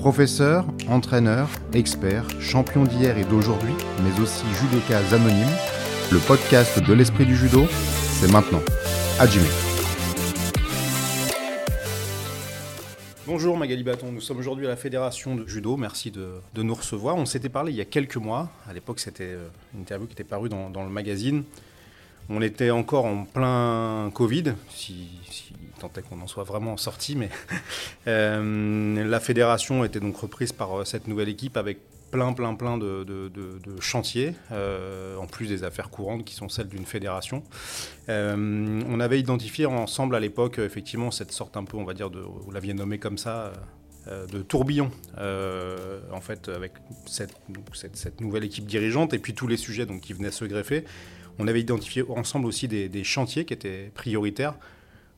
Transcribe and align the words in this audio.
Professeur, 0.00 0.64
entraîneur, 0.88 1.50
expert, 1.74 2.24
champion 2.40 2.84
d'hier 2.84 3.18
et 3.18 3.24
d'aujourd'hui, 3.24 3.74
mais 4.02 4.18
aussi 4.18 4.46
judoka 4.54 4.96
anonyme, 5.14 5.46
le 6.10 6.18
podcast 6.20 6.82
de 6.82 6.94
l'esprit 6.94 7.26
du 7.26 7.36
judo, 7.36 7.66
c'est 7.68 8.32
maintenant. 8.32 8.62
Hajime. 9.18 9.42
Bonjour 13.26 13.58
Magali 13.58 13.82
Baton, 13.82 14.10
nous 14.10 14.22
sommes 14.22 14.38
aujourd'hui 14.38 14.64
à 14.64 14.70
la 14.70 14.76
Fédération 14.76 15.36
de 15.36 15.46
Judo, 15.46 15.76
merci 15.76 16.10
de, 16.10 16.40
nous 16.56 16.74
recevoir. 16.74 17.16
On 17.16 17.26
s'était 17.26 17.50
parlé 17.50 17.70
il 17.70 17.76
y 17.76 17.82
a 17.82 17.84
quelques 17.84 18.16
mois, 18.16 18.48
à 18.66 18.72
l'époque 18.72 19.00
c'était 19.00 19.24
euh, 19.24 19.48
une 19.74 19.82
interview 19.82 20.06
qui 20.06 20.14
était 20.14 20.24
parue 20.24 20.48
dans, 20.48 20.82
le 20.82 20.88
magazine. 20.88 21.44
On 22.32 22.40
était 22.42 22.70
encore 22.70 23.06
en 23.06 23.24
plein 23.24 24.08
Covid, 24.14 24.54
si, 24.68 25.08
tant 25.80 25.90
est 25.96 26.02
qu'on 26.02 26.20
en 26.20 26.28
soit 26.28 26.44
vraiment 26.44 26.76
sorti, 26.76 27.16
mais 27.16 27.28
euh, 28.06 29.04
la 29.04 29.18
fédération 29.18 29.84
était 29.84 29.98
donc 29.98 30.16
reprise 30.16 30.52
par 30.52 30.78
euh, 30.80 30.84
cette 30.84 31.08
nouvelle 31.08 31.28
équipe 31.28 31.56
avec 31.56 31.78
plein, 32.12 32.32
plein, 32.32 32.54
plein 32.54 32.78
de, 32.78 33.30
chantiers, 33.80 34.34
euh, 34.52 35.16
en 35.16 35.26
plus 35.26 35.48
des 35.48 35.64
affaires 35.64 35.90
courantes 35.90 36.24
qui 36.24 36.34
sont 36.34 36.48
celles 36.48 36.68
d'une 36.68 36.86
fédération. 36.86 37.42
on 38.08 39.00
avait 39.00 39.18
identifié 39.18 39.66
ensemble 39.66 40.14
à 40.14 40.20
l'époque, 40.20 40.58
effectivement, 40.60 41.10
cette 41.10 41.32
sorte 41.32 41.56
un 41.56 41.64
peu, 41.64 41.76
on 41.76 41.84
va 41.84 41.94
dire, 41.94 42.10
de, 42.10 42.20
vous 42.20 42.50
l'aviez 42.52 42.74
nommé 42.74 42.98
comme 42.98 43.18
ça, 43.18 43.52
de 44.08 44.42
tourbillon, 44.42 44.90
en 45.16 46.20
fait, 46.20 46.48
avec 46.48 46.72
cette, 47.06 48.20
nouvelle 48.20 48.42
équipe 48.42 48.66
dirigeante 48.66 49.14
et 49.14 49.20
puis 49.20 49.34
tous 49.34 49.46
les 49.46 49.56
sujets 49.56 49.86
donc, 49.86 50.00
qui 50.00 50.12
venaient 50.12 50.32
se 50.32 50.44
greffer. 50.44 50.84
On 51.40 51.48
avait 51.48 51.60
identifié 51.60 52.04
ensemble 52.08 52.46
aussi 52.46 52.68
des 52.68 53.04
chantiers 53.04 53.44
qui 53.44 53.54
étaient 53.54 53.90
prioritaires 53.94 54.54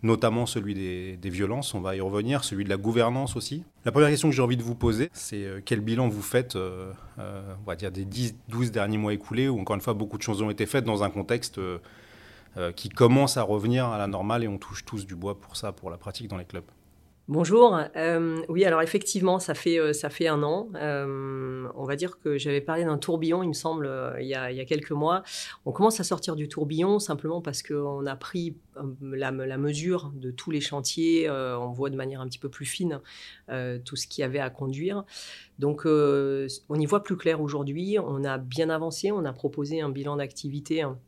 notamment 0.03 0.47
celui 0.47 0.75
des, 0.75 1.31
violences, 1.31 1.75
on 1.75 1.81
va 1.81 1.97
y 1.97 2.01
revenir, 2.01 2.45
celui 2.45 2.65
de 2.65 2.69
la 2.69 2.77
gouvernance 2.77 3.37
aussi. 3.37 3.65
La 3.85 3.93
première 3.93 4.11
question 4.11 4.29
que 4.29 4.35
j'ai 4.35 4.43
envie 4.43 4.57
de 4.57 4.63
vous 4.63 4.75
poser, 4.75 5.09
c'est 5.13 5.45
euh, 5.45 5.61
quel 5.65 5.81
bilan 5.81 6.09
vous 6.09 6.23
faites, 6.23 6.57
euh, 6.57 6.93
euh, 7.19 7.55
on 7.61 7.67
va 7.67 7.77
dire, 7.77 7.93
des 7.93 8.05
10-12 8.05 8.71
derniers 8.71 8.99
mois 8.99 9.15
écoulés, 9.15 9.49
où 9.49 9.61
encore 9.61 9.77
une 9.77 9.83
fois, 9.83 9.95
beaucoup 9.95 10.19
de 10.19 10.23
choses 10.23 10.43
ont 10.43 10.51
été 10.51 10.67
faites 10.67 10.85
dans 10.85 11.03
un 11.03 11.11
contexte 11.11 11.61
qui 12.77 12.91
commence 12.91 13.39
à 13.39 13.43
revenir 13.43 13.87
à 13.87 13.97
la 13.97 14.07
normale 14.07 14.45
et 14.45 14.49
on 14.49 14.59
touche 14.59 14.85
tous 14.85 15.07
du 15.07 15.17
bois 15.17 15.41
pour 15.41 15.57
ça, 15.57 15.73
pour 15.73 15.89
la 15.89 15.97
pratique 15.97 16.29
dans 16.29 16.37
les 16.37 16.45
clubs? 16.45 16.65
Bonjour. 17.29 17.79
Euh, 17.95 18.43
oui, 18.49 18.65
alors 18.65 18.83
effectivement, 18.83 19.39
ça 19.39 19.55
fait, 19.55 19.79
euh, 19.79 19.93
un 20.29 20.43
an. 20.43 20.69
Euh, 20.75 21.69
on 21.77 21.85
va 21.85 21.95
dire 21.95 22.19
que 22.19 22.37
j'avais 22.37 22.61
parlé 22.61 22.85
d'un 22.85 22.99
tourbillon, 22.99 23.45
il 23.45 23.49
me 23.49 23.53
semble, 23.53 23.89
il 24.21 24.27
y, 24.27 24.35
a, 24.35 24.65
quelques 24.65 24.91
mois. 24.91 25.23
On 25.65 25.71
commence 25.71 26.01
à 26.01 26.05
sortir 26.05 26.35
du 26.35 26.49
tourbillon 26.49 26.99
simplement 26.99 27.41
parce 27.41 27.63
qu'on 27.63 28.07
a 28.07 28.17
pris 28.17 28.57
la, 29.01 29.31
mesure 29.31 30.11
de 30.17 30.33
tous 30.33 30.51
les 30.51 30.61
chantiers. 30.61 31.31
on 31.31 31.71
voit 31.71 31.91
de 31.91 31.97
manière 31.97 32.21
un 32.21 32.27
petit 32.27 32.41
peu 32.41 32.49
plus 32.49 32.67
fine 32.67 33.01
tout 33.85 33.97
ce 33.97 34.09
qu'il 34.09 34.23
y 34.23 34.25
avait 34.25 34.41
à 34.41 34.51
conduire. 34.51 35.05
Donc, 35.61 35.83
on 35.87 36.75
y 36.81 36.87
voit 36.87 37.05
plus 37.05 37.17
clair 37.17 37.41
aujourd'hui. 37.41 37.99
On 38.01 38.25
a 38.25 38.39
bien 38.39 38.69
avancé. 38.69 39.13
On 39.13 39.25
a 39.25 39.33
proposé 39.33 39.81
un 39.81 39.91
bilan 39.91 40.17
d'activité. 40.17 40.83
Hein, 40.83 40.99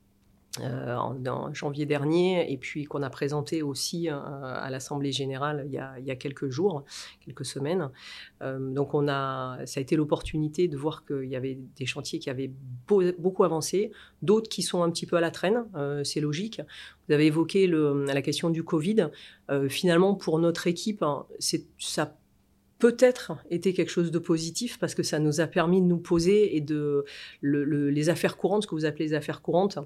euh, 0.60 0.94
en, 0.94 1.52
janvier 1.52 1.84
dernier 1.84 2.52
et 2.52 2.56
puis 2.56 2.84
qu'on 2.84 3.02
a 3.02 3.10
présenté 3.10 3.62
aussi 3.62 4.08
euh, 4.08 4.14
à 4.14 4.70
l'Assemblée 4.70 5.10
générale 5.10 5.64
il 5.66 5.72
y, 5.72 6.10
a, 6.10 6.16
quelques 6.16 6.48
jours, 6.48 6.84
quelques 7.24 7.44
semaines. 7.44 7.90
Euh, 8.40 8.58
donc 8.72 8.94
on 8.94 9.08
a, 9.08 9.58
ça 9.66 9.80
a 9.80 9.82
été 9.82 9.96
l'opportunité 9.96 10.68
de 10.68 10.76
voir 10.76 11.04
qu'il 11.04 11.24
y 11.24 11.34
avait 11.34 11.58
des 11.76 11.86
chantiers 11.86 12.20
qui 12.20 12.30
avaient 12.30 12.52
beaucoup 12.86 13.42
avancé, 13.42 13.90
d'autres 14.22 14.48
qui 14.48 14.62
sont 14.62 14.84
un 14.84 14.90
petit 14.90 15.06
peu 15.06 15.16
à 15.16 15.20
la 15.20 15.32
traîne, 15.32 15.64
c'est 16.04 16.20
logique. 16.20 16.60
Vous 17.08 17.14
avez 17.14 17.26
évoqué 17.26 17.66
le, 17.66 18.04
la 18.04 18.22
question 18.22 18.50
du 18.50 18.62
Covid. 18.62 19.08
finalement, 19.68 20.14
pour 20.14 20.38
notre 20.38 20.66
équipe, 20.66 21.02
hein, 21.02 21.26
ça 21.78 22.16
peut-être 22.78 23.32
été 23.50 23.72
quelque 23.72 23.90
chose 23.90 24.10
de 24.10 24.18
positif 24.18 24.78
parce 24.78 24.94
que 24.94 25.02
ça 25.02 25.18
nous 25.18 25.40
a 25.40 25.46
permis 25.46 25.80
de 25.80 25.86
nous 25.86 25.98
poser 25.98 26.56
et 26.56 26.60
de 26.60 27.04
les 27.42 28.08
affaires 28.08 28.36
courantes, 28.36 28.62
ce 28.62 28.68
que 28.68 28.74
vous 28.74 28.84
appelez 28.84 29.06
les 29.06 29.14
affaires 29.14 29.42
courantes, 29.42 29.78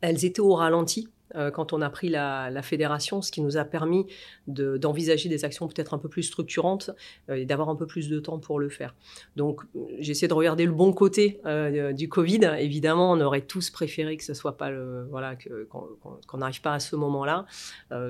elles 0.00 0.24
étaient 0.24 0.40
au 0.40 0.54
ralenti 0.54 1.08
euh, 1.34 1.50
quand 1.50 1.72
on 1.72 1.80
a 1.80 1.90
pris 1.90 2.08
la, 2.08 2.62
fédération, 2.62 3.22
ce 3.22 3.30
qui 3.30 3.40
nous 3.40 3.56
a 3.56 3.64
permis 3.64 4.06
d'envisager 4.46 5.28
des 5.28 5.44
actions 5.44 5.68
peut-être 5.68 5.94
un 5.94 5.98
peu 5.98 6.08
plus 6.08 6.22
structurantes 6.22 6.90
euh, 7.28 7.36
et 7.36 7.44
d'avoir 7.44 7.68
un 7.68 7.76
peu 7.76 7.86
plus 7.86 8.08
de 8.08 8.18
temps 8.18 8.38
pour 8.38 8.58
le 8.58 8.68
faire. 8.68 8.94
Donc 9.36 9.62
j'essaie 9.98 10.28
de 10.28 10.34
regarder 10.34 10.66
le 10.66 10.72
bon 10.72 10.92
côté 10.92 11.40
euh, 11.46 11.92
du 11.92 12.08
Covid. 12.08 12.40
Évidemment, 12.58 13.12
on 13.12 13.20
aurait 13.20 13.42
tous 13.42 13.70
préféré 13.70 14.16
que 14.16 14.24
ce 14.24 14.34
soit 14.34 14.56
pas 14.56 14.70
le, 14.70 15.06
voilà 15.10 15.36
qu'on 15.68 16.38
n'arrive 16.38 16.60
pas 16.60 16.74
à 16.74 16.80
ce 16.80 16.96
moment-là, 16.96 17.46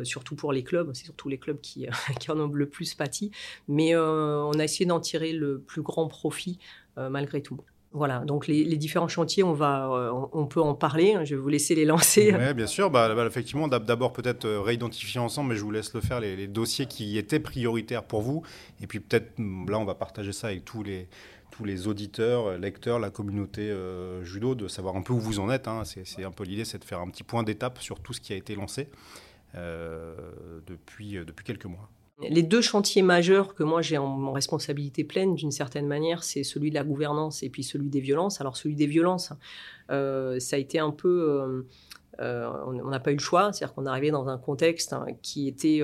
surtout 0.02 0.34
pour 0.34 0.52
les 0.52 0.62
clubs. 0.62 0.90
C'est 0.94 1.04
surtout 1.04 1.28
les 1.28 1.38
clubs 1.38 1.60
qui, 1.60 1.86
qui, 2.20 2.30
en 2.30 2.38
ont 2.40 2.48
le 2.48 2.68
plus 2.68 2.94
pâti. 2.94 3.30
Mais 3.68 3.96
on 3.96 4.52
a 4.52 4.64
essayé 4.64 4.86
d'en 4.86 5.00
tirer 5.00 5.32
le 5.32 5.60
plus 5.60 5.82
grand 5.82 6.08
profit 6.08 6.58
malgré 6.96 7.42
tout. 7.42 7.60
Voilà, 7.92 8.18
donc 8.20 8.46
les, 8.46 8.76
différents 8.76 9.08
chantiers, 9.08 9.42
on, 9.42 9.54
va, 9.54 9.90
euh, 9.90 10.26
on, 10.32 10.46
peut 10.46 10.60
en 10.60 10.74
parler. 10.74 11.16
Je 11.24 11.34
vais 11.34 11.40
vous 11.40 11.48
laisser 11.48 11.74
les 11.74 11.86
lancer. 11.86 12.34
Oui, 12.38 12.52
bien 12.52 12.66
sûr. 12.66 12.90
Bah, 12.90 13.14
bah 13.14 13.26
effectivement, 13.26 13.66
d'abord 13.66 14.12
peut-être 14.12 14.44
euh, 14.44 14.60
réidentifier 14.60 15.20
ensemble, 15.20 15.50
mais 15.50 15.56
je 15.56 15.62
vous 15.62 15.70
laisse 15.70 15.94
le 15.94 16.02
faire, 16.02 16.20
les, 16.20 16.46
dossiers 16.46 16.84
qui 16.84 17.16
étaient 17.16 17.40
prioritaires 17.40 18.04
pour 18.04 18.20
vous. 18.20 18.42
Et 18.82 18.86
puis 18.86 19.00
peut-être, 19.00 19.38
mm, 19.38 19.70
là, 19.70 19.78
on 19.78 19.86
va 19.86 19.94
partager 19.94 20.32
ça 20.32 20.48
avec 20.48 20.66
tous 20.66 20.82
les, 20.82 21.08
tous 21.50 21.64
les 21.64 21.88
auditeurs, 21.88 22.48
euh, 22.48 22.58
lecteurs, 22.58 22.98
la 22.98 23.08
communauté 23.08 23.74
judo, 24.22 24.54
de 24.54 24.68
savoir 24.68 24.94
un 24.96 25.02
peu 25.02 25.14
où 25.14 25.20
vous 25.20 25.40
en 25.40 25.50
êtes. 25.50 25.66
Hein. 25.66 25.82
C'est 25.84 26.24
un 26.24 26.30
peu 26.30 26.44
l'idée, 26.44 26.66
c'est 26.66 26.78
de 26.78 26.84
faire 26.84 27.00
un 27.00 27.08
petit 27.08 27.24
point 27.24 27.42
d'étape 27.42 27.78
sur 27.80 28.00
tout 28.00 28.12
ce 28.12 28.20
qui 28.20 28.34
a 28.34 28.36
été 28.36 28.54
lancé 28.54 28.88
depuis, 29.54 31.14
depuis 31.24 31.44
quelques 31.44 31.64
mois. 31.64 31.88
Les 32.20 32.42
deux 32.42 32.60
chantiers 32.60 33.02
majeurs 33.02 33.54
que 33.54 33.62
moi 33.62 33.80
j'ai 33.80 33.96
en, 33.96 34.32
responsabilité 34.32 35.04
pleine, 35.04 35.34
d'une 35.36 35.52
certaine 35.52 35.86
manière, 35.86 36.24
c'est 36.24 36.42
celui 36.42 36.70
de 36.70 36.74
la 36.74 36.82
gouvernance 36.82 37.42
et 37.42 37.48
puis 37.48 37.62
celui 37.62 37.90
des 37.90 38.00
violences. 38.00 38.40
Alors 38.40 38.56
celui 38.56 38.74
des 38.74 38.86
violences, 38.86 39.32
euh, 39.90 40.40
ça 40.40 40.56
a 40.56 40.58
été 40.58 40.78
un 40.78 40.90
peu... 40.90 41.08
Euh, 41.08 41.62
euh, 42.20 42.50
on 42.66 42.90
n'a 42.90 42.98
pas 42.98 43.12
eu 43.12 43.14
le 43.14 43.20
choix, 43.20 43.52
c'est-à-dire 43.52 43.72
qu'on 43.76 43.86
arrivé 43.86 44.10
dans 44.10 44.28
un 44.28 44.38
contexte 44.38 44.92
hein, 44.92 45.06
qui, 45.22 45.46
était, 45.46 45.82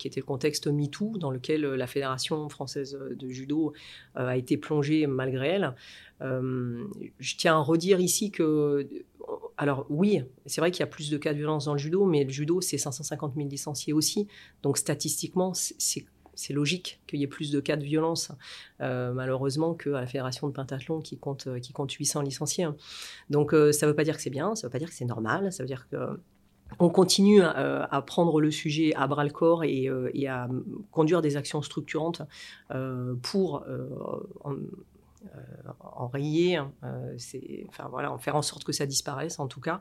qui 0.00 0.08
était 0.08 0.18
le 0.18 0.26
contexte 0.26 0.66
MeToo, 0.66 1.16
dans 1.18 1.30
lequel 1.30 1.60
la 1.60 1.86
Fédération 1.86 2.48
française 2.48 2.98
de 3.08 3.28
judo 3.28 3.72
a 4.16 4.36
été 4.36 4.56
plongée 4.56 5.06
malgré 5.06 5.46
elle. 5.46 5.74
je 6.20 7.36
tiens 7.36 7.58
à 7.58 7.60
redire 7.60 8.00
ici 8.00 8.32
que 8.32 8.88
alors 9.58 9.86
oui, 9.88 10.22
c'est 10.44 10.60
vrai 10.60 10.70
qu'il 10.70 10.80
y 10.80 10.82
a 10.82 10.86
plus 10.86 11.10
de 11.10 11.16
cas 11.16 11.32
de 11.32 11.38
violence 11.38 11.64
dans 11.64 11.72
le 11.72 11.78
judo, 11.78 12.04
mais 12.04 12.24
le 12.24 12.30
judo, 12.30 12.60
c'est 12.60 12.78
550 12.78 13.34
000 13.34 13.48
licenciés 13.48 13.92
aussi. 13.92 14.28
Donc 14.62 14.76
statistiquement, 14.76 15.54
c'est 15.54 16.52
logique 16.52 17.00
qu'il 17.06 17.20
y 17.20 17.22
ait 17.22 17.28
plus 17.28 17.50
de 17.50 17.60
cas 17.60 17.76
de 17.76 17.84
violence, 17.84 18.32
euh, 18.82 19.12
malheureusement, 19.14 19.74
qu'à 19.74 19.90
la 19.90 20.06
Fédération 20.06 20.46
de 20.48 20.52
pentathlon 20.52 21.00
qui 21.00 21.16
compte, 21.16 21.48
qui 21.60 21.72
compte 21.72 21.90
800 21.90 22.22
licenciés. 22.22 22.68
Donc 23.30 23.54
euh, 23.54 23.72
ça 23.72 23.86
ne 23.86 23.92
veut 23.92 23.96
pas 23.96 24.04
dire 24.04 24.16
que 24.16 24.22
c'est 24.22 24.30
bien, 24.30 24.54
ça 24.54 24.66
ne 24.66 24.68
veut 24.68 24.72
pas 24.72 24.78
dire 24.78 24.88
que 24.88 24.94
c'est 24.94 25.06
normal, 25.06 25.52
ça 25.52 25.62
veut 25.62 25.68
dire 25.68 25.88
que... 25.88 25.96
On 26.80 26.88
continue 26.88 27.42
euh, 27.42 27.86
à, 27.88 28.02
prendre 28.02 28.40
le 28.40 28.50
sujet 28.50 28.92
à 28.96 29.06
bras 29.06 29.22
le 29.22 29.30
corps 29.30 29.62
et, 29.62 29.88
à 30.26 30.48
conduire 30.90 31.22
des 31.22 31.36
actions 31.36 31.62
structurantes 31.62 32.22
pour 33.22 33.64
euh, 33.68 33.86
enrayer, 35.96 36.56
hein, 36.56 36.72
euh, 36.84 37.16
en 37.78 38.18
faire 38.18 38.36
en 38.36 38.42
sorte 38.42 38.64
que 38.64 38.72
ça 38.72 38.86
disparaisse 38.86 39.38
en 39.38 39.46
tout 39.46 39.60
cas. 39.60 39.80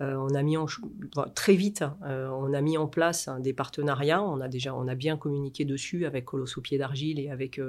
Euh, 0.00 0.14
on 0.16 0.34
a 0.34 0.42
mis 0.42 0.56
très 1.34 1.54
vite, 1.54 1.82
hein, 1.82 1.96
on 2.32 2.52
a 2.52 2.60
mis 2.60 2.76
en 2.76 2.86
place 2.86 3.28
hein, 3.28 3.40
des 3.40 3.52
partenariats. 3.52 4.22
On 4.22 4.40
a 4.40 4.48
déjà, 4.48 4.74
on 4.74 4.88
a 4.88 4.94
bien 4.94 5.16
communiqué 5.16 5.64
dessus 5.64 6.06
avec 6.06 6.24
Colosse 6.24 6.58
pied 6.62 6.78
d'argile 6.78 7.18
et 7.18 7.30
avec 7.30 7.60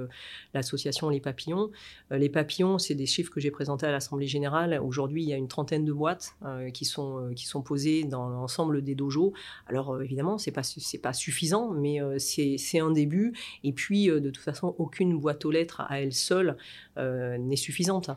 l'association 0.53 1.09
Les 1.09 1.19
Papillons. 1.19 1.71
les 2.11 2.29
Papillons, 2.29 2.77
c'est 2.77 2.95
des 2.95 3.05
chiffres 3.05 3.31
que 3.31 3.39
j'ai 3.39 3.49
présentés 3.49 3.85
à 3.85 3.91
l'Assemblée 3.91 4.27
générale. 4.27 4.79
Aujourd'hui, 4.83 5.23
il 5.23 5.29
y 5.29 5.33
a 5.33 5.37
une 5.37 5.47
trentaine 5.47 5.85
de 5.85 5.93
boîtes 5.93 6.35
qui 6.73 6.85
sont 6.85 7.61
posées 7.65 8.03
dans 8.03 8.29
l'ensemble 8.29 8.83
des 8.83 8.93
dojos. 8.93 9.33
Alors 9.67 10.01
évidemment, 10.01 10.37
c'est 10.37 10.51
pas 10.51 10.61
pas 11.01 11.13
suffisant, 11.13 11.71
mais 11.71 11.99
c'est, 12.19 12.79
un 12.79 12.91
début. 12.91 13.33
Et 13.63 13.73
puis 13.73 14.07
de 14.07 14.29
toute 14.29 14.43
façon, 14.43 14.75
aucune 14.77 15.17
boîte 15.17 15.45
aux 15.45 15.51
lettres 15.51 15.81
à 15.81 16.01
elle 16.01 16.13
seule 16.13 16.57
euh, 16.97 17.12
n'est 17.37 17.55
suffisante. 17.55 18.09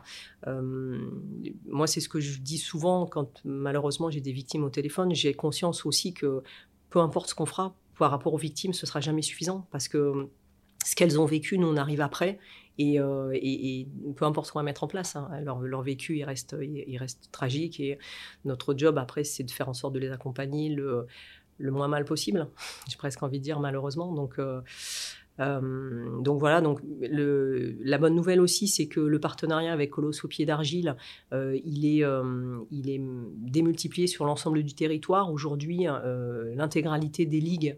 Euh, 0.47 1.09
moi, 1.67 1.87
c'est 1.87 1.99
ce 1.99 2.09
que 2.09 2.19
je 2.19 2.39
dis 2.39 2.57
souvent 2.57 3.05
quand 3.05 3.41
malheureusement 3.45 4.09
j'ai 4.09 4.21
des 4.21 4.31
victimes 4.31 4.63
au 4.63 4.69
téléphone. 4.69 5.13
J'ai 5.13 5.33
conscience 5.33 5.85
aussi 5.85 6.13
que 6.13 6.43
peu 6.89 6.99
importe 6.99 7.29
ce 7.29 7.35
qu'on 7.35 7.45
fera 7.45 7.75
par 7.97 8.11
rapport 8.11 8.33
aux 8.33 8.37
victimes, 8.37 8.73
ce 8.73 8.85
sera 8.85 8.99
jamais 8.99 9.21
suffisant 9.21 9.67
parce 9.71 9.87
que 9.87 10.29
ce 10.85 10.95
qu'elles 10.95 11.19
ont 11.19 11.25
vécu, 11.25 11.57
nous 11.57 11.67
on 11.67 11.75
arrive 11.75 12.01
après 12.01 12.39
et, 12.77 12.99
euh, 12.99 13.33
peu 14.15 14.25
importe 14.25 14.47
ce 14.47 14.51
qu'on 14.51 14.59
va 14.59 14.63
mettre 14.63 14.83
en 14.83 14.87
place, 14.87 15.15
hein, 15.15 15.29
leur, 15.41 15.81
vécu 15.81 16.17
il 16.17 16.23
reste, 16.23 16.55
reste 16.97 17.29
tragique 17.31 17.79
et 17.79 17.97
notre 18.45 18.75
job 18.77 18.97
après 18.97 19.23
c'est 19.23 19.43
de 19.43 19.51
faire 19.51 19.67
en 19.67 19.73
sorte 19.73 19.93
de 19.93 19.99
les 19.99 20.11
accompagner 20.11 20.69
le, 20.69 21.07
moins 21.59 21.87
mal 21.87 22.05
possible. 22.05 22.47
J'ai 22.89 22.97
presque 22.97 23.23
envie 23.23 23.39
de 23.39 23.43
dire 23.43 23.59
malheureusement. 23.59 24.13
Donc 24.13 24.37
euh, 24.37 24.61
donc 25.39 26.39
voilà, 26.39 26.61
donc 26.61 26.79
la 27.01 27.97
bonne 27.97 28.15
nouvelle 28.15 28.41
aussi, 28.41 28.67
c'est 28.67 28.87
que 28.87 28.99
le 28.99 29.19
partenariat 29.19 29.71
avec 29.71 29.91
Colosse 29.91 30.23
au 30.23 30.27
pied 30.27 30.45
d'argile, 30.45 30.95
euh, 31.33 31.57
il, 31.63 31.85
est, 31.85 32.03
euh, 32.03 32.59
il 32.71 32.89
est 32.89 33.01
démultiplié 33.01 34.07
sur 34.07 34.25
l'ensemble 34.25 34.63
du 34.63 34.73
territoire. 34.73 35.31
Aujourd'hui, 35.31 35.85
l'intégralité 36.55 37.25
des 37.25 37.39
ligues 37.39 37.77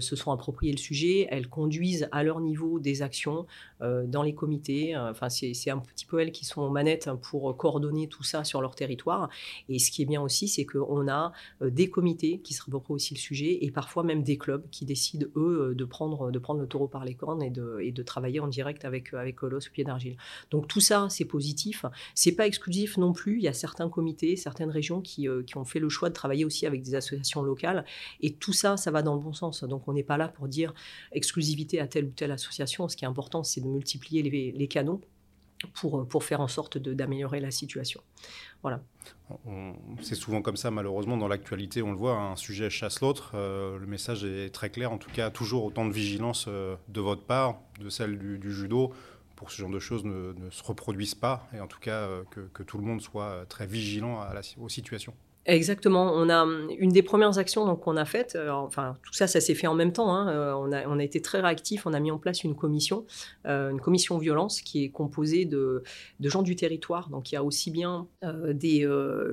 se 0.00 0.16
sont 0.16 0.32
appropriées 0.32 0.72
le 0.72 0.78
sujet, 0.78 1.26
elles 1.30 1.48
conduisent 1.48 2.08
à 2.12 2.22
leur 2.22 2.40
niveau 2.40 2.78
des 2.78 3.02
actions 3.02 3.46
dans 3.80 4.22
les 4.22 4.34
comités. 4.34 4.96
Enfin, 4.96 5.28
c'est 5.28 5.70
un 5.70 5.78
petit 5.78 6.06
peu 6.06 6.20
elles 6.20 6.32
qui 6.32 6.44
sont 6.44 6.62
aux 6.62 6.70
manettes 6.70 7.10
pour 7.22 7.56
coordonner 7.56 8.08
tout 8.08 8.22
ça 8.22 8.44
sur 8.44 8.60
leur 8.60 8.74
territoire. 8.74 9.28
Et 9.68 9.78
ce 9.78 9.90
qui 9.90 10.02
est 10.02 10.06
bien 10.06 10.22
aussi, 10.22 10.48
c'est 10.48 10.64
qu'on 10.64 11.08
a 11.08 11.32
des 11.60 11.90
comités 11.90 12.38
qui 12.38 12.54
se 12.54 12.62
approprient 12.68 12.94
aussi 12.94 13.14
le 13.14 13.18
sujet 13.18 13.58
et 13.62 13.70
parfois 13.70 14.02
même 14.02 14.22
des 14.22 14.38
clubs 14.38 14.64
qui 14.70 14.84
décident, 14.84 15.26
eux, 15.36 15.74
de 15.76 15.84
prendre, 15.84 16.30
de 16.30 16.38
prendre 16.38 16.60
le 16.60 16.66
taureau 16.66 16.88
par 16.88 17.04
les 17.04 17.14
cornes 17.14 17.42
et 17.42 17.50
de, 17.50 18.02
travailler 18.02 18.40
en 18.40 18.48
direct 18.48 18.84
avec, 18.84 19.14
avec 19.14 19.36
Colos 19.36 19.60
Pied 19.72 19.84
d'Argile. 19.84 20.16
Donc 20.50 20.66
tout 20.66 20.80
ça, 20.80 21.06
c'est 21.08 21.24
positif. 21.24 21.86
C'est 22.14 22.32
pas 22.32 22.46
exclusif 22.46 22.96
non 22.96 23.12
plus. 23.12 23.38
Il 23.38 23.42
y 23.42 23.48
a 23.48 23.52
certains 23.52 23.88
comités, 23.88 24.34
certaines 24.36 24.70
régions 24.70 25.00
qui, 25.00 25.28
euh, 25.28 25.42
qui, 25.44 25.56
ont 25.56 25.64
fait 25.64 25.78
le 25.78 25.88
choix 25.88 26.08
de 26.08 26.14
travailler 26.14 26.44
aussi 26.44 26.66
avec 26.66 26.82
des 26.82 26.96
associations 26.96 27.42
locales. 27.42 27.84
Et 28.20 28.32
tout 28.32 28.52
ça, 28.52 28.76
ça 28.76 28.90
va 28.90 29.02
dans 29.02 29.14
le 29.14 29.20
bon 29.20 29.32
sens. 29.32 29.62
Donc 29.72 29.88
on 29.88 29.94
n'est 29.94 30.02
pas 30.02 30.18
là 30.18 30.28
pour 30.28 30.48
dire 30.48 30.74
exclusivité 31.12 31.80
à 31.80 31.86
telle 31.86 32.04
ou 32.04 32.10
telle 32.10 32.30
association. 32.30 32.88
Ce 32.88 32.96
qui 32.96 33.04
est 33.04 33.08
important, 33.08 33.42
c'est 33.42 33.62
de 33.62 33.66
multiplier 33.66 34.22
les, 34.22 34.68
canaux 34.68 35.00
pour, 35.74 36.06
pour, 36.06 36.24
faire 36.24 36.42
en 36.42 36.48
sorte 36.48 36.76
d'améliorer 36.76 37.40
la 37.40 37.50
situation. 37.50 38.02
Voilà. 38.60 38.82
C'est 40.02 40.14
souvent 40.14 40.42
comme 40.42 40.56
ça, 40.56 40.70
malheureusement, 40.70 41.16
dans 41.16 41.28
l'actualité, 41.28 41.80
on 41.80 41.92
le 41.92 41.96
voit, 41.96 42.16
un 42.16 42.36
sujet 42.36 42.68
chasse 42.68 43.00
l'autre. 43.00 43.32
Euh, 43.34 43.78
le 43.78 43.86
message 43.86 44.24
est 44.24 44.50
très 44.50 44.68
clair, 44.68 44.92
en 44.92 44.98
tout 44.98 45.10
cas, 45.10 45.30
toujours 45.30 45.64
autant 45.64 45.86
de 45.86 45.92
vigilance 45.92 46.44
euh, 46.48 46.76
de 46.88 47.00
votre 47.00 47.22
part, 47.22 47.58
de 47.80 47.88
celle 47.88 48.18
du, 48.18 48.52
judo, 48.52 48.92
pour 49.36 49.48
que 49.48 49.54
ce 49.54 49.62
genre 49.62 49.70
de 49.70 49.78
choses 49.78 50.04
ne, 50.04 50.34
se 50.50 50.62
reproduisent 50.62 51.14
pas, 51.14 51.48
et 51.56 51.60
en 51.60 51.66
tout 51.66 51.80
cas, 51.80 52.02
euh, 52.02 52.24
que, 52.52 52.62
tout 52.62 52.76
le 52.76 52.84
monde 52.84 53.00
soit 53.00 53.46
très 53.48 53.66
vigilant 53.66 54.20
aux 54.60 54.68
situations. 54.68 55.14
Exactement. 55.44 56.12
On 56.14 56.28
a 56.28 56.46
une 56.78 56.90
des 56.90 57.02
premières 57.02 57.36
actions 57.38 57.66
donc 57.66 57.80
qu'on 57.80 57.96
a 57.96 58.04
faites. 58.04 58.36
Euh, 58.36 58.50
enfin, 58.50 58.96
tout 59.02 59.12
ça, 59.12 59.26
ça 59.26 59.40
s'est 59.40 59.56
fait 59.56 59.66
en 59.66 59.74
même 59.74 59.92
temps. 59.92 60.14
Hein, 60.14 60.28
euh, 60.28 60.54
on, 60.54 60.70
a, 60.70 60.86
on 60.86 61.00
a 61.00 61.04
été 61.04 61.20
très 61.20 61.40
réactifs. 61.40 61.84
On 61.84 61.92
a 61.92 61.98
mis 61.98 62.12
en 62.12 62.18
place 62.18 62.44
une 62.44 62.54
commission, 62.54 63.04
euh, 63.46 63.70
une 63.70 63.80
commission 63.80 64.18
violence 64.18 64.60
qui 64.60 64.84
est 64.84 64.90
composée 64.90 65.44
de, 65.44 65.82
de, 66.20 66.28
gens 66.28 66.42
du 66.42 66.54
territoire. 66.54 67.08
Donc, 67.08 67.32
il 67.32 67.34
y 67.34 67.38
a 67.38 67.42
aussi 67.42 67.72
bien 67.72 68.06
des, 68.22 68.86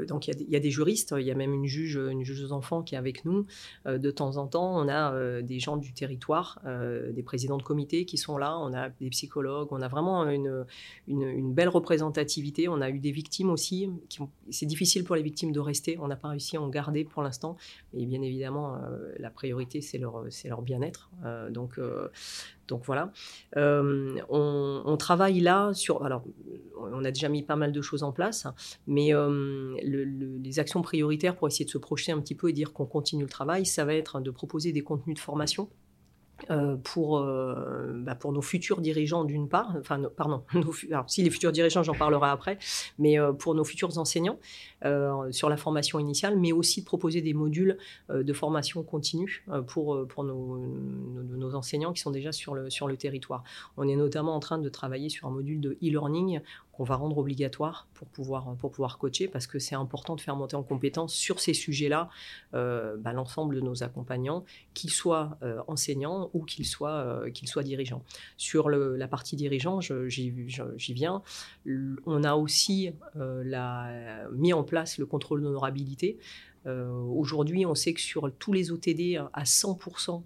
donc 0.07 0.27
il 0.27 0.33
y, 0.33 0.37
a, 0.37 0.39
il 0.47 0.51
y, 0.51 0.55
a, 0.55 0.59
des 0.59 0.71
juristes. 0.71 1.13
Il 1.15 1.25
y 1.25 1.31
a 1.31 1.35
même 1.35 1.53
une 1.53 1.67
juge, 1.67 1.97
une 1.97 2.23
juge 2.23 2.43
aux 2.43 2.53
enfants 2.53 2.81
qui 2.81 2.95
est 2.95 2.97
avec 2.97 3.23
nous. 3.25 3.45
de 3.85 4.11
temps 4.11 4.37
en 4.37 4.47
temps, 4.47 4.77
on 4.77 4.89
a 4.89 5.41
des 5.41 5.59
gens 5.59 5.77
du 5.77 5.93
territoire, 5.93 6.59
des 6.65 7.23
présidents 7.23 7.57
de 7.57 7.63
comité 7.63 8.05
qui 8.05 8.17
sont 8.17 8.37
là. 8.37 8.57
On 8.57 8.73
a 8.73 8.89
des 8.89 9.09
psychologues. 9.09 9.67
On 9.71 9.81
a 9.81 9.87
vraiment 9.87 10.27
une, 10.27 10.65
une 11.07 11.53
belle 11.53 11.69
représentativité. 11.69 12.67
On 12.67 12.81
a 12.81 12.89
eu 12.89 12.99
des 12.99 13.11
victimes 13.11 13.51
aussi. 13.51 13.89
C'est 14.49 14.65
difficile 14.65 15.03
pour 15.03 15.15
les 15.15 15.23
victimes 15.23 15.51
de 15.51 15.59
rester 15.59 15.98
on 16.01 16.07
n'a 16.07 16.15
pas 16.15 16.29
réussi 16.29 16.57
à 16.57 16.61
en 16.61 16.69
garder 16.69 17.03
pour 17.03 17.23
l'instant. 17.23 17.57
Mais 17.93 18.05
bien 18.05 18.21
évidemment, 18.21 18.75
euh, 18.75 19.13
la 19.17 19.29
priorité, 19.29 19.81
c'est 19.81 19.97
leur, 19.97 20.61
bien-être. 20.61 21.09
Euh, 21.25 21.49
euh, 21.77 22.09
donc 22.67 22.85
voilà. 22.85 23.11
On, 23.55 24.97
travaille 24.97 25.39
là 25.39 25.73
sur. 25.73 26.03
Alors, 26.03 26.23
on 26.77 27.03
a 27.05 27.11
déjà 27.11 27.29
mis 27.29 27.43
pas 27.43 27.55
mal 27.55 27.71
de 27.71 27.81
choses 27.81 28.03
en 28.03 28.11
place, 28.11 28.47
mais 28.87 29.11
les 29.83 30.59
actions 30.59 30.81
prioritaires 30.81 31.35
pour 31.35 31.47
essayer 31.47 31.65
de 31.65 31.69
se 31.69 31.77
projeter 31.77 32.11
un 32.11 32.19
petit 32.19 32.35
peu 32.35 32.49
et 32.49 32.53
dire 32.53 32.73
qu'on 32.73 32.85
continue 32.85 33.23
le 33.23 33.29
travail, 33.29 33.65
ça 33.65 33.85
va 33.85 33.93
être 33.93 34.19
de 34.21 34.31
proposer 34.31 34.71
des 34.71 34.81
contenus 34.81 35.15
de 35.15 35.21
formation 35.21 35.69
euh, 36.49 36.77
pour, 36.77 37.19
euh, 37.19 37.91
bah, 37.93 38.15
pour 38.15 38.31
nos 38.31 38.41
futurs 38.41 38.81
dirigeants 38.81 39.23
d'une 39.23 39.49
part, 39.49 39.75
enfin 39.79 40.01
pardon, 40.15 40.43
si 41.07 41.23
les 41.23 41.29
futurs 41.29 41.51
dirigeants 41.51 41.83
j'en 41.83 41.93
parlerai 41.93 42.29
après, 42.29 42.57
mais 42.97 43.19
euh, 43.19 43.33
pour 43.33 43.55
nos 43.55 43.63
futurs 43.63 43.97
enseignants 43.97 44.39
sur 45.31 45.49
la 45.49 45.57
formation 45.57 45.99
initiale, 45.99 46.37
mais 46.37 46.53
aussi 46.53 46.81
de 46.81 46.85
proposer 46.85 47.21
des 47.21 47.33
modules 47.33 47.77
de 48.09 48.33
formation 48.33 48.81
continue 48.81 49.45
pour, 49.67 50.07
pour 50.07 50.23
nos, 50.23 50.57
nos, 50.57 51.23
nos, 51.23 51.55
enseignants 51.55 51.91
qui 51.91 52.01
sont 52.01 52.11
déjà 52.11 52.31
sur 52.31 52.55
le, 52.55 52.69
sur 52.69 52.87
le 52.87 52.95
territoire. 52.95 53.43
On 53.75 53.89
est 53.89 53.97
notamment 53.97 54.35
en 54.35 54.39
train 54.39 54.57
de 54.57 54.69
travailler 54.69 55.09
sur 55.09 55.27
un 55.27 55.31
module 55.31 55.59
de 55.59 55.71
e-learning 55.83 56.39
qu'on 56.79 56.85
va 56.85 56.95
rendre 56.95 57.17
obligatoire 57.17 57.89
pour 57.93 58.07
pouvoir, 58.07 58.55
pour 58.55 58.71
pouvoir 58.71 58.99
coacher, 58.99 59.27
parce 59.27 59.47
que 59.47 59.59
c'est 59.59 59.75
important 59.75 60.15
de 60.15 60.21
faire 60.21 60.37
monter 60.37 60.55
en 60.55 60.63
compétence 60.63 61.13
sur 61.13 61.41
ces 61.41 61.53
sujets-là 61.53 62.07
euh, 62.53 62.95
bah, 62.95 63.11
l'ensemble 63.11 63.55
de 63.55 63.59
nos 63.59 63.83
accompagnants, 63.83 64.45
qu'ils 64.73 64.91
soient 64.91 65.37
euh, 65.43 65.61
enseignants 65.67 66.29
ou 66.33 66.45
qu'ils 66.45 66.65
soient, 66.65 66.91
euh, 66.91 67.31
qu'ils 67.31 67.49
soient 67.49 67.63
dirigeants. 67.63 68.01
Sur 68.37 68.69
la 68.69 69.07
partie 69.09 69.35
dirigeant, 69.35 69.81
j'y 69.81 70.93
viens, 70.93 71.21
on 72.05 72.23
a 72.23 72.35
aussi 72.35 72.91
mis 74.31 74.53
en 74.53 74.63
place 74.63 74.99
le 74.99 75.05
contrôle 75.05 75.43
d'honorabilité. 75.43 76.17
Aujourd'hui, 76.65 77.65
on 77.65 77.75
sait 77.75 77.93
que 77.93 77.99
sur 77.99 78.31
tous 78.39 78.53
les 78.53 78.71
OTD, 78.71 79.17
à 79.33 79.43
100%, 79.43 80.23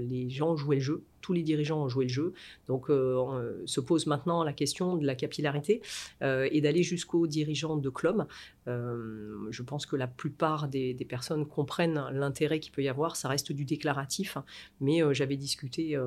les 0.00 0.28
gens 0.28 0.56
jouaient 0.56 0.76
le 0.76 0.82
jeu 0.82 1.04
tous 1.20 1.32
les 1.32 1.42
dirigeants 1.42 1.84
ont 1.84 1.88
joué 1.88 2.04
le 2.06 2.10
jeu. 2.10 2.32
Donc, 2.66 2.90
euh, 2.90 3.62
se 3.66 3.80
pose 3.80 4.06
maintenant 4.06 4.42
la 4.42 4.52
question 4.52 4.96
de 4.96 5.06
la 5.06 5.14
capillarité 5.14 5.82
euh, 6.22 6.48
et 6.50 6.60
d'aller 6.60 6.82
jusqu'aux 6.82 7.26
dirigeants 7.26 7.76
de 7.76 7.90
clubs. 7.90 8.26
Euh, 8.68 9.48
je 9.50 9.62
pense 9.62 9.86
que 9.86 9.96
la 9.96 10.06
plupart 10.06 10.68
des, 10.68 10.94
personnes 11.08 11.46
comprennent 11.46 12.02
l'intérêt 12.12 12.60
qu'il 12.60 12.72
peut 12.72 12.82
y 12.82 12.88
avoir. 12.88 13.16
Ça 13.16 13.28
reste 13.28 13.52
du 13.52 13.64
déclaratif, 13.64 14.36
hein. 14.36 14.44
mais 14.80 15.00
j'avais 15.14 15.36
discuté 15.36 15.98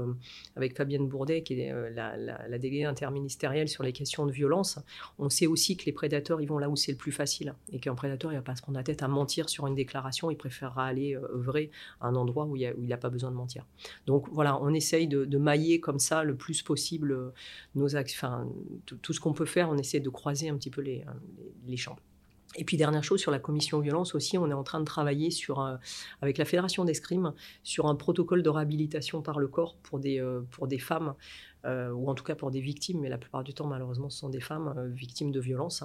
avec 0.56 0.78
Fabienne 0.78 1.08
Bourdet, 1.08 1.42
qui 1.42 1.60
est 1.60 1.74
la, 1.92 2.16
la, 2.18 2.60
déléguée 2.60 2.86
interministérielle 2.86 3.68
sur 3.68 3.84
les 3.84 3.94
questions 3.94 4.26
de 4.26 4.32
violence. 4.32 4.80
On 5.18 5.30
sait 5.30 5.48
aussi 5.48 5.76
que 5.76 5.86
les 5.86 5.92
prédateurs, 5.92 6.40
ils 6.40 6.48
vont 6.48 6.60
là 6.60 6.70
où 6.70 6.76
c'est 6.76 6.92
le 6.92 6.98
plus 6.98 7.12
facile 7.12 7.56
et 7.72 7.80
qu'un 7.80 7.96
prédateur, 7.96 8.32
il 8.32 8.36
va 8.36 8.42
pas 8.42 8.56
se 8.56 8.62
prendre 8.62 8.78
la 8.78 8.84
tête 8.84 9.02
à 9.02 9.08
mentir 9.08 9.50
sur 9.50 9.66
une 9.66 9.76
déclaration. 9.76 10.30
Il 10.30 10.38
préférera 10.38 10.86
aller 10.86 11.16
œuvrer 11.16 11.72
à 12.00 12.08
un 12.08 12.16
endroit 12.16 12.46
où 12.46 12.56
il 12.56 12.88
n'a 12.88 12.98
pas 12.98 13.10
besoin 13.10 13.32
de 13.32 13.36
mentir. 13.36 13.66
Donc 14.06 14.28
voilà, 14.32 14.62
on 14.62 14.74
essaye 14.74 15.08
de, 15.08 15.38
mailler 15.38 15.80
comme 15.80 16.00
ça 16.00 16.24
le 16.24 16.36
plus 16.36 16.62
possible 16.62 17.12
euh, 17.12 17.34
nos 17.76 17.96
enfin, 17.96 18.48
tout 19.02 19.14
ce 19.14 19.20
qu'on 19.20 19.34
peut 19.34 19.46
faire, 19.46 19.70
on 19.70 19.78
essaie 19.78 20.00
de 20.00 20.10
croiser 20.10 20.50
un 20.50 20.56
petit 20.56 20.70
peu 20.70 20.82
les, 20.82 21.02
euh, 21.02 21.12
les, 21.66 21.78
champs. 21.78 21.98
Et 22.58 22.66
puis 22.66 22.76
dernière 22.76 23.04
chose 23.04 23.22
sur 23.22 23.32
la 23.32 23.40
commission 23.40 23.80
violence 23.80 24.14
aussi, 24.14 24.38
on 24.38 24.50
est 24.50 24.54
en 24.54 24.64
train 24.64 24.80
de 24.80 24.86
travailler 24.86 25.32
sur, 25.32 25.62
euh, 25.62 25.78
avec 26.22 26.38
la 26.38 26.46
fédération 26.46 26.84
d'escrime 26.84 27.34
sur 27.64 27.88
un 27.88 27.96
protocole 27.96 28.44
de 28.44 28.50
réhabilitation 28.50 29.22
par 29.22 29.40
le 29.40 29.48
corps 29.48 29.78
pour 29.84 30.00
des, 30.00 30.22
pour 30.52 30.68
des 30.68 30.80
femmes 30.80 31.16
euh, 31.66 31.92
ou 31.92 32.10
en 32.10 32.16
tout 32.16 32.24
cas 32.24 32.36
pour 32.36 32.52
des 32.52 32.60
victimes, 32.60 33.02
mais 33.02 33.10
la 33.10 33.18
plupart 33.18 33.44
du 33.44 33.54
temps, 33.54 33.68
malheureusement, 33.68 34.10
ce 34.10 34.18
sont 34.18 34.30
des 34.30 34.40
femmes 34.40 34.74
euh, 34.78 34.88
victimes 34.88 35.32
de 35.32 35.40
violences. 35.40 35.84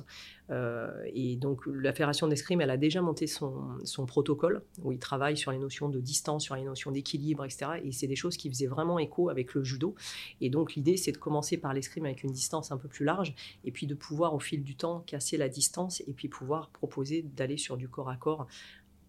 Euh, 0.50 0.90
et 1.12 1.36
donc, 1.36 1.62
la 1.66 1.92
Fédération 1.92 2.28
d'escrime, 2.28 2.60
elle 2.60 2.70
a 2.70 2.76
déjà 2.76 3.02
monté 3.02 3.26
son, 3.26 3.78
son, 3.84 4.06
protocole, 4.06 4.62
où 4.82 4.92
il 4.92 4.98
travaille 4.98 5.36
sur 5.36 5.52
les 5.52 5.58
notions 5.58 5.88
de 5.88 6.00
distance, 6.00 6.44
sur 6.44 6.56
les 6.56 6.64
notions 6.64 6.90
d'équilibre, 6.90 7.44
etc. 7.44 7.66
Et 7.84 7.92
c'est 7.92 8.06
des 8.06 8.16
choses 8.16 8.36
qui 8.36 8.48
faisaient 8.48 8.66
vraiment 8.66 8.98
écho 8.98 9.28
avec 9.28 9.54
le 9.54 9.64
judo. 9.64 9.94
Et 10.40 10.50
donc, 10.50 10.74
l'idée, 10.74 10.96
c'est 10.96 11.12
de 11.12 11.18
commencer 11.18 11.56
par 11.56 11.74
l'escrime 11.74 12.06
avec 12.06 12.22
une 12.22 12.32
distance 12.32 12.72
un 12.72 12.78
peu 12.78 12.88
plus 12.88 13.04
large, 13.04 13.34
et 13.64 13.70
puis 13.70 13.86
de 13.86 13.94
pouvoir, 13.94 14.34
au 14.34 14.40
fil 14.40 14.62
du 14.62 14.76
temps, 14.76 15.00
casser 15.00 15.36
la 15.36 15.48
distance, 15.48 16.02
et 16.06 16.12
puis 16.12 16.28
pouvoir 16.28 16.70
proposer 16.70 17.22
d'aller 17.22 17.56
sur 17.56 17.76
du 17.76 17.88
corps 17.88 18.08
à 18.08 18.16
corps 18.16 18.46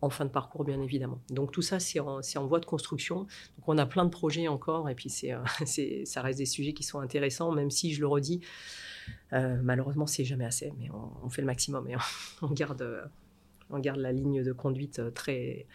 en 0.01 0.10
fin 0.10 0.25
de 0.25 0.30
parcours, 0.30 0.63
bien 0.63 0.82
évidemment. 0.82 1.22
Donc 1.30 1.51
tout 1.51 1.62
ça, 1.62 1.80
c'est 1.80 2.00
en, 2.00 2.22
voie 2.48 2.60
de 2.60 2.66
construction. 2.66 3.22
Donc 3.58 3.68
on 3.68 3.77
a 3.77 3.86
plein 3.86 4.06
de 4.06 4.10
projets 4.10 4.48
encore, 4.48 4.89
et 4.89 4.96
puis 4.96 5.10
c'est, 5.10 5.34
euh, 5.34 5.44
ça 6.06 6.22
reste 6.22 6.39
des 6.39 6.46
sujets 6.46 6.74
qui 6.74 6.84
sont 6.84 7.00
intéressants, 7.00 7.51
même 7.51 7.72
si, 7.72 7.94
je 7.94 8.01
le 8.01 8.08
redis, 8.08 8.42
euh, 9.34 9.58
malheureusement, 9.63 10.06
c'est 10.06 10.25
jamais 10.25 10.46
assez, 10.46 10.72
mais 10.80 10.89
on, 11.24 11.30
fait 11.30 11.42
le 11.42 11.48
maximum 11.48 11.88
et 11.88 11.96
on, 12.42 12.51
garde, 12.51 12.82
euh, 12.82 13.06
on 13.70 13.80
garde 13.80 14.00
la 14.00 14.12
ligne 14.12 14.44
de 14.44 14.51
conduite 14.51 15.01
très, 15.13 15.66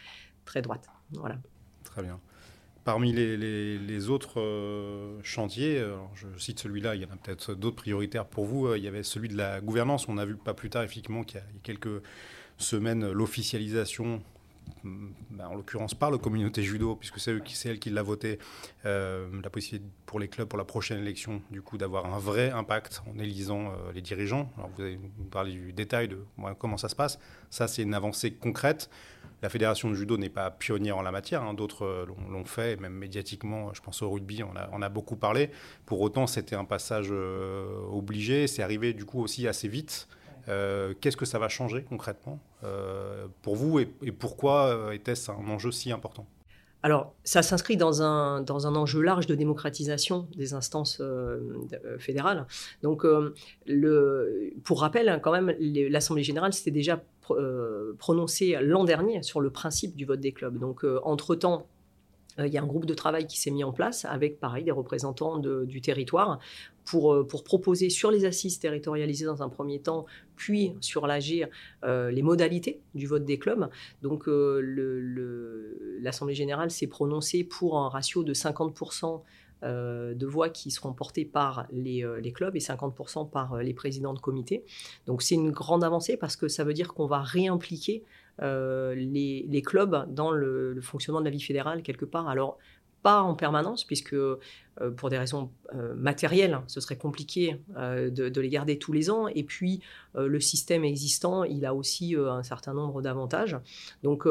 très 0.45 0.63
droite. 0.63 0.89
Voilà. 1.13 1.39
Très 1.85 2.03
bien. 2.03 2.21
Parmi 2.85 3.13
les, 3.13 3.37
les, 3.79 4.11
autres 4.11 5.21
chantiers, 5.23 5.87
je 6.15 6.27
cite 6.37 6.59
celui-là, 6.59 6.97
il 6.97 7.03
y 7.03 7.05
en 7.05 7.11
a 7.11 7.17
peut-être 7.17 7.55
d'autres 7.55 7.77
prioritaires 7.77 8.27
pour 8.27 8.45
vous. 8.45 8.75
il 8.75 8.83
y 8.83 8.89
avait 8.89 9.05
celui 9.05 9.29
de 9.29 9.37
la 9.37 9.61
gouvernance. 9.61 10.09
On 10.09 10.19
a 10.19 10.25
vu 10.25 10.35
pas 10.35 10.53
plus 10.53 10.69
tard, 10.69 10.83
effectivement, 10.83 11.23
qu'il 11.23 11.39
y 11.39 11.43
a 11.43 11.47
quelques 11.63 12.03
semaine 12.63 13.11
l'officialisation 13.11 14.23
ben, 14.85 15.47
en 15.47 15.55
l'occurrence 15.55 15.95
par 15.95 16.11
la 16.11 16.19
communauté 16.19 16.63
judo, 16.63 16.97
puisque 16.97 17.21
c'est 17.21 17.69
elle 17.69 17.79
qui 17.79 17.91
l'a 17.91 18.03
voté, 18.03 18.39
euh, 18.85 19.29
la 19.43 19.49
possibilité 19.49 19.89
pour 20.07 20.19
les 20.19 20.27
clubs 20.27 20.49
pour 20.49 20.59
la 20.59 20.65
prochaine 20.65 21.01
élection, 21.01 21.41
du 21.51 21.63
coup, 21.63 21.79
d'avoir 21.79 22.13
un 22.13 22.19
vrai 22.19 22.51
impact 22.51 23.03
en 23.07 23.19
élisant 23.19 23.67
euh, 23.67 23.93
les 23.95 24.03
dirigeants. 24.03 24.51
Alors, 24.57 24.71
vous 24.75 24.83
avez 24.83 24.99
parlé 25.31 25.53
du 25.53 25.73
détail 25.73 26.09
de 26.09 26.19
comment 26.59 26.77
ça 26.77 26.89
se 26.89 26.97
passe. 26.97 27.19
Ça, 27.51 27.69
c'est 27.69 27.83
une 27.83 27.95
avancée 27.95 28.33
concrète. 28.33 28.91
La 29.41 29.49
fédération 29.49 29.89
de 29.89 29.95
judo 29.95 30.17
n'est 30.19 30.29
pas 30.29 30.51
pionnière 30.51 30.99
en 30.99 31.03
la 31.03 31.13
matière, 31.13 31.43
hein. 31.43 31.55
d'autres 31.55 31.85
euh, 31.85 32.07
l'ont 32.29 32.45
fait, 32.45 32.81
même 32.81 32.95
médiatiquement, 32.95 33.73
je 33.75 33.81
pense 33.81 34.03
au 34.03 34.11
rugby, 34.11 34.43
on 34.43 34.57
a, 34.57 34.69
on 34.73 34.83
a 34.83 34.89
beaucoup 34.89 35.17
parlé. 35.17 35.51
Pour 35.87 36.01
autant, 36.01 36.27
c'était 36.27 36.57
un 36.57 36.65
passage 36.65 37.13
obligé, 37.91 38.47
c'est 38.47 38.63
arrivé 38.63 38.93
du 38.93 39.05
coup 39.05 39.21
aussi 39.21 39.47
assez 39.47 39.69
vite. 39.69 40.09
Euh, 40.49 40.95
qu'est-ce 41.01 41.17
que 41.17 41.25
ça 41.25 41.39
va 41.39 41.49
changer 41.49 41.83
concrètement 41.83 42.41
euh, 42.65 43.27
pour 43.43 43.57
vous 43.57 43.79
et, 43.79 43.87
pourquoi 43.87 44.67
euh, 44.67 44.91
était-ce 44.91 45.31
un 45.31 45.49
enjeu 45.49 45.71
si 45.71 45.93
important? 45.93 46.27
Alors, 46.85 47.15
ça 47.23 47.43
s'inscrit 47.43 47.77
dans 47.77 48.03
un, 48.03 48.41
dans 48.41 48.67
un 48.67 48.75
enjeu 48.75 49.03
large 49.03 49.29
de 49.29 49.37
démocratisation 49.37 50.27
des 50.37 50.53
instances 50.53 51.01
fédérales. 52.01 52.45
Donc, 52.83 53.07
pour 54.65 54.81
rappel, 54.81 55.09
hein, 55.09 55.21
quand 55.21 55.31
même, 55.31 55.55
l'Assemblée 55.61 56.25
générale 56.25 56.53
s'était 56.53 56.73
déjà 56.73 57.01
prononcée 57.99 58.59
l'an 58.61 58.83
dernier 58.83 59.23
sur 59.23 59.41
le 59.41 59.51
principe 59.51 59.95
du 59.95 60.05
vote 60.05 60.19
des 60.19 60.33
clubs. 60.33 60.59
Donc, 60.59 60.85
entre-temps, 61.05 61.69
il 62.39 62.49
y 62.49 62.59
a 62.59 62.63
un 62.63 62.67
groupe 62.67 62.87
de 62.87 62.95
travail 62.95 63.27
qui 63.27 63.39
s'est 63.39 63.51
mis 63.51 63.65
en 63.65 63.73
place 63.73 64.05
avec, 64.05 64.41
pareil, 64.41 64.65
des 64.65 64.71
représentants 64.71 65.39
du 65.39 65.81
territoire 65.81 66.39
pour, 66.85 67.27
pour, 67.27 67.45
proposer 67.45 67.91
sur 67.91 68.11
les 68.11 68.25
assises 68.25 68.59
territorialisées 68.59 69.27
dans 69.27 69.43
un 69.43 69.49
premier 69.49 69.81
temps, 69.81 70.07
puis 70.37 70.75
sur 70.81 71.07
l'AGIR, 71.07 71.49
les 71.85 72.23
modalités 72.23 72.81
du 72.95 73.07
vote 73.07 73.25
des 73.25 73.39
clubs. 73.39 73.69
Donc 74.03 74.25
l'Assemblée 74.27 76.35
générale 76.35 76.71
s'est 76.71 76.87
prononcée 76.87 77.45
pour 77.45 77.79
un 77.79 77.89
ratio 77.89 78.25
de 78.25 78.35
50% 78.35 79.23
euh, 79.65 80.13
de 80.15 80.27
voix 80.27 80.49
qui 80.49 80.73
seront 80.73 80.93
portées 80.93 81.25
par 81.25 81.67
les, 81.71 82.05
euh, 82.05 82.21
clubs 82.35 82.57
et 82.57 82.59
50% 82.59 83.31
par 83.31 83.55
euh, 83.55 83.63
les 83.63 83.75
présidents 83.75 84.13
de 84.13 84.19
comité. 84.19 84.65
Donc 85.07 85.23
c'est 85.23 85.37
une 85.37 85.53
grande 85.53 85.85
avancée 85.85 86.17
parce 86.17 86.35
que 86.35 86.49
ça 86.49 86.65
veut 86.65 86.75
dire 86.75 86.93
qu'on 86.93 87.07
va 87.07 87.21
réimpliquer 87.21 88.03
les, 88.41 89.63
clubs 89.65 90.13
dans 90.13 90.31
le, 90.31 90.79
fonctionnement 90.81 91.21
de 91.21 91.27
la 91.27 91.31
vie 91.31 91.41
fédérale 91.41 91.83
quelque 91.83 92.05
part. 92.05 92.29
Alors 92.29 92.59
pas 93.03 93.21
en 93.21 93.35
permanence, 93.35 93.83
puisque 93.83 94.15
pour 94.97 95.11
des 95.11 95.19
raisons 95.19 95.51
matérielles, 95.97 96.61
ce 96.69 96.81
serait 96.81 96.97
compliqué 96.97 97.57
de, 97.77 98.29
de, 98.29 98.41
les 98.41 98.49
garder 98.49 98.79
tous 98.79 98.93
les 98.93 99.11
ans. 99.11 99.27
Et 99.27 99.43
puis, 99.43 99.81
le 100.15 100.39
système 100.39 100.85
existant, 100.85 101.43
il 101.43 101.67
a 101.67 101.75
aussi 101.75 102.15
un 102.17 102.45
certain 102.45 102.75
nombre 102.75 103.03
d'avantages. 103.03 103.57
Donc, 104.05 104.25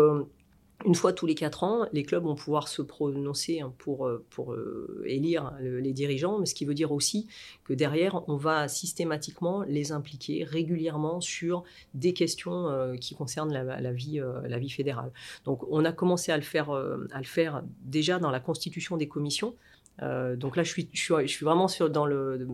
une 0.85 0.95
fois 0.95 1.13
tous 1.13 1.25
les 1.25 1.35
quatre 1.35 1.63
ans, 1.63 1.85
les 1.93 2.03
clubs 2.03 2.23
vont 2.23 2.35
pouvoir 2.35 2.67
se 2.67 2.81
prononcer 2.81 3.61
hein, 3.61 3.73
pour, 3.77 4.07
euh, 4.07 4.23
pour 4.29 4.53
euh, 4.53 5.03
élire 5.05 5.53
les 5.59 5.93
dirigeants, 5.93 6.39
mais 6.39 6.45
ce 6.45 6.55
qui 6.55 6.65
veut 6.65 6.73
dire 6.73 6.91
aussi 6.91 7.27
que 7.63 7.73
derrière, 7.73 8.27
on 8.27 8.35
va 8.35 8.67
systématiquement 8.67 9.63
les 9.63 9.91
impliquer 9.91 10.43
régulièrement 10.43 11.21
sur 11.21 11.63
des 11.93 12.13
questions 12.13 12.69
euh, 12.69 12.95
qui 12.95 13.15
concernent 13.15 13.53
la, 13.53 13.91
vie, 13.91 14.21
la 14.45 14.59
vie 14.59 14.69
fédérale. 14.69 15.11
Donc 15.45 15.63
on 15.69 15.85
a 15.85 15.91
commencé 15.91 16.31
à 16.31 16.37
le 16.37 16.43
faire, 16.43 16.71
à 16.71 17.17
le 17.17 17.25
faire 17.25 17.63
déjà 17.83 18.19
dans 18.19 18.31
la 18.31 18.39
constitution 18.39 18.97
des 18.97 19.07
commissions. 19.07 19.55
donc 19.99 20.55
là, 20.55 20.63
je 20.63 20.69
suis, 20.69 20.89
je 20.93 21.27
suis, 21.27 21.45
vraiment 21.45 21.67
sur, 21.67 21.89
dans 21.89 22.05
le, 22.05 22.47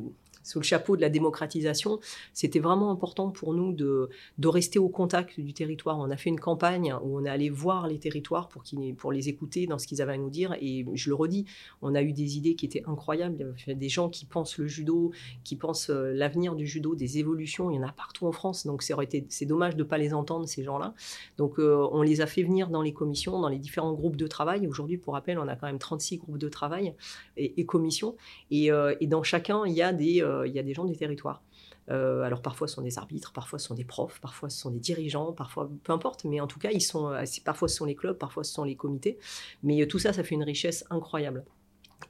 sous 0.48 0.60
le 0.60 0.63
chapeau 0.63 0.96
de 0.96 1.01
la 1.01 1.10
démocratisation, 1.10 2.00
c'était 2.34 2.60
vraiment 2.60 2.89
important 2.89 3.30
pour 3.32 3.54
nous 3.54 3.74
de, 3.74 4.10
rester 4.46 4.80
au 4.80 4.88
contact 4.88 5.39
du 5.39 5.54
territoire. 5.54 6.00
On 6.00 6.10
a 6.10 6.16
fait 6.16 6.30
une 6.30 6.39
campagne 6.39 6.96
où 7.04 7.20
on 7.20 7.25
est 7.25 7.30
allé 7.30 7.50
voir 7.50 7.88
les 7.88 8.00
territoires 8.00 8.48
pour, 8.48 8.63
pour 8.98 9.12
les 9.12 9.27
écouter 9.27 9.68
dans 9.68 9.77
ce 9.77 9.88
qu'ils 9.88 10.01
avaient 10.01 10.13
à 10.13 10.18
nous 10.18 10.30
dire. 10.30 10.56
Et 10.62 10.86
je 10.94 11.10
le 11.10 11.16
redis, 11.16 11.46
on 11.82 11.96
a 11.96 12.01
eu 12.01 12.13
des 12.13 12.38
idées 12.38 12.56
qui 12.56 12.66
étaient 12.66 12.84
incroyables. 12.88 13.54
Il 13.66 13.70
y 13.70 13.72
a 13.74 13.75
des 13.75 13.89
gens 13.89 14.10
qui 14.10 14.25
pensent 14.25 14.58
le 14.58 14.68
judo, 14.68 15.12
qui 15.44 15.58
pensent 15.58 15.89
euh, 15.89 16.13
l'avenir 16.13 16.56
du 16.56 16.66
judo, 16.66 16.96
des 16.96 17.18
évolutions. 17.18 17.70
Il 17.70 17.75
y 17.75 17.80
en 17.80 17.84
a 17.84 17.92
partout 17.92 18.25
en 18.25 18.32
France. 18.32 18.66
Donc 18.66 18.84
c'est 18.84 19.46
dommage 19.46 19.75
de 19.75 19.84
ne 19.84 19.88
pas 19.88 19.98
les 19.98 20.13
entendre, 20.13 20.48
ces 20.48 20.63
gens-là. 20.63 20.94
Donc 21.38 21.60
euh, 21.60 21.86
on 21.92 22.01
les 22.01 22.22
a 22.22 22.25
fait 22.25 22.44
venir 22.44 22.70
dans 22.70 22.82
les 22.82 22.94
commissions, 22.94 23.42
dans 23.42 23.50
les 23.50 23.60
différents 23.60 23.94
groupes 23.94 24.16
de 24.16 24.27
travail. 24.27 24.66
Aujourd'hui, 24.66 24.98
pour 24.98 25.13
rappel, 25.13 25.38
on 25.39 25.48
a 25.50 25.58
quand 25.58 25.68
même 25.68 25.80
36 25.80 26.20
groupes 26.20 26.38
de 26.38 26.48
travail 26.48 26.94
et, 27.36 27.66
commissions. 27.66 28.16
Euh, 28.54 28.96
et, 29.01 29.08
dans 29.08 29.24
chacun, 29.24 29.66
il 29.66 29.74
y 29.74 29.82
a 29.82 29.92
des 29.92 30.22
il 30.46 30.53
y 30.53 30.60
a 30.60 30.63
des 30.63 30.74
gens 30.74 30.86
du 30.86 30.96
territoire. 30.96 31.41
Euh, 31.89 32.22
alors 32.22 32.41
parfois 32.41 32.67
ce 32.67 32.75
sont 32.75 32.82
des 32.82 32.98
arbitres, 32.98 33.32
parfois 33.32 33.60
ce 33.60 33.67
sont 33.67 33.75
des 33.75 33.86
profs, 33.86 34.20
parfois 34.20 34.50
ce 34.50 34.60
sont 34.60 34.72
des 34.72 34.79
dirigeants, 34.79 35.32
parfois 35.32 35.70
peu 35.84 35.94
importe, 35.94 36.25
mais 36.25 36.41
en 36.41 36.48
tout 36.48 36.60
cas 36.60 36.72
ils 36.72 36.82
sont, 36.82 37.10
euh, 37.12 37.24
parfois 37.46 37.67
ce 37.67 37.77
sont 37.77 37.86
les 37.86 37.96
clubs, 37.96 38.17
parfois 38.17 38.44
ce 38.44 38.53
sont 38.53 38.65
les 38.65 38.75
comités, 38.75 39.17
mais 39.63 39.82
euh, 39.82 39.88
tout 39.88 40.00
ça 40.00 40.12
ça 40.12 40.24
fait 40.24 40.36
une 40.36 40.44
richesse 40.44 40.86
incroyable. 40.89 41.46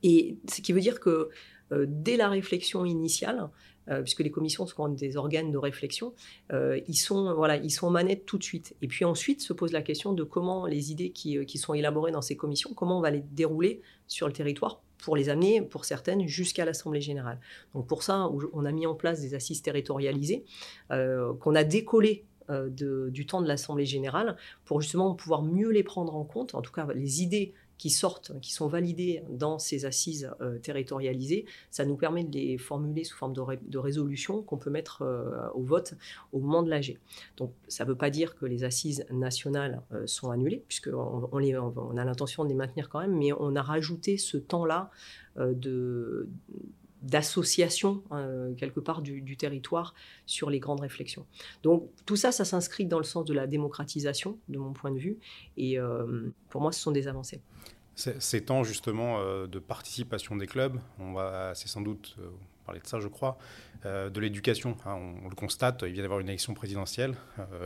Et 0.03 0.38
ce 0.50 0.62
qui 0.62 0.74
veut 0.74 0.81
dire 0.81 1.00
que 1.00 1.29
dès 1.72 2.17
la 2.17 2.29
réflexion 2.29 2.86
initiale, 2.86 3.50
puisque 4.03 4.19
les 4.19 4.31
commissions 4.31 4.67
sont 4.67 4.89
des 4.89 5.17
organes 5.17 5.51
de 5.51 5.57
réflexion, 5.57 6.13
ils, 6.51 6.96
sont, 6.96 7.34
voilà, 7.34 7.55
ils 7.55 7.72
sont 7.72 7.88
en 7.88 7.89
manette 7.89 8.25
tout 8.25 8.38
de 8.38 8.43
suite. 8.43 8.75
Et 8.81 8.88
puis 8.88 9.05
ensuite 9.05 9.41
se 9.41 9.53
pose 9.53 9.72
la 9.72 9.81
question 9.81 10.13
de 10.13 10.24
comment 10.24 10.65
les 10.65 10.91
idées 10.91 11.12
qui 11.12 11.57
sont 11.57 11.74
élaborées 11.74 12.12
dans 12.12 12.22
ces 12.22 12.36
commissions, 12.36 12.74
comment 12.74 13.00
on 13.00 13.01
va 13.01 13.12
les 13.12 13.22
dérouler 13.22 13.81
sur 14.07 14.27
le 14.27 14.34
territoire 14.34 14.81
pour 14.97 15.15
les 15.15 15.29
amener, 15.29 15.61
pour 15.61 15.85
certaines, 15.85 16.27
jusqu'à 16.27 16.65
l'Assemblée 16.65 17.01
générale. 17.01 17.39
Donc 17.73 17.87
pour 17.87 18.03
ça, 18.03 18.29
on 18.53 18.65
a 18.65 18.71
mis 18.71 18.85
en 18.85 18.95
place 18.95 19.21
des 19.21 19.33
assises 19.33 19.61
territorialisées 19.61 20.43
euh, 20.91 21.33
qu'on 21.35 21.55
a 21.55 21.63
décollées 21.63 22.25
euh, 22.49 22.69
du 22.69 23.25
temps 23.25 23.41
de 23.41 23.47
l'Assemblée 23.47 23.85
générale 23.85 24.37
pour 24.65 24.81
justement 24.81 25.13
pouvoir 25.13 25.43
mieux 25.43 25.69
les 25.69 25.83
prendre 25.83 26.15
en 26.15 26.23
compte, 26.23 26.55
en 26.55 26.61
tout 26.61 26.71
cas 26.71 26.87
les 26.95 27.21
idées 27.21 27.53
qui 27.77 27.89
sortent, 27.89 28.39
qui 28.41 28.53
sont 28.53 28.67
validées 28.67 29.24
dans 29.29 29.60
ces 29.60 29.86
assises 29.86 30.31
euh, 30.41 30.57
territorialisées, 30.60 31.46
ça 31.69 31.86
nous 31.86 31.96
permet 31.96 32.24
de 32.24 32.34
les 32.34 32.57
formuler 32.57 33.03
sous 33.03 33.15
forme 33.15 33.34
de, 33.34 33.77
résolution 33.77 34.41
qu'on 34.41 34.57
peut 34.57 34.69
mettre 34.69 35.03
euh, 35.03 35.48
au 35.53 35.62
vote 35.62 35.93
au 36.31 36.39
moment 36.39 36.63
de 36.63 36.69
l'AG. 36.69 36.98
Donc 37.38 37.51
ça 37.67 37.84
ne 37.84 37.89
veut 37.89 37.96
pas 37.96 38.10
dire 38.10 38.36
que 38.36 38.46
les 38.46 38.63
assises 38.63 39.05
nationales 39.12 39.81
euh, 39.91 40.07
sont 40.07 40.31
annulées, 40.31 40.63
puisqu'on 40.67 41.29
on, 41.31 41.74
on 41.77 41.98
a 41.98 42.05
l'intention 42.05 42.43
de 42.43 42.50
les 42.50 42.55
maintenir 42.55 42.89
quand 42.89 43.00
même, 43.00 43.15
mais 43.15 43.31
on 43.34 43.55
a 43.55 43.62
rajouté 43.62 44.17
ce 44.17 44.38
temps-là 44.38 44.89
de 45.38 46.27
d'association 47.01 48.03
quelque 48.57 48.79
part 48.79 49.01
du, 49.01 49.37
territoire 49.37 49.93
sur 50.25 50.49
les 50.49 50.59
grandes 50.59 50.81
réflexions. 50.81 51.25
Donc 51.63 51.89
tout 52.05 52.15
ça, 52.15 52.31
ça 52.31 52.45
s'inscrit 52.45 52.85
dans 52.85 52.97
le 52.97 53.03
sens 53.03 53.25
de 53.25 53.33
la 53.33 53.47
démocratisation, 53.47 54.37
de 54.49 54.57
mon 54.57 54.73
point 54.73 54.91
de 54.91 54.99
vue, 54.99 55.17
et 55.57 55.77
pour 56.49 56.61
moi, 56.61 56.71
ce 56.71 56.79
sont 56.79 56.91
des 56.91 57.07
avancées. 57.07 57.41
Ces 57.97 58.45
temps 58.45 58.63
justement 58.63 59.19
euh, 59.19 59.47
de 59.47 59.57
participation 59.57 60.35
des 60.35 60.45
clubs, 60.45 60.79
on 60.99 61.13
va, 61.13 61.55
c'est 61.55 61.67
sans 61.67 61.81
doute 61.81 62.15
euh, 62.19 62.29
parler 62.67 62.81
de 62.81 62.88
ça, 62.88 63.00
je 63.00 63.07
crois, 63.07 63.39
euh, 63.86 64.09
de 64.09 64.19
l'éducation. 64.19 64.77
Hein, 64.86 65.00
on, 65.24 65.29
le 65.29 65.36
constate, 65.36 65.83
il 65.88 65.93
vient 65.93 66.03
d'avoir 66.03 66.19
une 66.19 66.29
élection 66.29 66.53
présidentielle, 66.53 67.15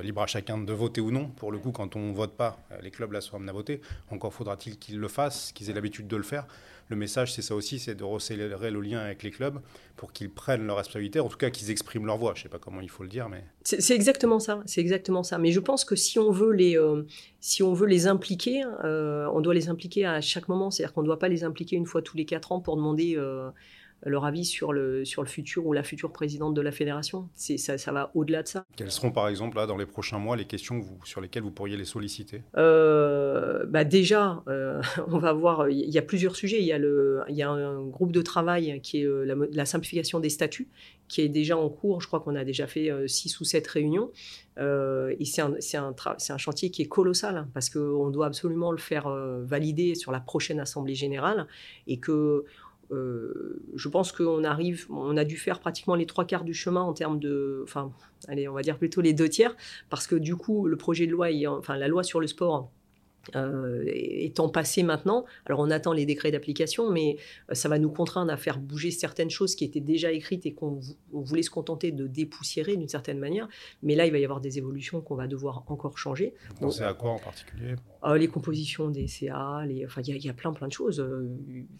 libre 0.03 0.21
à 0.21 0.27
chacun 0.27 0.57
de 0.57 0.73
voter 0.73 1.01
ou 1.01 1.11
non. 1.11 1.27
Pour 1.27 1.51
le 1.51 1.57
coup, 1.57 1.71
quand 1.71 1.95
on 1.95 2.09
ne 2.09 2.13
vote 2.13 2.37
pas, 2.37 2.59
les 2.81 2.91
clubs 2.91 3.11
là 3.11 3.19
sont 3.19 3.35
amenés 3.35 3.49
à 3.49 3.53
voter. 3.53 3.81
Encore 4.09 4.33
faudra-t-il 4.33 4.79
qu'ils 4.79 4.99
le 4.99 5.07
fassent, 5.09 5.51
qu'ils 5.51 5.69
aient 5.69 5.73
l'habitude 5.73 6.07
de 6.07 6.15
le 6.15 6.23
faire 6.23 6.45
le 6.91 6.97
message, 6.97 7.33
c'est 7.33 7.41
ça 7.41 7.55
aussi, 7.55 7.79
c'est 7.79 7.95
de 7.95 8.03
resserrer 8.03 8.69
le 8.69 8.81
lien 8.81 8.99
avec 8.99 9.23
les 9.23 9.31
clubs 9.31 9.59
pour 9.95 10.11
qu'ils 10.11 10.29
prennent 10.29 10.67
leur 10.67 10.75
responsabilité, 10.75 11.19
en 11.19 11.29
tout 11.29 11.37
cas 11.37 11.49
qu'ils 11.49 11.71
expriment 11.71 12.05
leur 12.05 12.17
voix. 12.17 12.33
Je 12.35 12.41
ne 12.41 12.43
sais 12.43 12.49
pas 12.49 12.59
comment 12.59 12.81
il 12.81 12.89
faut 12.89 13.03
le 13.03 13.09
dire, 13.09 13.29
mais 13.29 13.43
c'est 13.63 13.95
exactement 13.95 14.39
ça. 14.39 14.61
C'est 14.65 14.81
exactement 14.81 15.23
ça. 15.23 15.37
Mais 15.37 15.51
je 15.51 15.61
pense 15.61 15.85
que 15.85 15.95
si 15.95 16.19
on 16.19 16.31
veut 16.31 16.51
les, 16.51 16.77
euh, 16.77 17.03
si 17.39 17.63
on 17.63 17.73
veut 17.73 17.87
les 17.87 18.07
impliquer, 18.07 18.63
euh, 18.83 19.27
on 19.33 19.39
doit 19.39 19.53
les 19.53 19.69
impliquer 19.69 20.05
à 20.05 20.21
chaque 20.21 20.49
moment. 20.49 20.69
C'est-à-dire 20.69 20.93
qu'on 20.93 21.01
ne 21.01 21.07
doit 21.07 21.19
pas 21.19 21.29
les 21.29 21.43
impliquer 21.43 21.77
une 21.77 21.85
fois 21.85 22.01
tous 22.01 22.17
les 22.17 22.25
quatre 22.25 22.51
ans 22.51 22.59
pour 22.59 22.75
demander 22.75 23.15
euh, 23.15 23.49
leur 24.03 24.25
avis 24.25 24.45
sur 24.45 24.73
le, 24.73 25.05
sur 25.05 25.21
le 25.21 25.27
futur 25.27 25.65
ou 25.65 25.73
la 25.73 25.83
future 25.83 26.11
présidente 26.11 26.53
de 26.53 26.61
la 26.61 26.71
fédération. 26.71 27.29
Ça, 27.35 27.77
ça 27.77 27.91
va 27.91 28.11
au-delà 28.15 28.43
de 28.43 28.47
ça. 28.47 28.65
Quelles 28.75 28.91
seront 28.91 29.11
par 29.11 29.27
exemple 29.27 29.57
là, 29.57 29.67
dans 29.67 29.77
les 29.77 29.85
prochains 29.85 30.17
mois 30.17 30.35
les 30.35 30.45
questions 30.45 30.79
vous, 30.79 30.99
sur 31.05 31.21
lesquelles 31.21 31.43
vous 31.43 31.51
pourriez 31.51 31.77
les 31.77 31.85
solliciter? 31.85 32.41
Euh, 32.57 33.65
bah 33.67 33.83
Déjà, 33.83 34.43
euh, 34.47 34.81
on 35.07 35.19
va 35.19 35.33
voir, 35.33 35.69
il 35.69 35.89
y 35.89 35.97
a 35.97 36.01
plusieurs 36.01 36.35
sujets. 36.35 36.59
Il 36.59 36.65
y 36.65 36.71
a, 36.71 36.79
le, 36.79 37.21
il 37.29 37.35
y 37.35 37.43
a 37.43 37.49
un 37.49 37.85
groupe 37.85 38.11
de 38.11 38.21
travail 38.21 38.79
qui 38.81 39.01
est 39.01 39.05
euh, 39.05 39.47
la, 39.51 39.65
simplification 39.65 40.19
des 40.19 40.29
statuts, 40.29 40.67
qui 41.07 41.21
est 41.21 41.29
déjà 41.29 41.57
en 41.57 41.69
cours. 41.69 42.01
Je 42.01 42.07
crois 42.07 42.21
qu'on 42.21 42.35
a 42.35 42.43
déjà 42.43 42.67
fait 42.67 42.89
six 43.07 43.39
ou 43.39 43.43
sept 43.43 43.67
réunions. 43.67 44.11
et 44.57 45.25
c'est 45.25 45.41
un, 45.41 45.53
un, 45.75 45.95
un, 46.29 46.37
chantier 46.37 46.71
qui 46.71 46.81
est 46.81 46.87
colossal 46.87 47.37
hein, 47.37 47.47
parce 47.53 47.69
qu'on 47.69 48.09
doit 48.09 48.25
absolument 48.25 48.71
le 48.71 48.77
faire 48.77 49.09
valider 49.43 49.95
sur 49.95 50.11
la 50.11 50.19
prochaine 50.19 50.59
Assemblée 50.59 50.95
générale 50.95 51.47
et 51.87 51.99
que 51.99 52.45
euh, 52.91 53.63
je 53.75 53.87
pense 53.87 54.11
qu'on 54.11 54.43
arrive, 54.43 54.85
on 54.89 55.15
a 55.17 55.23
dû 55.23 55.37
faire 55.37 55.59
pratiquement 55.59 55.95
les 55.95 56.05
trois 56.05 56.25
quarts 56.25 56.43
du 56.43 56.53
chemin 56.53 56.81
en 56.81 56.93
termes 56.93 57.19
de, 57.19 57.61
enfin, 57.63 57.91
allez, 58.27 58.47
on 58.47 58.53
va 58.53 58.61
dire 58.61 58.77
plutôt 58.77 59.01
les 59.01 59.13
deux 59.13 59.29
tiers, 59.29 59.55
parce 59.89 60.07
que 60.07 60.15
du 60.15 60.35
coup, 60.35 60.67
le 60.67 60.75
projet 60.75 61.07
de 61.07 61.11
loi, 61.11 61.27
enfin, 61.47 61.77
la 61.77 61.87
loi 61.87 62.03
sur 62.03 62.19
le 62.19 62.27
sport 62.27 62.71
euh, 63.35 63.83
étant 63.85 64.49
passé 64.49 64.83
maintenant, 64.83 65.25
alors 65.45 65.59
on 65.59 65.69
attend 65.69 65.93
les 65.93 66.05
décrets 66.05 66.31
d'application, 66.31 66.89
mais 66.91 67.17
euh, 67.49 67.53
ça 67.53 67.69
va 67.69 67.77
nous 67.77 67.91
contraindre 67.91 68.31
à 68.31 68.37
faire 68.37 68.59
bouger 68.59 68.91
certaines 68.91 69.29
choses 69.29 69.55
qui 69.55 69.63
étaient 69.63 69.79
déjà 69.79 70.11
écrites 70.11 70.45
et 70.45 70.53
qu'on 70.53 70.79
voulait 71.11 71.43
se 71.43 71.49
contenter 71.49 71.91
de 71.91 72.07
dépoussiérer 72.07 72.75
d'une 72.75 72.87
certaine 72.87 73.19
manière. 73.19 73.47
Mais 73.83 73.95
là, 73.95 74.05
il 74.05 74.11
va 74.11 74.17
y 74.17 74.23
avoir 74.23 74.41
des 74.41 74.57
évolutions 74.57 75.01
qu'on 75.01 75.15
va 75.15 75.27
devoir 75.27 75.63
encore 75.67 75.97
changer. 75.97 76.33
Vous 76.49 76.55
pensez 76.55 76.83
à 76.83 76.93
quoi 76.93 77.11
en 77.11 77.19
particulier? 77.19 77.75
Euh, 78.03 78.17
Les 78.17 78.27
compositions 78.27 78.89
des 78.89 79.07
CA, 79.07 79.63
les... 79.67 79.85
enfin, 79.85 80.01
il 80.01 80.25
y, 80.25 80.29
a 80.29 80.33
plein 80.33 80.51
plein 80.53 80.67
de 80.67 80.73
choses. 80.73 81.05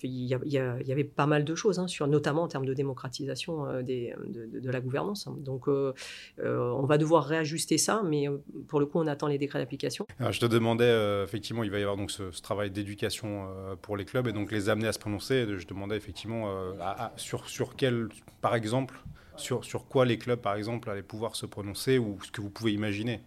Il 0.04 0.10
y, 0.10 0.36
y, 0.46 0.58
avait 0.92 1.04
pas 1.04 1.26
mal 1.26 1.44
de 1.44 1.56
choses, 1.56 1.80
hein, 1.80 1.88
sur, 1.88 2.08
notamment 2.08 2.44
en 2.44 2.48
termes 2.48 2.66
de 2.66 2.74
démocratisation 2.74 3.82
des, 3.82 4.14
de, 4.28 4.70
la 4.70 4.80
gouvernance. 4.80 5.28
Donc, 5.40 5.68
on 5.68 6.86
va 6.86 6.98
devoir 6.98 7.26
réajuster 7.26 7.78
ça, 7.78 8.04
mais 8.06 8.28
pour 8.68 8.80
le 8.80 8.86
coup, 8.86 9.00
on 9.00 9.08
attend 9.08 9.28
les 9.28 9.38
décrets 9.38 9.60
d'application. 9.60 10.06
Je 10.20 10.40
te 10.40 10.46
demandais 10.46 11.26
effectivement, 11.32 11.64
il 11.64 11.72
va 11.72 11.80
y 11.80 11.82
avoir 11.82 11.96
donc 11.96 12.12
ce, 12.12 12.24
travail 12.42 12.72
d'éducation 12.72 13.48
euh, 13.48 13.76
pour 13.82 13.96
les 13.96 14.04
clubs 14.04 14.28
et 14.28 14.34
donc 14.34 14.52
les 14.52 14.68
amener 14.68 14.88
à 14.88 14.94
se 14.94 15.00
prononcer. 15.00 15.46
Je 15.58 15.66
demandais 15.66 15.96
effectivement 15.96 16.50
euh, 16.50 16.74
sur, 17.16 17.76
quel, 17.78 18.10
par 18.42 18.54
exemple, 18.54 19.00
sur, 19.38 19.64
sur 19.64 19.88
quoi 19.88 20.06
les 20.06 20.18
clubs, 20.18 20.40
par 20.40 20.56
exemple, 20.56 20.90
allaient 20.90 21.02
pouvoir 21.02 21.38
se 21.38 21.46
prononcer 21.46 21.98
ou 21.98 22.20
ce 22.22 22.32
que 22.32 22.42
vous 22.42 22.50
pouvez 22.50 22.74
imaginer. 22.74 23.22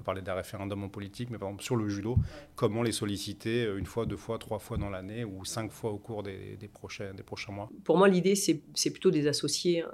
Euh, 0.00 0.04
peut 0.04 0.04
parler 0.04 0.22
d'un 0.22 0.34
référendum 0.34 0.82
en 0.82 0.88
politique, 0.88 1.30
mais 1.30 1.38
par 1.38 1.48
exemple 1.48 1.62
sur 1.62 1.76
le 1.76 1.88
judo, 1.88 2.16
comment 2.56 2.82
les 2.82 2.92
solliciter 2.92 3.64
une 3.76 3.86
fois, 3.86 4.06
deux 4.06 4.16
fois, 4.16 4.38
trois 4.38 4.58
fois 4.58 4.76
dans 4.76 4.88
l'année 4.88 5.24
ou 5.24 5.44
cinq 5.44 5.70
fois 5.70 5.90
au 5.90 5.98
cours 5.98 6.22
des, 6.22 6.56
prochains, 6.72 7.12
des 7.14 7.22
prochains 7.22 7.52
mois? 7.52 7.68
Pour 7.84 7.98
moi, 7.98 8.08
l'idée, 8.08 8.34
c'est 8.34 8.90
plutôt 8.90 9.10
des 9.10 9.26
associés 9.26 9.84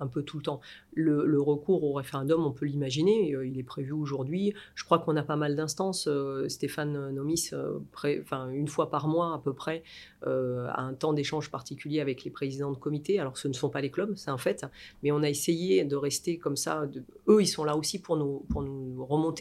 un 0.00 0.06
peu 0.06 0.22
tout 0.22 0.36
le 0.36 0.42
temps. 0.42 0.60
Le, 0.94 1.40
recours 1.40 1.84
au 1.84 1.92
référendum, 1.92 2.44
on 2.44 2.50
peut 2.50 2.66
l'imaginer, 2.66 3.34
il 3.44 3.58
est 3.58 3.62
prévu 3.62 3.92
aujourd'hui. 3.92 4.52
Je 4.74 4.84
crois 4.84 4.98
qu'on 4.98 5.16
a 5.16 5.22
pas 5.22 5.36
mal 5.36 5.56
d'instances. 5.56 6.08
Stéphane 6.48 7.10
Nomis, 7.10 7.50
enfin, 7.94 8.50
une 8.50 8.68
fois 8.68 8.90
par 8.90 9.08
mois 9.08 9.34
à 9.34 9.38
peu 9.38 9.52
près, 9.54 9.82
a 10.22 10.82
un 10.82 10.94
temps 10.94 11.12
d'échange 11.12 11.50
particulier 11.50 12.00
avec 12.00 12.24
les 12.24 12.30
présidents 12.30 12.72
de 12.72 12.76
comité. 12.76 13.18
Alors, 13.18 13.38
ce 13.38 13.48
ne 13.48 13.52
sont 13.52 13.70
pas 13.70 13.80
les 13.80 13.90
clubs, 13.90 14.14
c'est 14.16 14.30
un 14.30 14.38
fait, 14.38 14.66
mais 15.02 15.12
on 15.12 15.22
a 15.22 15.28
essayé 15.28 15.84
de 15.84 15.96
rester 15.96 16.38
comme 16.38 16.56
ça. 16.56 16.88
Eux, 17.28 17.40
ils 17.40 17.46
sont 17.46 17.64
là 17.64 17.76
aussi 17.76 18.00
pour 18.00 18.16
nous, 18.16 18.44
pour 18.50 18.62
nous 18.62 19.04
remonter 19.04 19.37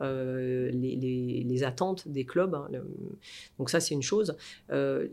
euh, 0.00 0.70
les, 0.72 1.64
attentes 1.64 2.06
des 2.06 2.24
clubs. 2.24 2.54
Hein, 2.54 2.68
donc 3.58 3.70
ça, 3.70 3.80
c'est 3.80 3.94
une 3.94 4.02
chose. 4.02 4.36
Euh, 4.70 5.08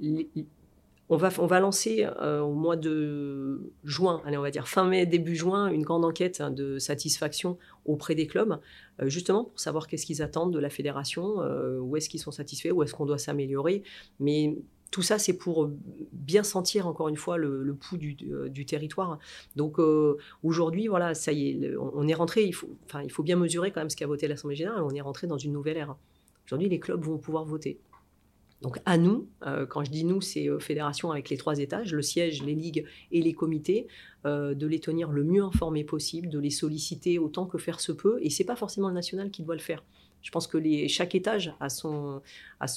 on 1.09 1.17
va, 1.17 1.29
on 1.39 1.45
va 1.45 1.59
lancer 1.59 2.07
euh, 2.21 2.39
au 2.41 2.53
mois 2.53 2.75
de 2.75 3.71
juin, 3.83 4.21
allez, 4.25 4.37
on 4.37 4.41
va 4.41 4.51
dire 4.51 4.67
fin 4.67 4.87
mai, 4.87 5.05
début 5.05 5.35
juin, 5.35 5.67
une 5.67 5.83
grande 5.83 6.03
enquête 6.03 6.41
hein, 6.41 6.49
de 6.49 6.79
satisfaction 6.79 7.57
auprès 7.85 8.15
des 8.15 8.25
clubs, 8.25 8.59
justement 9.03 9.45
pour 9.45 9.59
savoir 9.59 9.87
qu'est-ce 9.87 10.05
qu'ils 10.05 10.23
attendent 10.23 10.53
de 10.53 10.59
la 10.59 10.71
fédération, 10.71 11.37
où 11.79 11.95
est-ce 11.95 12.09
qu'ils 12.09 12.19
sont 12.19 12.31
satisfaits, 12.31 12.71
où 12.71 12.81
est-ce 12.81 12.93
qu'on 12.93 13.05
doit 13.05 13.19
s'améliorer. 13.19 13.83
Mais 14.19 14.55
tout 14.91 15.01
ça, 15.01 15.19
c'est 15.19 15.37
pour 15.37 15.65
euh, 15.65 15.77
bien 16.13 16.43
sentir, 16.43 16.87
encore 16.87 17.09
une 17.09 17.17
fois, 17.17 17.37
le, 17.37 17.75
pouls 17.75 17.97
du, 17.97 18.15
euh, 18.31 18.49
territoire. 18.65 19.19
Donc 19.55 19.79
euh, 19.79 20.17
aujourd'hui, 20.43 20.87
voilà, 20.87 21.13
ça 21.13 21.31
y 21.31 21.49
est, 21.49 21.75
on, 21.77 22.07
est 22.07 22.13
rentré, 22.13 22.43
il 22.45 22.53
faut, 22.53 22.69
enfin, 22.85 23.01
il 23.03 23.11
faut 23.11 23.23
bien 23.23 23.35
mesurer 23.35 23.71
quand 23.71 23.81
même 23.81 23.89
ce 23.89 23.95
qu'a 23.95 24.07
voté 24.07 24.27
l'Assemblée 24.27 24.55
générale, 24.55 24.83
on 24.83 24.91
est 24.91 25.01
rentré 25.01 25.27
dans 25.27 25.37
une 25.37 25.51
nouvelle 25.51 25.77
ère. 25.77 25.95
Aujourd'hui, 26.45 26.69
les 26.69 26.79
clubs 26.79 27.03
vont 27.03 27.17
pouvoir 27.17 27.45
voter. 27.45 27.79
Donc 28.61 28.79
à 28.85 28.97
nous, 28.97 29.27
quand 29.69 29.83
je 29.83 29.91
dis 29.91 30.05
nous, 30.05 30.21
c'est 30.21 30.47
fédération 30.59 31.11
avec 31.11 31.29
les 31.29 31.37
trois 31.37 31.59
étages, 31.59 31.93
le 31.93 32.01
siège, 32.01 32.41
les 32.41 32.55
ligues 32.55 32.85
et 33.11 33.21
les 33.21 33.33
comités, 33.33 33.87
de 34.23 34.65
les 34.65 34.79
tenir 34.79 35.11
le 35.11 35.23
mieux 35.23 35.43
informés 35.43 35.83
possible, 35.83 36.29
de 36.29 36.39
les 36.39 36.49
solliciter 36.49 37.19
autant 37.19 37.45
que 37.45 37.57
faire 37.57 37.79
se 37.79 37.91
peut. 37.91 38.17
Et 38.21 38.29
c'est 38.29 38.45
pas 38.45 38.55
forcément 38.55 38.87
le 38.87 38.93
national 38.93 39.29
qui 39.29 39.43
doit 39.43 39.55
le 39.55 39.61
faire. 39.61 39.83
Je 40.25 40.31
pense 40.31 40.47
que 40.47 40.57
chaque 40.87 41.13
étage 41.13 41.53
a 41.59 41.69
son, 41.69 42.23
a 42.59 42.67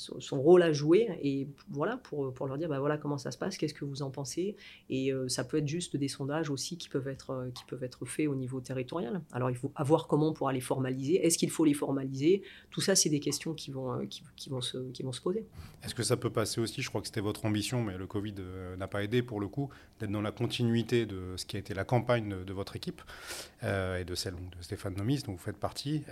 son, 0.00 0.40
rôle 0.40 0.62
à 0.62 0.72
jouer 0.72 1.08
et 1.22 1.48
voilà 1.68 1.96
pour, 1.98 2.32
pour 2.32 2.46
leur 2.46 2.56
dire 2.56 2.68
bah 2.68 2.80
voilà 2.80 2.96
comment 2.96 3.18
ça 3.18 3.30
se 3.30 3.38
passe, 3.38 3.56
qu'est-ce 3.56 3.74
que 3.74 3.84
vous 3.84 4.02
en 4.02 4.10
pensez 4.10 4.56
et 4.88 5.12
euh, 5.12 5.28
ça 5.28 5.44
peut 5.44 5.58
être 5.58 5.68
juste 5.68 5.96
des 5.96 6.08
sondages 6.08 6.50
aussi 6.50 6.78
qui 6.78 6.88
peuvent 6.88 7.08
être 7.08 7.30
euh, 7.30 7.50
qui 7.50 7.64
peuvent 7.64 7.84
être 7.84 8.04
faits 8.06 8.26
au 8.26 8.34
niveau 8.34 8.60
territorial. 8.60 9.20
Alors 9.32 9.50
il 9.50 9.56
faut 9.56 9.72
voir 9.78 10.06
comment 10.06 10.28
on 10.28 10.32
pourra 10.32 10.52
les 10.52 10.60
formaliser. 10.60 11.24
Est-ce 11.24 11.36
qu'il 11.36 11.50
faut 11.50 11.64
les 11.64 11.74
formaliser? 11.74 12.42
Tout 12.70 12.80
ça 12.80 12.94
c'est 12.94 13.10
des 13.10 13.20
questions 13.20 13.52
qui 13.54 13.70
vont 13.70 13.92
euh, 13.92 14.06
qui, 14.06 14.48
vont 14.48 14.60
se 14.60 14.78
qui 14.92 15.02
vont 15.02 15.12
se 15.12 15.20
poser. 15.20 15.44
Est-ce 15.84 15.94
que 15.94 16.02
ça 16.02 16.16
peut 16.16 16.30
passer 16.30 16.60
aussi? 16.60 16.82
Je 16.82 16.88
crois 16.88 17.00
que 17.00 17.06
c'était 17.06 17.20
votre 17.20 17.44
ambition, 17.44 17.82
mais 17.82 17.98
le 17.98 18.06
Covid 18.06 18.34
n'a 18.78 18.88
pas 18.88 19.02
aidé 19.02 19.22
pour 19.22 19.40
le 19.40 19.48
coup 19.48 19.70
d'être 19.98 20.10
dans 20.10 20.22
la 20.22 20.32
continuité 20.32 21.04
de 21.06 21.34
ce 21.36 21.44
qui 21.44 21.56
a 21.56 21.58
été 21.58 21.74
la 21.74 21.84
campagne 21.84 22.44
de, 22.44 22.52
votre 22.52 22.76
équipe 22.76 23.02
et 23.62 24.04
de 24.04 24.14
celle 24.14 24.34
de 24.34 24.62
Stéphane 24.62 24.94
Nomis 24.94 25.22
dont 25.26 25.32
vous 25.32 25.38
faites 25.38 25.56
partie. 25.56 26.02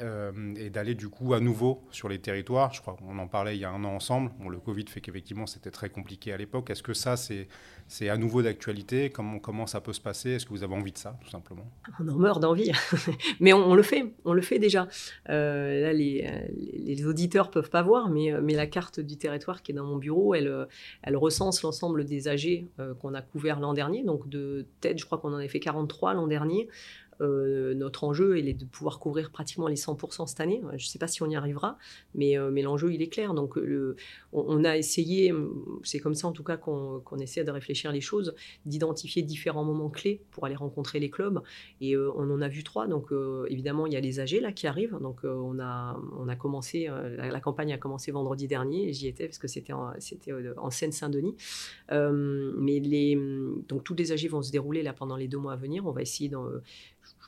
Et 0.56 0.70
d'aller 0.70 0.94
du 0.94 1.08
coup 1.08 1.34
à 1.34 1.40
nouveau 1.40 1.82
sur 1.90 2.08
les 2.08 2.18
territoires. 2.18 2.72
Je 2.72 2.80
crois 2.80 2.94
qu'on 2.94 3.18
en 3.18 3.28
parlait 3.28 3.56
il 3.56 3.60
y 3.60 3.64
a 3.64 3.70
un 3.70 3.77
an 3.84 3.94
ensemble. 3.94 4.30
Le 4.48 4.58
Covid 4.58 4.84
fait 4.88 5.00
qu'effectivement 5.00 5.46
c'était 5.46 5.70
très 5.70 5.90
compliqué 5.90 6.32
à 6.32 6.36
l'époque. 6.36 6.70
Est-ce 6.70 6.82
que 6.82 6.94
ça 6.94 7.16
c'est 7.16 8.08
à 8.08 8.16
nouveau 8.16 8.42
d'actualité? 8.42 9.10
Comment, 9.10 9.38
comment 9.38 9.66
ça 9.66 9.80
peut 9.80 9.92
se 9.92 10.00
passer? 10.00 10.30
Est-ce 10.30 10.46
que 10.46 10.50
vous 10.50 10.62
avez 10.62 10.74
envie 10.74 10.92
de 10.92 10.98
ça 10.98 11.18
tout 11.22 11.30
simplement? 11.30 11.70
On 12.00 12.08
en 12.08 12.16
meurt 12.16 12.40
d'envie, 12.40 12.72
mais 13.40 13.52
on, 13.52 13.74
le 13.74 13.82
fait, 13.82 14.14
on 14.24 14.32
le 14.32 14.42
fait 14.42 14.58
déjà. 14.58 14.88
Euh, 15.28 15.82
là 15.82 15.92
les, 15.92 16.28
les, 16.72 17.06
auditeurs 17.06 17.50
peuvent 17.50 17.70
pas 17.70 17.82
voir, 17.82 18.10
mais, 18.10 18.32
mais 18.42 18.54
la 18.54 18.66
carte 18.66 19.00
du 19.00 19.16
territoire 19.16 19.62
qui 19.62 19.72
est 19.72 19.74
dans 19.74 19.84
mon 19.84 19.96
bureau, 19.96 20.34
elle, 20.34 20.66
elle 21.02 21.16
recense 21.16 21.62
l'ensemble 21.62 22.04
des 22.04 22.28
AG 22.28 22.66
euh, 22.78 22.94
qu'on 22.94 23.14
a 23.14 23.22
couverts 23.22 23.60
l'an 23.60 23.72
dernier. 23.72 24.02
Donc 24.02 24.28
de 24.28 24.66
tête, 24.80 24.98
je 24.98 25.04
crois 25.04 25.18
qu'on 25.18 25.32
en 25.32 25.38
a 25.38 25.48
fait 25.48 25.60
43 25.60 26.14
l'an 26.14 26.26
dernier. 26.26 26.68
Euh, 27.20 27.74
notre 27.74 28.04
enjeu 28.04 28.38
est 28.38 28.54
de 28.54 28.64
pouvoir 28.64 28.98
couvrir 28.98 29.30
pratiquement 29.30 29.68
les 29.68 29.76
100% 29.76 30.26
cette 30.26 30.40
année. 30.40 30.60
Je 30.70 30.84
ne 30.84 30.88
sais 30.88 30.98
pas 30.98 31.08
si 31.08 31.22
on 31.22 31.30
y 31.30 31.36
arrivera, 31.36 31.78
mais, 32.14 32.38
euh, 32.38 32.50
l'enjeu, 32.62 32.92
il 32.92 33.02
est 33.02 33.08
clair. 33.08 33.34
Donc, 33.34 33.56
le, 33.56 33.96
on, 34.32 34.64
a 34.64 34.76
essayé, 34.76 35.32
c'est 35.84 36.00
comme 36.00 36.14
ça 36.14 36.26
en 36.26 36.32
tout 36.32 36.42
cas 36.42 36.56
qu'on 36.56 37.18
essaie 37.20 37.44
de 37.44 37.50
réfléchir 37.50 37.92
les 37.92 38.00
choses, 38.00 38.34
d'identifier 38.66 39.22
différents 39.22 39.64
moments 39.64 39.90
clés 39.90 40.20
pour 40.32 40.44
aller 40.44 40.56
rencontrer 40.56 40.98
les 40.98 41.08
clubs. 41.08 41.40
Et 41.80 41.94
euh, 41.94 42.10
on 42.16 42.30
en 42.30 42.40
a 42.40 42.48
vu 42.48 42.64
trois. 42.64 42.86
Donc, 42.86 43.12
évidemment, 43.48 43.86
il 43.86 43.92
y 43.92 43.96
a 43.96 44.00
les 44.00 44.20
AG 44.20 44.40
là 44.40 44.52
qui 44.52 44.66
arrivent. 44.66 44.98
Donc, 45.00 45.20
on, 45.24 45.58
a, 45.60 45.96
commencé, 46.38 46.88
la, 47.16 47.40
campagne 47.40 47.72
a 47.72 47.78
commencé 47.78 48.10
vendredi 48.10 48.48
dernier. 48.48 48.92
J'y 48.92 49.06
étais 49.08 49.26
parce 49.26 49.38
que 49.38 49.48
c'était 49.48 49.72
en, 49.72 49.92
en 50.56 50.70
Seine-Saint-Denis. 50.70 51.36
mais 51.90 52.80
les, 52.80 53.16
donc, 53.68 53.84
tous 53.84 53.94
les 53.94 54.12
AG 54.12 54.28
vont 54.28 54.42
se 54.42 54.50
dérouler 54.50 54.82
là 54.82 54.92
pendant 54.92 55.16
les 55.16 55.28
deux 55.28 55.38
mois 55.38 55.52
à 55.52 55.56
venir. 55.56 55.86
On 55.86 55.92
va 55.92 56.02
essayer 56.02 56.28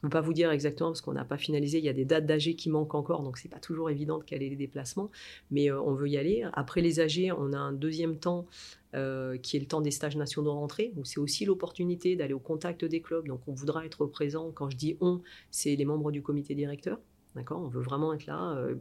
je 0.01 0.07
ne 0.07 0.11
peux 0.11 0.17
pas 0.17 0.23
vous 0.23 0.33
dire 0.33 0.51
exactement 0.51 0.91
parce 0.91 1.03
qu'on 1.03 1.13
n'a 1.13 1.27
pas 1.27 1.37
finalisé. 1.37 1.79
Il 1.79 1.85
y 1.85 1.89
a 1.91 1.93
des 1.93 2.07
dates 2.07 2.25
d'AG 2.25 2.55
qui 2.57 2.71
manquent 2.71 2.95
encore, 2.95 3.23
donc 3.23 3.37
c'est 3.37 3.51
pas 3.51 3.59
toujours 3.59 3.91
évident 3.91 4.19
de 4.19 4.25
caler 4.25 4.49
les 4.49 4.57
déplacements, 4.57 5.11
mais 5.51 5.71
euh, 5.71 5.81
on 5.83 5.93
veut 5.93 6.09
y 6.09 6.17
aller. 6.17 6.43
Après 6.55 6.81
les 6.81 7.01
AG, 7.01 7.31
on 7.37 7.53
a 7.53 7.59
un 7.59 7.73
deuxième 7.73 8.17
temps 8.17 8.47
euh, 8.95 9.37
qui 9.37 9.59
est 9.59 9.61
le 9.61 9.67
temps 9.67 9.83
des 9.83 9.91
stages 9.91 10.17
nationaux 10.17 10.51
de 10.51 10.57
rentrée, 10.57 10.93
où 10.97 11.05
c'est 11.05 11.21
aussi 11.21 11.45
l'opportunité 11.45 12.17
d'aller 12.17 12.33
au 12.33 12.39
contact 12.39 12.83
des 12.83 13.03
clubs. 13.03 13.29
Donc 13.29 13.41
on 13.47 13.53
voudra 13.53 13.85
être 13.85 14.07
présent. 14.07 14.51
Quand 14.53 14.71
je 14.71 14.77
dis 14.77 14.97
on, 15.03 15.21
c'est 15.51 15.77
les 15.77 15.85
membres 15.85 16.11
du 16.13 16.23
comité 16.23 16.55
directeur. 16.55 16.99
D'accord? 17.37 17.61
On 17.61 17.69
veut 17.69 17.83
vraiment 17.83 18.15
être 18.15 18.27
là. 18.27 18.55
Euh, 18.57 18.77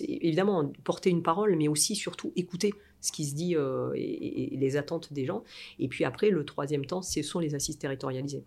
évidemment 0.00 0.72
porter 0.84 1.10
une 1.10 1.22
parole, 1.22 1.54
mais 1.54 1.68
aussi 1.68 1.94
surtout 1.94 2.32
écouter 2.34 2.72
ce 3.02 3.12
qui 3.12 3.26
se 3.26 3.34
dit 3.34 3.54
et, 3.94 4.54
et, 4.54 4.56
les 4.56 4.76
attentes 4.76 5.12
des 5.12 5.26
gens. 5.26 5.44
Et 5.78 5.86
puis 5.86 6.04
après, 6.04 6.30
le 6.30 6.44
troisième 6.44 6.86
temps, 6.86 7.02
ce 7.02 7.22
sont 7.22 7.38
les 7.38 7.54
assises 7.54 7.78
territorialisées. 7.78 8.42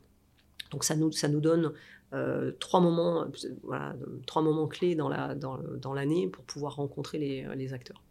Donc 0.74 0.84
ça 0.84 0.96
nous, 0.96 1.12
ça 1.12 1.30
nous 1.30 1.40
donne 1.40 1.72
euh, 2.14 2.52
trois, 2.60 2.82
moments, 2.82 3.26
voilà, 3.64 3.96
trois 4.26 4.42
moments 4.42 4.68
clés 4.68 4.96
dans 4.96 5.08
l'année 5.08 5.36
la, 5.40 5.78
dans, 5.78 5.94
l'année 5.94 6.28
pour 6.28 6.44
pouvoir 6.44 6.76
rencontrer 6.76 7.20
les, 7.20 7.48
les, 7.56 7.74
acteurs. 7.74 8.02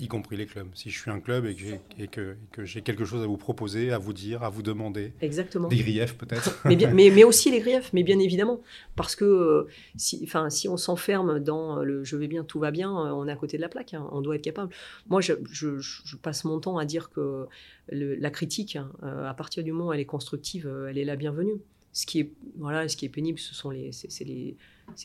Y 0.00 0.06
compris 0.06 0.36
les 0.36 0.46
clubs. 0.46 0.68
Si 0.74 0.90
je 0.90 0.98
suis 0.98 1.10
un 1.10 1.18
club 1.18 1.46
et 1.46 2.06
que, 2.06 2.36
que, 2.52 2.64
j'ai 2.64 2.82
quelque 2.82 3.04
chose 3.04 3.22
à 3.22 3.26
vous 3.26 3.36
proposer, 3.36 3.92
à 3.92 3.98
vous 3.98 4.12
dire, 4.12 4.44
à 4.44 4.48
vous 4.48 4.62
demander. 4.62 5.12
Exactement. 5.20 5.68
Des 5.68 5.76
griefs 5.76 6.16
peut-être. 6.16 6.60
mais, 6.64 6.76
mais, 6.92 7.10
mais, 7.10 7.24
aussi 7.24 7.50
les 7.50 7.58
griefs, 7.58 7.92
mais 7.92 8.04
bien 8.04 8.18
évidemment. 8.18 8.60
Parce 8.94 9.16
que 9.16 9.24
euh, 9.24 9.68
si, 9.96 10.20
enfin, 10.22 10.50
si 10.50 10.68
on 10.68 10.76
s'enferme 10.76 11.40
dans 11.40 11.82
le 11.82 12.04
je 12.04 12.16
vais 12.16 12.28
bien, 12.28 12.44
tout 12.44 12.60
va 12.60 12.70
bien, 12.70 12.90
euh, 12.90 13.10
on 13.10 13.26
est 13.26 13.32
à 13.32 13.36
côté 13.36 13.56
de 13.56 13.62
la 13.62 13.68
plaque. 13.68 13.94
Hein. 13.94 14.08
on 14.12 14.20
doit 14.20 14.36
être 14.36 14.42
capable. 14.42 14.72
Moi, 15.08 15.20
je, 15.20 15.32
je, 15.50 15.80
je, 15.80 16.16
passe 16.16 16.44
mon 16.44 16.60
temps 16.60 16.78
à 16.78 16.84
dire 16.84 17.10
que 17.10 17.46
la 17.90 18.30
critique, 18.30 18.76
hein, 18.76 18.92
à 19.02 19.34
partir 19.34 19.64
du 19.64 19.72
moment 19.72 19.88
où 19.88 19.92
elle 19.92 20.00
est 20.00 20.04
constructive, 20.04 20.72
elle 20.88 20.98
est 20.98 21.04
la 21.04 21.16
bienvenue. 21.16 21.60
Ce 21.92 22.06
qui 22.06 22.20
est, 22.20 22.32
voilà, 22.56 22.88
ce 22.88 22.96
qui 22.96 23.06
est 23.06 23.08
pénible, 23.08 23.38
ce 23.38 23.54
sont 23.54 23.70
les, 23.70 23.92
c'est, 23.92 24.24
les, 24.24 24.56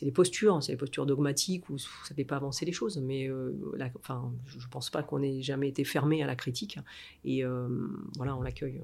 les, 0.02 0.12
postures, 0.12 0.62
c'est 0.62 0.72
les 0.72 0.78
postures 0.78 1.06
dogmatiques 1.06 1.68
où 1.70 1.78
ça 1.78 1.88
ne 2.10 2.14
fait 2.14 2.24
pas 2.24 2.36
avancer 2.36 2.64
les 2.64 2.72
choses. 2.72 2.98
Mais 2.98 3.28
euh, 3.28 3.52
enfin, 3.98 4.32
je 4.46 4.58
ne 4.58 4.70
pense 4.70 4.90
pas 4.90 5.02
qu'on 5.02 5.22
ait 5.22 5.42
jamais 5.42 5.68
été 5.68 5.84
fermé 5.84 6.22
à 6.22 6.26
la 6.26 6.36
critique. 6.36 6.78
Et 7.24 7.44
euh, 7.44 7.68
voilà, 8.16 8.36
on 8.36 8.42
l'accueille. 8.42 8.82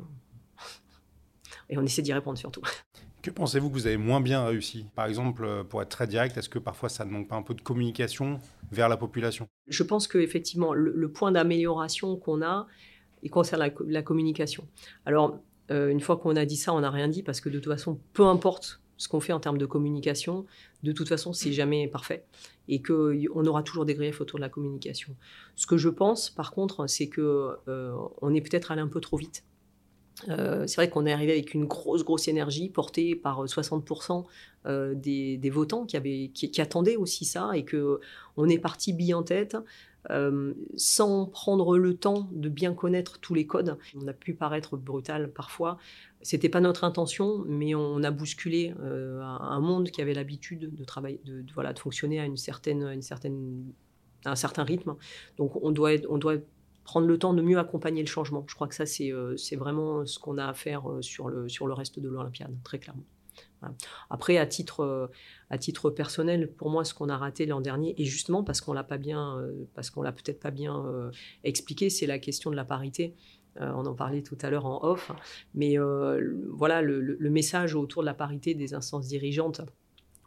Et 1.69 1.79
on 1.79 1.83
essaie 1.83 2.03
d'y 2.03 2.13
répondre 2.13 2.39
surtout. 2.39 2.63
Que 3.23 3.31
pensez-vous 3.31 3.69
que 3.69 3.75
vous 3.75 3.87
avez 3.87 3.99
moins 3.99 4.23
bien 4.23 4.47
réussi? 4.47 4.87
Par 4.95 5.05
exemple, 5.05 5.45
euh, 5.45 5.63
pour 5.63 5.83
être 5.83 5.91
très 5.91 6.07
direct, 6.07 6.39
est-ce 6.39 6.49
que 6.49 6.59
parfois 6.59 6.89
ça 6.89 7.05
ne 7.05 7.11
manque 7.11 7.29
pas 7.29 7.37
un 7.37 7.43
peu 7.43 7.53
de 7.53 7.61
communication 7.61 8.41
vers 8.73 8.89
la 8.89 8.97
population? 8.97 9.47
Je 9.69 9.83
pense 9.83 10.09
qu'effectivement, 10.09 10.73
le, 10.73 10.91
le 10.97 11.13
point 11.13 11.31
d'amélioration 11.31 12.17
qu'on 12.17 12.41
a, 12.41 12.67
il 13.23 13.31
concerne 13.31 13.61
la, 13.61 13.71
la 13.87 14.03
communication. 14.03 14.67
Alors, 15.05 15.39
euh, 15.71 15.89
une 15.89 16.01
fois 16.01 16.17
qu'on 16.17 16.37
a 16.37 16.45
dit 16.45 16.57
ça, 16.57 16.73
on 16.73 16.81
n'a 16.81 16.91
rien 16.91 17.09
dit 17.09 17.23
parce 17.23 17.41
que 17.41 17.49
de 17.49 17.59
toute 17.59 17.73
façon, 17.73 17.99
peu 18.13 18.25
importe 18.25 18.81
ce 18.97 19.09
qu'on 19.09 19.21
fait 19.21 19.33
en 19.33 19.41
termes 19.41 19.59
de 19.59 19.67
communication, 19.67 20.47
de 20.83 20.93
toute 20.93 21.09
façon, 21.09 21.33
c'est 21.33 21.53
jamais 21.53 21.89
parfait 21.89 22.25
et 22.69 22.83
qu'on 22.83 23.47
aura 23.47 23.63
toujours 23.63 23.85
des 23.85 23.95
griefs 23.95 24.21
autour 24.21 24.39
de 24.39 24.43
la 24.43 24.49
communication. 24.49 25.17
Ce 25.57 25.67
que 25.67 25.77
je 25.77 25.89
pense, 25.89 26.31
par 26.31 26.53
contre, 26.53 26.87
c'est 26.87 27.09
que 27.09 27.57
euh, 27.69 27.95
on 28.21 28.35
est 28.35 28.41
peut-être 28.41 28.71
allé 28.71 28.81
un 28.81 28.89
peu 28.89 29.01
trop 29.01 29.17
vite. 29.17 29.45
Euh, 30.29 30.67
c'est 30.67 30.77
vrai 30.77 30.91
qu'on 30.91 31.07
est 31.07 31.13
arrivé 31.13 31.33
avec 31.33 31.55
une 31.55 31.65
grosse, 31.65 32.05
grosse 32.05 32.29
énergie 32.29 32.69
portée 32.69 33.15
par 33.15 33.45
60% 33.45 34.25
des, 34.67 35.51
votants 35.51 35.87
qui, 35.87 36.61
attendaient 36.61 36.97
aussi 36.97 37.25
ça 37.25 37.53
et 37.55 37.65
que 37.65 38.01
on 38.37 38.49
est 38.49 38.59
parti 38.59 38.93
bille 38.93 39.15
en 39.15 39.23
tête 39.23 39.57
euh, 40.09 40.55
sans 40.77 41.27
prendre 41.27 41.77
le 41.77 41.95
temps 41.95 42.29
de 42.33 42.49
bien 42.49 42.73
connaître 42.73 43.21
tous 43.21 43.35
les 43.35 43.47
codes. 43.47 43.77
On 44.01 44.07
a 44.09 44.13
pu 44.13 44.35
paraître 44.35 44.77
brutal 44.77 45.31
parfois. 45.31 45.79
C'était 46.23 46.49
pas 46.49 46.61
notre 46.61 46.85
intention, 46.85 47.45
mais 47.47 47.75
on 47.75 48.03
a 48.03 48.11
bousculé 48.11 48.75
euh, 48.81 49.21
un 49.23 49.61
monde 49.61 49.91
qui 49.91 50.01
avait 50.01 50.15
l'habitude 50.15 50.75
de 50.75 50.85
travailler, 50.85 51.21
de, 51.25 51.45
voilà, 51.55 51.73
de 51.73 51.79
fonctionner 51.79 52.19
à 52.19 52.25
une 52.25 52.37
certaine, 52.37 52.83
une 52.83 53.03
certaine, 53.03 53.65
un 54.25 54.37
certain 54.37 54.65
rythme. 54.65 54.97
Donc 55.37 55.63
on 55.63 55.71
doit, 55.71 55.93
on 56.09 56.19
doit 56.19 56.37
prendre 56.85 57.07
le 57.07 57.19
temps 57.19 57.35
de 57.35 57.43
mieux 57.43 57.59
accompagner 57.59 58.03
le 58.03 58.09
changement. 58.09 58.45
Je 58.49 58.55
crois 58.55 58.69
que 58.69 58.75
ça, 58.75 58.87
c'est 58.87 59.13
euh, 59.13 59.37
vraiment 59.53 60.07
ce 60.07 60.19
qu'on 60.19 60.39
a 60.39 60.47
à 60.47 60.55
faire 60.55 60.83
sur 61.03 61.29
le, 61.29 61.49
sur 61.49 61.67
le 61.67 61.75
reste 61.75 61.99
de 61.99 62.09
l'Olympiade, 62.09 62.55
très 62.65 62.79
clairement. 62.79 63.05
Après, 64.09 64.39
à 64.39 64.47
titre, 64.47 65.11
à 65.51 65.59
titre 65.59 65.91
personnel, 65.91 66.51
pour 66.51 66.71
moi, 66.71 66.85
ce 66.85 66.95
qu'on 66.95 67.09
a 67.09 67.17
raté 67.17 67.45
l'an 67.47 67.61
dernier, 67.61 67.95
et 68.01 68.05
justement 68.05 68.43
parce 68.43 68.61
qu'on 68.61 68.73
l'a 68.73 68.85
pas 68.85 68.99
bien, 68.99 69.39
parce 69.75 69.91
qu'on 69.91 70.03
l'a 70.03 70.13
peut-être 70.13 70.41
pas 70.41 70.51
bien 70.51 71.11
expliqué, 71.45 71.91
c'est 71.91 72.07
la 72.07 72.19
question 72.19 72.51
de 72.51 72.57
la 72.57 72.65
parité. 72.65 73.15
on 73.57 73.85
en 73.85 73.95
parlait 73.95 74.23
tout 74.23 74.39
à 74.41 74.49
l'heure 74.49 74.65
en 74.65 74.83
off, 74.83 75.13
mais 75.55 75.77
voilà 76.49 76.81
le, 76.81 77.31
message 77.31 77.75
autour 77.75 78.03
de 78.03 78.07
la 78.07 78.15
parité 78.15 78.55
des 78.55 78.73
instances 78.73 79.09
dirigeantes 79.09 79.61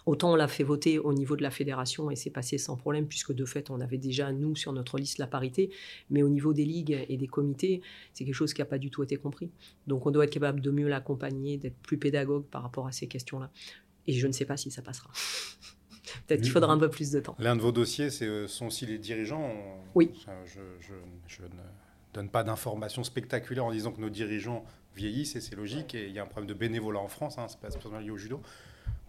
Autant 0.06 0.34
on 0.34 0.36
l'a 0.36 0.50
fait 0.50 0.64
voter 0.64 1.00
au 1.00 1.14
niveau 1.14 1.38
de 1.38 1.44
la 1.44 1.52
fédération 1.52 2.12
et 2.12 2.16
c'est 2.16 2.30
passé 2.30 2.58
sans 2.58 2.76
problème, 2.76 3.08
puisque 3.08 3.34
de 3.34 3.46
fait, 3.46 3.70
on 3.70 3.80
avait 3.80 3.98
déjà, 3.98 4.34
nous, 4.34 4.56
sur 4.56 4.74
notre 4.74 4.98
liste, 4.98 5.18
la 5.18 5.28
parité. 5.28 5.70
Mais 6.10 6.24
au 6.24 6.30
niveau 6.30 6.54
des 6.54 6.66
ligues 6.66 7.06
et 7.08 7.18
des 7.18 7.28
comités, 7.28 7.82
c'est 8.14 8.26
quelque 8.26 8.36
chose 8.36 8.54
qui 8.54 8.62
n'a 8.62 8.66
pas 8.66 8.78
du 8.78 8.90
tout 8.90 9.04
été 9.04 9.16
compris. 9.16 9.50
Donc 9.88 10.06
on 10.06 10.12
doit 10.12 10.26
être 10.26 10.34
capable 10.34 10.60
de 10.60 10.72
mieux 10.72 10.88
l'accompagner, 10.88 11.58
d'être 11.58 11.78
plus 11.78 11.98
pédagogue 11.98 12.46
par 12.46 12.64
rapport 12.64 12.88
à 12.88 12.92
ces 12.92 13.08
questions-là. 13.08 13.50
Et 14.08 14.14
je 14.14 14.28
ne 14.28 14.34
sais 14.34 14.46
pas 14.46 14.58
si 14.58 14.72
ça 14.72 14.82
passera. 14.82 15.10
Peut-être 16.28 16.42
qu'il 16.42 16.52
faudra 16.52 16.72
un 16.74 16.78
peu 16.78 16.90
plus 16.90 17.12
de 17.12 17.20
temps. 17.20 17.36
L'un 17.40 17.56
de 17.56 17.62
vos 17.62 17.72
dossiers, 17.72 18.10
ce 18.10 18.26
euh, 18.26 18.48
sont 18.48 18.68
aussi 18.68 18.86
les 18.86 18.98
dirigeants. 18.98 19.52
Oui. 19.96 20.12
Je, 20.46 21.44
ne 21.44 21.48
donne 22.14 22.30
pas 22.30 22.44
d'informations 22.44 23.04
spectaculaires 23.04 23.66
en 23.66 23.72
disant 23.72 23.92
que 23.92 24.02
nos 24.02 24.10
dirigeants 24.10 24.66
vieillissent, 24.96 25.36
et 25.36 25.42
c'est 25.42 25.56
logique, 25.56 25.96
et 25.96 26.08
il 26.08 26.14
y 26.14 26.20
a 26.20 26.24
un 26.24 26.28
problème 26.28 26.48
de 26.48 26.54
bénévolat 26.54 27.00
en 27.00 27.08
France, 27.08 27.38
hein, 27.38 27.48
c'est 27.48 27.60
pas 27.60 27.72
spécialement 27.72 28.00
lié 28.00 28.12
au 28.12 28.18
judo. 28.18 28.42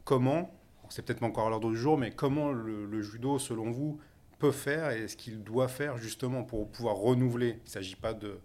Comment 0.04 0.50
c'est 0.94 1.02
peut-être 1.02 1.24
encore 1.24 1.48
à 1.48 1.50
l'ordre 1.50 1.70
du 1.70 1.76
jour, 1.76 1.98
mais 1.98 2.12
comment 2.12 2.52
le, 2.52 3.02
judo, 3.02 3.40
selon 3.40 3.72
vous, 3.72 3.98
peut 4.38 4.52
faire 4.52 4.92
et 4.92 5.09
ce 5.09 5.16
qu'il 5.16 5.42
doit 5.42 5.66
faire 5.66 5.98
justement 5.98 6.44
pour 6.44 6.70
pouvoir 6.70 6.94
renouveler? 6.94 7.48
Il 7.48 7.64
ne 7.64 7.68
s'agit 7.68 7.96
pas 7.96 8.14
de, 8.14 8.38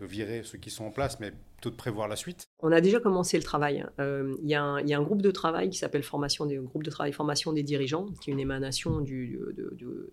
virer 0.00 0.42
ceux 0.44 0.58
qui 0.58 0.70
sont 0.70 0.84
en 0.84 0.90
place, 0.92 1.18
mais 1.18 1.32
plutôt 1.56 1.70
de 1.70 1.74
prévoir 1.74 2.06
la 2.06 2.14
suite 2.14 2.46
On 2.60 2.70
a 2.70 2.80
déjà 2.80 3.00
commencé 3.00 3.36
le 3.36 3.42
travail. 3.42 3.84
Euh, 3.98 4.36
il 4.44 4.48
y, 4.48 4.54
a 4.54 4.62
un 4.62 5.02
groupe 5.02 5.22
de 5.22 5.32
travail 5.32 5.70
qui 5.70 5.78
s'appelle 5.78 6.04
formation 6.04 6.46
des 6.46 6.58
groupe 6.58 6.84
de 6.84 6.90
travail 6.90 7.12
formation 7.12 7.52
des 7.52 7.64
dirigeants, 7.64 8.06
qui 8.20 8.30
est 8.30 8.32
une 8.32 8.38
émanation 8.38 9.00
de, 9.00 10.12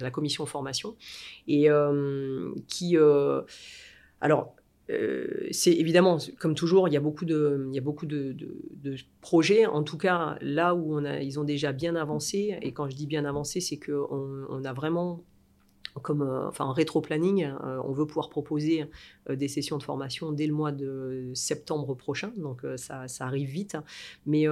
la 0.00 0.10
commission 0.10 0.46
formation 0.46 0.96
et 1.48 1.68
euh, 1.68 2.54
qui 2.66 2.96
euh, 2.96 3.42
alors 4.22 4.56
euh, 4.90 5.48
c'est 5.50 5.72
évidemment, 5.72 6.18
comme 6.38 6.54
toujours, 6.54 6.88
il 6.88 6.94
y 6.94 6.96
a 6.96 7.00
beaucoup 7.00 7.24
de, 7.24 7.68
projets. 9.20 9.66
En 9.66 9.82
tout 9.82 9.98
cas, 9.98 10.36
là 10.40 10.74
où 10.74 11.00
ils 11.00 11.40
ont 11.40 11.44
déjà 11.44 11.72
bien 11.72 11.96
avancé, 11.96 12.56
et 12.62 12.72
quand 12.72 12.88
je 12.88 12.96
dis 12.96 13.06
bien 13.06 13.24
avancé, 13.24 13.60
c'est 13.60 13.78
qu'on 13.78 14.46
on 14.48 14.64
a 14.64 14.72
vraiment 14.72 15.24
comme 16.02 16.20
euh, 16.20 16.46
enfin, 16.46 16.66
en 16.66 16.72
rétro-planning, 16.72 17.44
euh, 17.44 17.80
on 17.82 17.92
veut 17.92 18.06
pouvoir 18.06 18.28
proposer 18.28 18.84
des 19.30 19.48
sessions 19.48 19.78
de 19.78 19.82
formation 19.82 20.30
dès 20.30 20.46
le 20.46 20.52
mois 20.52 20.70
de 20.70 21.30
septembre 21.32 21.94
prochain, 21.94 22.32
donc 22.36 22.66
ça, 22.76 23.06
arrive 23.20 23.48
vite. 23.48 23.78
Mais 24.26 24.44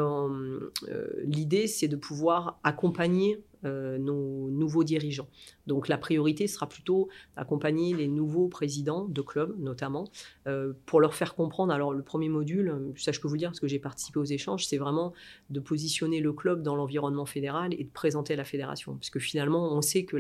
l'idée, 1.23 1.67
c'est 1.67 1.89
de 1.89 1.97
pouvoir 1.97 2.59
accompagner 2.65 3.45
nos 3.65 4.51
nouveaux 4.51 4.85
dirigeants. 4.85 5.29
Donc 5.67 5.89
la 5.89 5.99
priorité 5.99 6.47
sera 6.47 6.69
plutôt 6.69 7.09
d'accompagner 7.37 7.95
les 7.95 8.09
nouveaux 8.09 8.49
présidents 8.49 9.05
de 9.07 9.23
clubs, 9.23 9.55
notamment, 9.59 10.05
euh, 10.47 10.73
pour 10.87 11.01
leur 11.01 11.15
faire 11.15 11.35
comprendre. 11.35 11.73
Alors 11.73 11.93
le 11.93 12.03
premier 12.03 12.29
module, 12.29 12.93
je 12.95 13.21
peux 13.21 13.29
vous 13.29 13.37
dire 13.37 13.51
parce 13.51 13.61
que 13.61 13.69
j'ai 13.69 13.79
participé 13.79 14.19
aux 14.19 14.25
échanges, 14.25 14.67
c'est 14.67 14.79
vraiment 14.79 15.13
de 15.51 15.61
positionner 15.61 16.21
le 16.21 16.33
club 16.33 16.63
dans 16.63 16.77
l'environnement 16.77 17.27
fédéral 17.27 17.75
et 17.79 17.85
de 17.85 17.91
présenter 17.91 18.37
la 18.37 18.45
fédération. 18.45 18.95
Parce 18.95 19.11
que 19.11 19.19
finalement, 19.19 19.73
on 19.73 19.83
sait 19.83 20.05
que 20.05 20.17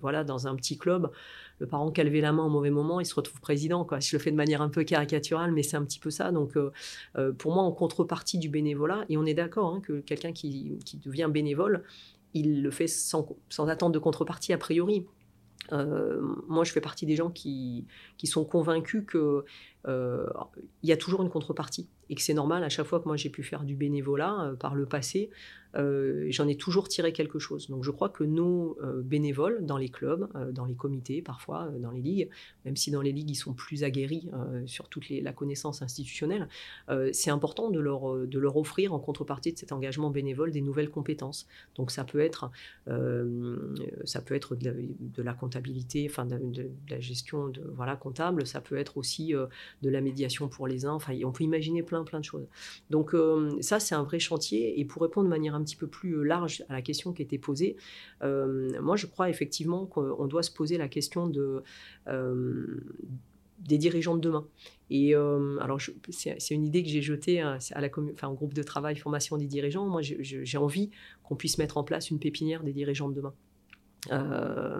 voilà, 0.00 0.24
dans 0.24 0.46
un 0.46 0.54
petit 0.54 0.78
club, 0.78 1.10
le 1.58 1.66
parent 1.66 1.90
qui 1.90 2.00
a 2.00 2.04
levé 2.04 2.20
la 2.20 2.32
main 2.32 2.44
au 2.44 2.48
mauvais 2.48 2.70
moment, 2.70 3.00
il 3.00 3.06
se 3.06 3.14
retrouve 3.14 3.40
président. 3.40 3.86
Je 4.00 4.16
le 4.16 4.20
fais 4.20 4.30
de 4.30 4.36
manière 4.36 4.62
un 4.62 4.68
peu 4.68 4.84
caricaturale, 4.84 5.52
mais 5.52 5.62
c'est 5.62 5.76
un 5.76 5.84
petit 5.84 6.00
peu 6.00 6.10
ça. 6.10 6.32
Donc 6.32 6.56
euh, 6.56 6.70
euh, 7.16 7.32
pour 7.32 7.52
moi, 7.52 7.62
en 7.62 7.72
contrepartie 7.72 8.38
du 8.38 8.48
bénévolat, 8.48 9.04
et 9.08 9.16
on 9.16 9.24
est 9.26 9.34
d'accord 9.34 9.74
hein, 9.74 9.80
que 9.80 10.00
quelqu'un 10.00 10.32
qui 10.32 10.78
devient 11.04 11.28
bénévole, 11.30 11.84
il 12.34 12.62
le 12.62 12.70
fait 12.70 12.88
sans, 12.88 13.26
sans 13.48 13.68
attente 13.68 13.92
de 13.92 13.98
contrepartie 13.98 14.52
a 14.52 14.58
priori. 14.58 15.06
Euh, 15.72 16.20
moi, 16.46 16.64
je 16.64 16.72
fais 16.72 16.80
partie 16.80 17.06
des 17.06 17.16
gens 17.16 17.30
qui, 17.30 17.86
qui 18.18 18.26
sont 18.26 18.44
convaincus 18.44 19.04
qu'il 19.10 19.42
euh, 19.88 20.26
y 20.82 20.92
a 20.92 20.96
toujours 20.96 21.22
une 21.22 21.30
contrepartie 21.30 21.88
et 22.10 22.14
que 22.14 22.22
c'est 22.22 22.34
normal 22.34 22.64
à 22.64 22.68
chaque 22.68 22.86
fois 22.86 23.00
que 23.00 23.06
moi 23.06 23.16
j'ai 23.16 23.30
pu 23.30 23.42
faire 23.42 23.64
du 23.64 23.74
bénévolat 23.74 24.42
euh, 24.42 24.54
par 24.54 24.74
le 24.74 24.86
passé, 24.86 25.30
euh, 25.76 26.26
j'en 26.30 26.46
ai 26.48 26.56
toujours 26.56 26.88
tiré 26.88 27.12
quelque 27.12 27.38
chose. 27.38 27.68
Donc 27.68 27.84
je 27.84 27.90
crois 27.90 28.08
que 28.08 28.24
nos 28.24 28.78
euh, 28.82 29.02
bénévoles 29.02 29.64
dans 29.64 29.76
les 29.76 29.88
clubs, 29.88 30.28
dans 30.52 30.64
les 30.64 30.74
comités 30.74 31.22
parfois, 31.22 31.68
dans 31.78 31.90
les 31.90 32.00
ligues, 32.00 32.28
même 32.64 32.76
si 32.76 32.90
dans 32.90 33.00
les 33.00 33.12
ligues 33.12 33.30
ils 33.30 33.36
sont 33.36 33.54
plus 33.54 33.84
aguerris 33.84 34.28
sur 34.66 34.88
toute 34.88 35.08
la 35.08 35.32
connaissance 35.32 35.82
institutionnelle, 35.82 36.48
c'est 37.12 37.30
important 37.30 37.70
de 37.70 37.80
leur, 37.80 38.56
offrir 38.56 38.92
en 38.94 38.98
contrepartie 38.98 39.52
de 39.52 39.58
cet 39.58 39.72
engagement 39.72 40.10
bénévole 40.10 40.50
des 40.50 40.60
nouvelles 40.60 40.90
compétences. 40.90 41.46
Donc 41.76 41.90
ça 41.90 42.04
peut 42.04 42.20
être, 42.20 42.50
ça 44.04 44.20
peut 44.20 44.34
être 44.34 44.56
de 44.56 45.22
la, 45.22 45.34
comptabilité, 45.34 46.06
enfin 46.08 46.26
de, 46.26 46.70
la 46.88 47.00
gestion 47.00 47.52
voilà, 47.74 47.96
comptable, 47.96 48.46
ça 48.46 48.60
peut 48.60 48.76
être 48.76 48.96
aussi 48.96 49.32
de 49.32 49.90
la 49.90 50.00
médiation 50.00 50.48
pour 50.48 50.66
les 50.66 50.86
uns, 50.86 50.92
enfin 50.92 51.14
on 51.24 51.32
peut 51.32 51.44
imaginer 51.44 51.82
plein 51.82 51.94
plein, 52.02 52.20
de 52.20 52.24
choses. 52.24 52.46
Donc 52.90 53.14
euh, 53.14 53.50
ça, 53.60 53.80
c'est 53.80 53.94
un 53.94 54.02
vrai 54.02 54.18
chantier. 54.18 54.80
Et 54.80 54.84
pour 54.84 55.02
répondre 55.02 55.26
de 55.26 55.30
manière 55.30 55.54
un 55.54 55.63
petit 55.64 55.76
peu 55.76 55.86
plus 55.86 56.16
euh, 56.16 56.22
large 56.22 56.64
à 56.68 56.72
la 56.72 56.82
question 56.82 57.12
qui 57.12 57.22
était 57.22 57.38
posée, 57.38 57.76
euh, 58.22 58.80
moi, 58.80 58.96
je 58.96 59.06
crois 59.06 59.28
effectivement 59.28 59.86
qu'on 59.86 60.26
doit 60.26 60.42
se 60.42 60.50
poser 60.50 60.78
la 60.78 60.88
question 60.88 61.26
de 61.26 61.62
des 63.60 63.78
dirigeants 63.78 64.16
de 64.16 64.20
demain. 64.20 64.46
Et 64.90 65.14
alors, 65.14 65.80
c'est 66.10 66.54
une 66.54 66.64
idée 66.64 66.82
que 66.82 66.88
j'ai 66.88 67.00
jetée 67.00 67.40
à, 67.40 67.58
la 67.76 67.88
au 68.28 68.34
groupe 68.34 68.52
de 68.52 68.62
travail 68.62 68.96
formation 68.96 69.38
des 69.38 69.46
dirigeants. 69.46 69.86
Moi, 69.86 70.02
j'ai 70.02 70.58
envie 70.58 70.90
qu'on 71.22 71.36
puisse 71.36 71.56
mettre 71.56 71.78
en 71.78 71.84
place 71.84 72.10
une 72.10 72.18
pépinière 72.18 72.62
des 72.62 72.72
dirigeants 72.72 73.08
de 73.08 73.14
demain. 73.14 73.32
Euh, 74.10 74.78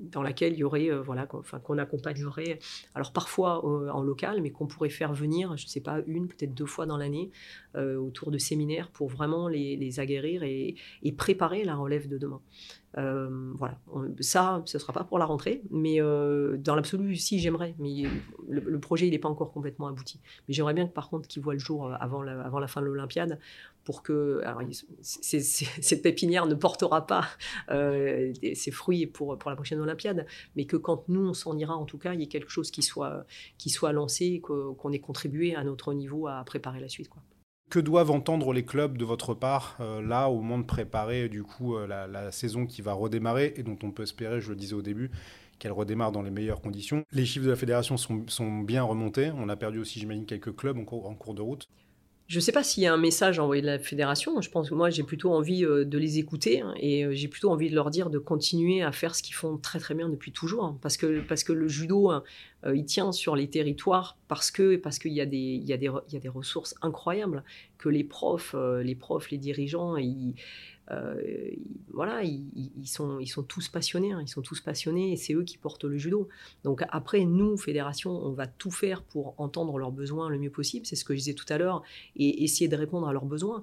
dans 0.00 0.22
laquelle 0.22 0.52
il 0.52 0.58
y 0.60 0.64
aurait, 0.64 0.90
euh, 0.90 1.02
voilà, 1.02 1.26
qu'on 1.26 1.78
accompagnerait, 1.78 2.58
alors 2.94 3.12
parfois 3.12 3.64
euh, 3.64 3.90
en 3.90 4.02
local, 4.02 4.40
mais 4.40 4.50
qu'on 4.50 4.66
pourrait 4.66 4.90
faire 4.90 5.12
venir, 5.12 5.56
je 5.56 5.64
ne 5.64 5.68
sais 5.68 5.80
pas, 5.80 6.00
une, 6.06 6.28
peut-être 6.28 6.54
deux 6.54 6.66
fois 6.66 6.86
dans 6.86 6.96
l'année, 6.96 7.30
autour 7.74 8.30
de 8.30 8.36
séminaires 8.36 8.90
pour 8.90 9.08
vraiment 9.08 9.48
les, 9.48 10.00
aguerrir 10.00 10.42
et, 10.42 10.76
préparer 11.16 11.64
la 11.64 11.74
relève 11.74 12.08
de 12.08 12.18
demain. 12.18 12.40
Voilà, 12.94 13.78
ça, 14.20 14.62
ce 14.66 14.76
ne 14.76 14.80
sera 14.80 14.92
pas 14.92 15.04
pour 15.04 15.18
la 15.18 15.24
rentrée, 15.24 15.62
mais 15.70 15.98
dans 16.00 16.74
l'absolu, 16.74 17.16
si 17.16 17.38
j'aimerais, 17.38 17.74
mais 17.78 18.04
le, 18.48 18.78
projet, 18.78 19.06
il 19.06 19.10
n'est 19.10 19.18
pas 19.18 19.28
encore 19.28 19.52
complètement 19.52 19.86
abouti. 19.86 20.20
Mais 20.46 20.54
j'aimerais 20.54 20.74
bien 20.74 20.86
que 20.86 20.92
par 20.92 21.08
contre, 21.08 21.28
qu'il 21.28 21.42
voit 21.42 21.54
le 21.54 21.60
jour 21.60 21.92
avant 22.00 22.22
la, 22.22 22.40
avant 22.42 22.58
la 22.58 22.66
fin 22.66 22.80
de 22.80 22.86
l'Olympiade, 22.86 23.38
pour 23.84 24.02
que 24.02 24.40
alors, 24.44 24.62
cette 25.02 26.02
pépinière 26.02 26.46
ne 26.46 26.54
portera 26.54 27.06
pas 27.06 27.26
euh, 27.70 28.32
ses 28.54 28.70
fruits 28.70 29.06
pour, 29.06 29.38
pour 29.38 29.50
la 29.50 29.56
prochaine 29.56 29.80
Olympiade, 29.80 30.26
mais 30.56 30.64
que 30.64 30.76
quand 30.76 31.08
nous, 31.08 31.28
on 31.28 31.34
s'en 31.34 31.56
ira, 31.56 31.76
en 31.76 31.84
tout 31.84 31.98
cas, 31.98 32.14
il 32.14 32.20
y 32.20 32.24
ait 32.24 32.28
quelque 32.28 32.50
chose 32.50 32.70
qui 32.70 32.82
soit, 32.82 33.24
qui 33.58 33.70
soit 33.70 33.92
lancé, 33.92 34.40
qu'on 34.40 34.92
ait 34.92 35.00
contribué 35.00 35.54
à 35.54 35.64
notre 35.64 35.92
niveau 35.94 36.28
à 36.28 36.42
préparer 36.44 36.80
la 36.80 36.88
suite. 36.88 37.08
Quoi. 37.08 37.22
Que 37.72 37.80
doivent 37.80 38.10
entendre 38.10 38.52
les 38.52 38.66
clubs 38.66 38.98
de 38.98 39.04
votre 39.06 39.32
part, 39.32 39.78
euh, 39.80 40.02
là, 40.02 40.28
au 40.28 40.42
moment 40.42 40.58
de 40.58 40.66
préparer 40.66 41.30
du 41.30 41.42
coup 41.42 41.74
euh, 41.74 41.86
la, 41.86 42.30
saison 42.30 42.66
qui 42.66 42.82
va 42.82 42.92
redémarrer 42.92 43.54
et 43.56 43.62
dont 43.62 43.78
on 43.82 43.90
peut 43.92 44.02
espérer, 44.02 44.42
je 44.42 44.50
le 44.50 44.56
disais 44.56 44.74
au 44.74 44.82
début, 44.82 45.10
qu'elle 45.58 45.72
redémarre 45.72 46.12
dans 46.12 46.20
les 46.20 46.30
meilleures 46.30 46.60
conditions. 46.60 47.06
Les 47.12 47.24
chiffres 47.24 47.46
de 47.46 47.50
la 47.50 47.56
fédération 47.56 47.96
sont, 47.96 48.24
sont 48.28 48.58
bien 48.58 48.82
remontés. 48.82 49.30
On 49.38 49.48
a 49.48 49.56
perdu 49.56 49.78
aussi, 49.78 49.98
j'imagine, 49.98 50.26
quelques 50.26 50.54
clubs 50.54 50.76
en 50.76 50.84
cours 50.84 51.32
de 51.32 51.40
route. 51.40 51.66
Je 52.28 52.36
ne 52.36 52.40
sais 52.40 52.52
pas 52.52 52.62
s'il 52.62 52.82
y 52.82 52.86
a 52.86 52.94
un 52.94 52.98
message 52.98 53.38
envoyé 53.38 53.60
de 53.60 53.66
la 53.66 53.78
fédération. 53.78 54.40
Je 54.40 54.48
pense 54.48 54.70
que 54.70 54.74
moi, 54.74 54.90
j'ai 54.90 55.02
plutôt 55.02 55.32
envie 55.32 55.64
euh, 55.64 55.84
de 55.84 55.98
les 55.98 56.18
écouter 56.18 56.60
hein, 56.60 56.72
et 56.78 57.04
euh, 57.04 57.12
j'ai 57.12 57.28
plutôt 57.28 57.50
envie 57.50 57.68
de 57.68 57.74
leur 57.74 57.90
dire 57.90 58.08
de 58.10 58.18
continuer 58.18 58.82
à 58.82 58.90
faire 58.92 59.14
ce 59.14 59.22
qu'ils 59.22 59.34
font 59.34 59.58
très 59.58 59.78
très 59.78 59.94
bien 59.94 60.08
depuis 60.08 60.32
toujours. 60.32 60.64
Hein, 60.64 60.78
parce, 60.80 60.96
que, 60.96 61.52
le 61.52 61.68
judo, 61.68 62.10
hein, 62.10 62.24
euh, 62.64 62.76
il 62.76 62.86
tient 62.86 63.12
sur 63.12 63.36
les 63.36 63.48
territoires 63.50 64.16
parce 64.28 64.50
que 64.50 64.76
parce 64.76 64.98
qu'il 64.98 65.12
y, 65.12 65.20
a 65.20 65.26
des, 65.26 65.36
y 65.36 65.72
a 65.72 65.76
des 65.76 66.28
ressources 66.28 66.74
incroyables 66.80 67.44
que 67.76 67.88
les 67.88 68.04
profs, 68.04 68.54
les 68.82 68.94
profs, 68.94 69.30
les 69.30 69.38
dirigeants, 69.38 69.96
ils, 69.96 70.34
euh, 70.90 71.20
voilà, 71.92 72.22
ils, 72.24 72.86
sont, 72.86 73.18
ils 73.20 73.28
sont 73.28 73.42
tous 73.42 73.68
passionnés, 73.68 74.12
hein, 74.12 74.20
ils 74.20 74.28
sont 74.28 74.42
tous 74.42 74.60
passionnés 74.60 75.12
et 75.12 75.16
c'est 75.16 75.34
eux 75.34 75.44
qui 75.44 75.58
portent 75.58 75.84
le 75.84 75.96
judo. 75.96 76.28
Donc 76.64 76.82
après, 76.88 77.24
nous, 77.24 77.56
fédération, 77.56 78.10
on 78.10 78.32
va 78.32 78.46
tout 78.46 78.70
faire 78.70 79.02
pour 79.02 79.34
entendre 79.38 79.78
leurs 79.78 79.92
besoins 79.92 80.28
le 80.28 80.38
mieux 80.38 80.50
possible, 80.50 80.86
c'est 80.86 80.96
ce 80.96 81.04
que 81.04 81.14
je 81.14 81.18
disais 81.18 81.34
tout 81.34 81.46
à 81.48 81.58
l'heure, 81.58 81.82
et 82.16 82.44
essayer 82.44 82.68
de 82.68 82.76
répondre 82.76 83.08
à 83.08 83.12
leurs 83.12 83.26
besoins. 83.26 83.62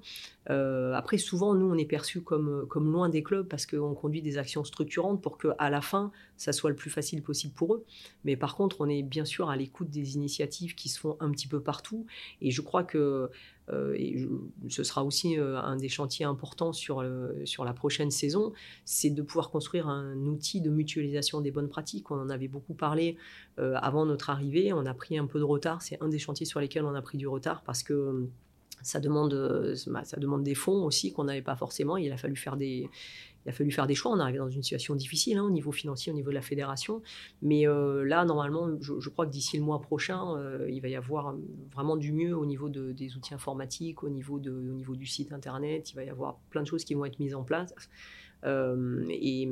Euh, 0.49 0.93
après, 0.93 1.17
souvent, 1.17 1.53
nous, 1.53 1.69
on 1.69 1.77
est 1.77 1.85
perçus 1.85 2.21
comme, 2.21 2.65
comme 2.67 2.91
loin 2.91 3.09
des 3.09 3.21
clubs 3.21 3.47
parce 3.47 3.65
qu'on 3.65 3.93
conduit 3.93 4.21
des 4.21 4.37
actions 4.37 4.63
structurantes 4.63 5.21
pour 5.21 5.37
qu'à 5.37 5.69
la 5.69 5.81
fin, 5.81 6.11
ça 6.37 6.53
soit 6.53 6.69
le 6.69 6.75
plus 6.75 6.89
facile 6.89 7.21
possible 7.21 7.53
pour 7.53 7.75
eux. 7.75 7.85
Mais 8.23 8.35
par 8.35 8.55
contre, 8.55 8.77
on 8.81 8.89
est 8.89 9.03
bien 9.03 9.25
sûr 9.25 9.49
à 9.49 9.55
l'écoute 9.55 9.89
des 9.89 10.15
initiatives 10.15 10.75
qui 10.75 10.89
se 10.89 10.99
font 10.99 11.17
un 11.19 11.29
petit 11.31 11.47
peu 11.47 11.61
partout. 11.61 12.05
Et 12.41 12.51
je 12.51 12.61
crois 12.61 12.83
que 12.83 13.29
euh, 13.71 13.93
et 13.97 14.27
ce 14.67 14.83
sera 14.83 15.03
aussi 15.03 15.37
euh, 15.37 15.59
un 15.59 15.75
des 15.75 15.89
chantiers 15.89 16.25
importants 16.25 16.73
sur, 16.73 17.03
sur 17.45 17.65
la 17.65 17.73
prochaine 17.73 18.11
saison, 18.11 18.53
c'est 18.85 19.09
de 19.09 19.21
pouvoir 19.21 19.49
construire 19.49 19.87
un 19.87 20.17
outil 20.25 20.61
de 20.61 20.69
mutualisation 20.69 21.41
des 21.41 21.51
bonnes 21.51 21.69
pratiques. 21.69 22.11
On 22.11 22.19
en 22.19 22.29
avait 22.29 22.47
beaucoup 22.47 22.73
parlé 22.73 23.17
avant 23.57 24.05
notre 24.05 24.29
arrivée, 24.29 24.71
on 24.71 24.85
a 24.85 24.93
pris 24.93 25.17
un 25.17 25.25
peu 25.25 25.39
de 25.39 25.43
retard, 25.43 25.81
c'est 25.81 26.01
un 26.01 26.07
des 26.07 26.19
chantiers 26.19 26.45
sur 26.45 26.61
lesquels 26.61 26.85
on 26.85 26.95
a 26.95 27.01
pris 27.01 27.17
du 27.17 27.27
retard 27.27 27.61
parce 27.63 27.83
que 27.83 28.27
ça 28.81 29.01
demande, 29.01 29.75
bah, 29.87 30.05
ça 30.05 30.17
demande 30.17 30.43
des 30.43 30.55
fonds 30.55 30.85
aussi 30.85 31.11
qu'on 31.11 31.25
n'avait 31.25 31.41
pas 31.41 31.57
forcément. 31.57 31.97
Il 31.97 32.11
a 32.13 32.17
fallu 32.17 32.37
faire 32.37 32.55
des, 32.55 32.89
il 33.45 33.49
a 33.49 33.51
fallu 33.51 33.71
faire 33.71 33.87
des 33.87 33.95
choix. 33.95 34.11
On 34.11 34.19
est 34.19 34.21
arrivé 34.21 34.37
dans 34.37 34.49
une 34.49 34.63
situation 34.63 34.95
difficile 34.95 35.37
hein, 35.37 35.43
au 35.43 35.49
niveau 35.49 35.71
financier, 35.71 36.11
au 36.11 36.15
niveau 36.15 36.29
de 36.29 36.35
la 36.35 36.41
fédération. 36.41 37.01
Mais 37.41 37.67
euh, 37.67 38.03
là, 38.03 38.25
normalement, 38.25 38.69
je, 38.81 39.09
crois 39.09 39.25
que 39.25 39.31
d'ici 39.31 39.57
le 39.57 39.63
mois 39.63 39.81
prochain, 39.81 40.35
euh, 40.37 40.67
il 40.69 40.81
va 40.81 40.89
y 40.89 40.95
avoir 40.95 41.35
vraiment 41.73 41.95
du 41.95 42.11
mieux 42.11 42.35
au 42.35 42.45
niveau 42.45 42.69
des 42.69 43.15
outils 43.15 43.33
informatiques, 43.33 44.03
au 44.03 44.09
niveau, 44.09 44.39
du 44.39 45.05
site 45.05 45.31
internet. 45.31 45.91
Il 45.91 45.95
va 45.95 46.03
y 46.03 46.09
avoir 46.09 46.37
plein 46.49 46.61
de 46.61 46.67
choses 46.67 46.83
qui 46.83 46.93
vont 46.93 47.05
être 47.05 47.19
mises 47.19 47.35
en 47.35 47.43
place. 47.43 47.73
Euh, 48.45 49.05
et 49.09 49.49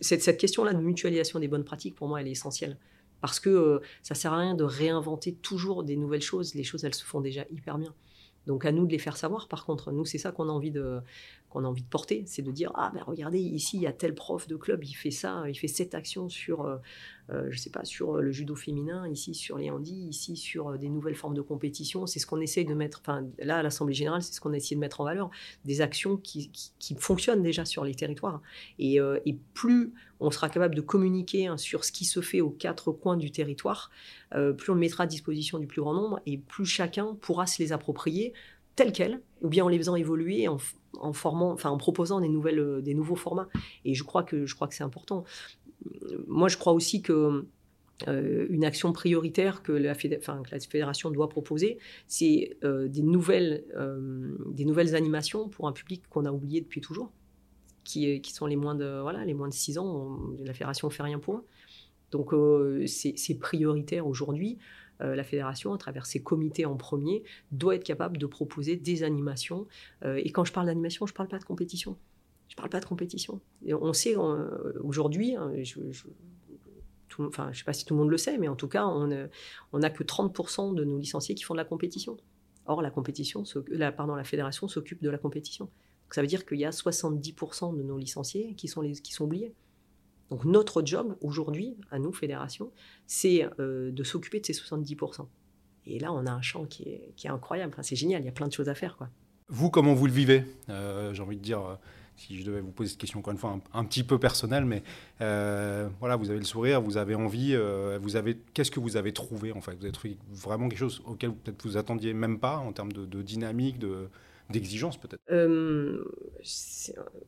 cette, 0.00 0.22
cette 0.22 0.38
question-là 0.38 0.72
de 0.72 0.80
mutualisation 0.80 1.38
des 1.38 1.48
bonnes 1.48 1.64
pratiques, 1.64 1.94
pour 1.94 2.08
moi, 2.08 2.20
elle 2.20 2.28
est 2.28 2.32
essentielle. 2.32 2.78
Parce 3.20 3.40
que 3.40 3.80
ça 4.02 4.14
sert 4.14 4.32
à 4.32 4.38
rien 4.38 4.54
de 4.54 4.64
réinventer 4.64 5.34
toujours 5.34 5.84
des 5.84 5.96
nouvelles 5.96 6.22
choses. 6.22 6.54
Les 6.54 6.64
choses, 6.64 6.84
elles 6.84 6.94
se 6.94 7.04
font 7.04 7.20
déjà 7.20 7.44
hyper 7.50 7.78
bien. 7.78 7.94
Donc 8.46 8.64
à 8.64 8.72
nous 8.72 8.86
de 8.86 8.92
les 8.92 8.98
faire 8.98 9.16
savoir. 9.16 9.48
Par 9.48 9.64
contre, 9.64 9.92
nous, 9.92 10.04
c'est 10.04 10.18
ça 10.18 10.32
qu'on 10.32 10.48
a 10.48 10.52
envie 10.52 10.70
de, 10.70 11.00
qu'on 11.56 11.64
a 11.64 11.68
envie 11.68 11.82
de 11.82 11.88
porter, 11.88 12.22
c'est 12.26 12.42
de 12.42 12.50
dire 12.50 12.70
ah 12.74 12.90
ben 12.92 13.02
regardez 13.06 13.38
ici 13.38 13.78
il 13.78 13.82
y 13.82 13.86
a 13.86 13.92
tel 13.92 14.14
prof 14.14 14.46
de 14.46 14.56
club, 14.56 14.84
il 14.84 14.92
fait 14.92 15.10
ça, 15.10 15.44
il 15.48 15.54
fait 15.54 15.68
cette 15.68 15.94
action 15.94 16.28
sur, 16.28 16.66
euh, 16.66 16.76
euh, 17.30 17.46
je 17.48 17.58
sais 17.58 17.70
pas, 17.70 17.82
sur 17.86 18.18
le 18.18 18.30
judo 18.30 18.54
féminin, 18.54 19.08
ici 19.08 19.32
sur 19.34 19.56
les 19.56 19.70
handis, 19.70 20.06
ici 20.06 20.36
sur 20.36 20.68
euh, 20.68 20.76
des 20.76 20.90
nouvelles 20.90 21.14
formes 21.14 21.32
de 21.32 21.40
compétition. 21.40 22.06
C'est 22.06 22.18
ce 22.18 22.26
qu'on 22.26 22.42
essaye 22.42 22.66
de 22.66 22.74
mettre. 22.74 23.00
Enfin 23.00 23.26
là 23.38 23.56
à 23.56 23.62
l'assemblée 23.62 23.94
générale, 23.94 24.20
c'est 24.20 24.34
ce 24.34 24.40
qu'on 24.42 24.52
a 24.52 24.56
essayé 24.56 24.76
de 24.76 24.80
mettre 24.80 25.00
en 25.00 25.04
valeur, 25.04 25.30
des 25.64 25.80
actions 25.80 26.18
qui, 26.18 26.50
qui, 26.78 26.94
fonctionnent 26.94 27.42
déjà 27.42 27.64
sur 27.64 27.84
les 27.84 27.94
territoires. 27.94 28.42
Et, 28.78 28.96
et, 28.96 29.38
plus 29.54 29.94
on 30.18 30.30
sera 30.30 30.48
capable 30.48 30.74
de 30.74 30.80
communiquer 30.80 31.46
hein, 31.46 31.56
sur 31.56 31.84
ce 31.84 31.92
qui 31.92 32.04
se 32.04 32.20
fait 32.20 32.40
aux 32.40 32.50
quatre 32.50 32.90
coins 32.90 33.16
du 33.16 33.30
territoire, 33.30 33.90
plus 34.30 34.70
on 34.70 34.74
le 34.74 34.80
mettra 34.80 35.04
à 35.04 35.06
disposition 35.06 35.58
du 35.58 35.66
plus 35.66 35.82
grand 35.82 35.92
nombre 35.92 36.20
et 36.24 36.38
plus 36.38 36.64
chacun 36.64 37.14
pourra 37.20 37.46
se 37.46 37.62
les 37.62 37.72
approprier 37.72 38.32
telles 38.76 38.92
quelles, 38.92 39.22
ou 39.42 39.48
bien 39.48 39.64
en 39.64 39.68
les 39.68 39.78
faisant 39.78 39.96
évoluer, 39.96 40.46
en, 40.48 40.58
formant, 41.12 41.52
enfin 41.52 41.70
en 41.70 41.78
proposant 41.78 42.20
des 42.20 42.28
nouvelles, 42.28 42.60
euh, 42.60 42.80
des 42.80 42.94
nouveaux 42.94 43.16
formats. 43.16 43.48
Et 43.84 43.94
je 43.94 44.04
crois 44.04 44.22
que 44.22 44.46
je 44.46 44.54
crois 44.54 44.68
que 44.68 44.74
c'est 44.74 44.84
important. 44.84 45.24
Moi, 46.26 46.48
je 46.48 46.56
crois 46.56 46.72
aussi 46.72 47.02
que 47.02 47.46
euh, 48.08 48.46
une 48.50 48.64
action 48.64 48.92
prioritaire 48.92 49.62
que 49.62 49.72
la, 49.72 49.94
fédération 49.94 51.10
doit 51.10 51.28
proposer, 51.28 51.78
c'est 52.06 52.56
euh, 52.64 52.88
des, 52.88 53.02
nouvelles, 53.02 53.64
des 54.52 54.64
nouvelles 54.64 54.94
animations 54.94 55.48
pour 55.48 55.66
un 55.66 55.72
public 55.72 56.02
qu'on 56.08 56.26
a 56.26 56.32
oublié 56.32 56.60
depuis 56.60 56.80
toujours, 56.80 57.12
qui, 57.84 58.20
qui, 58.20 58.32
sont 58.32 58.46
les 58.46 58.56
moins 58.56 58.74
de, 58.74 59.00
voilà, 59.00 59.24
les 59.24 59.34
moins 59.34 59.48
de 59.48 59.54
6 59.54 59.78
ans. 59.78 60.18
la 60.40 60.52
fédération 60.52 60.88
ne 60.88 60.92
fait 60.92 61.02
rien 61.02 61.18
pour 61.18 61.36
eux. 61.36 61.46
Donc 62.10 62.32
c'est 62.86 63.38
prioritaire 63.38 64.06
aujourd'hui. 64.06 64.58
Euh, 65.00 65.14
la 65.14 65.24
fédération, 65.24 65.72
à 65.72 65.78
travers 65.78 66.06
ses 66.06 66.22
comités 66.22 66.66
en 66.66 66.76
premier, 66.76 67.22
doit 67.52 67.74
être 67.74 67.84
capable 67.84 68.18
de 68.18 68.26
proposer 68.26 68.76
des 68.76 69.02
animations. 69.02 69.66
Euh, 70.04 70.20
et 70.22 70.30
quand 70.30 70.44
je 70.44 70.52
parle 70.52 70.66
d'animation, 70.66 71.06
je 71.06 71.12
ne 71.12 71.16
parle 71.16 71.28
pas 71.28 71.38
de 71.38 71.44
compétition. 71.44 71.96
Je 72.48 72.54
ne 72.54 72.56
parle 72.56 72.70
pas 72.70 72.80
de 72.80 72.86
compétition. 72.86 73.40
on 73.68 73.92
sait 73.92 74.14
aujourd'hui, 74.16 75.34
hein, 75.34 75.52
je, 75.62 75.80
enfin, 77.18 77.46
je 77.46 77.50
ne 77.50 77.54
sais 77.54 77.64
pas 77.64 77.72
si 77.72 77.84
tout 77.84 77.94
le 77.94 78.00
monde 78.00 78.10
le 78.10 78.18
sait, 78.18 78.38
mais 78.38 78.48
en 78.48 78.56
tout 78.56 78.68
cas, 78.68 78.86
on 78.86 79.78
n'a 79.78 79.90
que 79.90 80.04
30% 80.04 80.74
de 80.74 80.84
nos 80.84 80.98
licenciés 80.98 81.34
qui 81.34 81.44
font 81.44 81.54
de 81.54 81.58
la 81.58 81.64
compétition. 81.64 82.16
Or, 82.66 82.82
la, 82.82 82.90
compétition, 82.90 83.44
la, 83.68 83.94
la 83.96 84.24
fédération 84.24 84.66
s'occupe 84.66 85.02
de 85.02 85.10
la 85.10 85.18
compétition. 85.18 85.70
ça 86.10 86.20
veut 86.20 86.26
dire 86.26 86.44
qu'il 86.44 86.58
y 86.58 86.64
a 86.64 86.70
70% 86.70 87.76
de 87.76 87.82
nos 87.82 87.96
licenciés 87.96 88.54
qui 88.54 88.66
sont, 88.66 88.80
les, 88.80 88.92
qui 88.92 89.12
sont 89.12 89.24
oubliés. 89.24 89.54
Donc 90.30 90.44
notre 90.44 90.84
job 90.84 91.16
aujourd'hui, 91.20 91.76
à 91.90 91.98
nous, 91.98 92.12
fédération, 92.12 92.70
c'est 93.06 93.48
euh, 93.60 93.90
de 93.90 94.04
s'occuper 94.04 94.40
de 94.40 94.46
ces 94.46 94.52
70%. 94.52 95.26
Et 95.86 95.98
là, 95.98 96.12
on 96.12 96.26
a 96.26 96.32
un 96.32 96.42
champ 96.42 96.64
qui 96.64 96.88
est, 96.88 97.28
incroyable. 97.28 97.72
Enfin, 97.72 97.82
c'est 97.82 97.96
génial, 97.96 98.22
il 98.22 98.24
y 98.24 98.28
a 98.28 98.32
plein 98.32 98.48
de 98.48 98.52
choses 98.52 98.68
à 98.68 98.74
faire. 98.74 98.96
Quoi. 98.96 99.08
Vous, 99.48 99.70
comment 99.70 99.94
vous 99.94 100.06
le 100.06 100.12
vivez? 100.12 100.44
Euh, 100.68 101.14
J'ai 101.14 101.22
envie 101.22 101.36
de 101.36 101.42
dire, 101.42 101.60
euh, 101.60 101.74
si 102.16 102.36
je 102.36 102.44
devais 102.44 102.60
vous 102.60 102.72
poser 102.72 102.90
cette 102.90 102.98
question 102.98 103.20
encore 103.20 103.32
une 103.32 103.38
fois, 103.38 103.60
un, 103.72 103.84
petit 103.84 104.02
peu 104.02 104.18
personnelle, 104.18 104.64
mais 104.64 104.82
voilà, 105.20 106.16
vous 106.16 106.30
avez 106.30 106.40
le 106.40 106.44
sourire, 106.44 106.80
vous 106.80 106.96
avez 106.96 107.14
envie, 107.14 107.56
vous 108.00 108.16
avez, 108.16 108.36
qu'est-ce 108.52 108.72
que 108.72 108.80
vous 108.80 108.96
avez 108.96 109.12
trouvé 109.12 109.52
en 109.52 109.60
fait? 109.60 109.76
Vous 109.76 109.84
avez 109.84 109.92
trouvé 109.92 110.16
vraiment 110.30 110.68
quelque 110.68 110.80
chose 110.80 111.02
auquel 111.04 111.32
peut-être 111.32 111.62
vous 111.64 111.76
attendiez 111.76 112.14
même 112.14 112.40
pas 112.40 112.56
en 112.56 112.72
termes 112.72 112.90
de, 112.90 113.04
de 113.04 113.22
dynamique, 113.22 113.78
de, 113.78 114.08
d'exigence 114.50 114.96
peut-être 114.96 115.20
euh, 115.30 116.04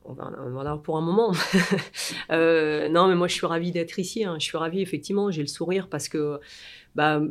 on, 0.04 0.12
va, 0.12 0.26
en 0.26 0.56
avoir 0.56 0.82
pour 0.82 0.96
un 0.96 1.00
moment. 1.00 1.32
Euh, 2.30 2.88
non, 2.88 3.08
mais 3.08 3.14
moi 3.14 3.26
je 3.26 3.34
suis 3.34 3.46
ravie 3.46 3.72
d'être 3.72 3.98
ici. 3.98 4.24
Hein. 4.24 4.36
Je 4.38 4.44
suis 4.44 4.58
ravie, 4.58 4.82
effectivement, 4.82 5.30
j'ai 5.30 5.40
le 5.40 5.48
sourire 5.48 5.88
parce 5.88 6.08
que, 6.08 6.38
bah, 6.94 7.22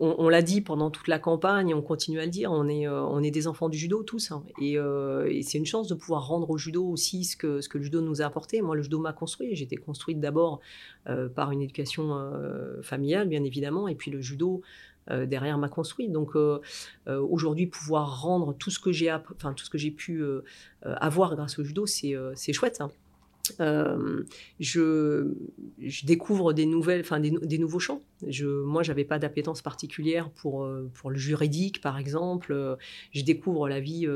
on, 0.00 0.28
l'a 0.28 0.42
dit 0.42 0.60
pendant 0.60 0.90
toute 0.90 1.06
la 1.06 1.18
campagne, 1.18 1.74
on 1.74 1.82
continue 1.82 2.18
à 2.18 2.24
le 2.24 2.30
dire, 2.30 2.50
on 2.50 2.68
est, 2.68 2.88
euh, 2.88 3.30
des 3.30 3.46
enfants 3.46 3.68
du 3.68 3.78
judo 3.78 4.02
tous. 4.02 4.32
Hein. 4.32 4.42
et, 4.60 4.76
c'est 5.42 5.58
une 5.58 5.66
chance 5.66 5.86
de 5.86 5.94
pouvoir 5.94 6.26
rendre 6.26 6.50
au 6.50 6.58
judo 6.58 6.84
aussi 6.86 7.24
ce 7.24 7.36
que, 7.36 7.60
ce 7.60 7.68
que 7.68 7.78
le 7.78 7.84
judo 7.84 8.00
nous 8.00 8.20
a 8.20 8.24
apporté. 8.24 8.62
Moi, 8.62 8.74
le 8.74 8.82
judo 8.82 8.98
m'a 8.98 9.12
construit. 9.12 9.54
J'étais 9.54 9.76
construite 9.76 10.20
d'abord 10.20 10.60
par 11.34 11.52
une 11.52 11.62
éducation 11.62 12.32
familiale, 12.82 13.28
bien 13.28 13.44
évidemment, 13.44 13.86
et 13.86 13.94
puis 13.94 14.10
le 14.10 14.20
judo 14.20 14.62
euh, 15.10 15.26
derrière 15.26 15.58
m'a 15.58 15.68
construit. 15.68 16.08
Donc 16.08 16.36
euh, 16.36 16.60
euh, 17.08 17.20
aujourd'hui, 17.20 17.66
pouvoir 17.66 18.22
rendre 18.22 18.54
tout 18.54 18.70
ce 18.70 18.78
que 18.78 18.92
j'ai, 18.92 19.10
enfin 19.12 19.52
pu 19.90 20.22
avoir 20.82 21.36
grâce 21.36 21.58
au 21.58 21.64
judo, 21.64 21.86
c'est 21.86 22.14
c'est 22.34 22.52
chouette. 22.52 22.80
Hein. 22.80 22.90
Euh, 23.60 24.24
je, 24.58 25.34
découvre 26.04 26.52
des 26.52 26.66
nouvelles, 26.66 27.00
enfin 27.00 27.20
des, 27.20 27.58
nouveaux 27.58 27.78
champs. 27.78 28.02
Je, 28.26 28.46
moi, 28.46 28.82
j'avais 28.82 29.04
pas 29.04 29.18
d'appétence 29.18 29.62
particulière 29.62 30.30
pour 30.30 30.64
euh, 30.64 30.90
le 31.08 31.16
juridique, 31.16 31.80
par 31.80 31.98
exemple. 31.98 32.52
Euh, 32.52 32.76
je 33.12 33.22
découvre 33.22 33.68
la 33.68 33.80
vie, 33.80 34.06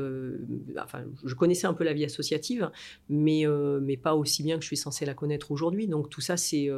enfin, 0.77 1.03
je 1.23 1.35
connaissais 1.35 1.67
un 1.67 1.73
peu 1.73 1.83
la 1.83 1.93
vie 1.93 2.05
associative, 2.05 2.71
mais 3.09 3.45
mais 3.81 3.97
pas 3.97 4.15
aussi 4.15 4.43
bien 4.43 4.57
que 4.57 4.61
je 4.61 4.67
suis 4.67 4.77
censé 4.77 5.05
la 5.05 5.13
connaître 5.13 5.51
aujourd'hui. 5.51 5.87
Donc 5.87 6.09
tout 6.09 6.21
ça, 6.21 6.37
c'est 6.37 6.69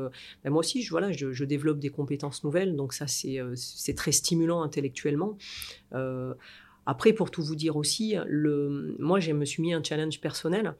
ben, 0.43 0.49
moi 0.49 0.59
aussi, 0.59 0.81
je 0.81 0.89
voilà, 0.89 1.11
je, 1.11 1.43
développe 1.43 1.79
des 1.79 1.89
compétences 1.89 2.43
nouvelles. 2.43 2.75
Donc 2.75 2.93
ça, 2.93 3.07
c'est 3.07 3.39
c'est 3.55 3.95
très 3.95 4.11
stimulant 4.11 4.61
intellectuellement. 4.61 5.37
Après, 6.89 7.11
pour 7.11 7.31
tout 7.31 7.43
vous 7.43 7.55
dire 7.55 7.75
aussi, 7.75 8.15
moi, 8.97 9.19
je 9.19 9.33
me 9.33 9.43
suis 9.43 9.61
mis 9.61 9.73
un 9.73 9.83
challenge 9.83 10.21
personnel 10.21 10.73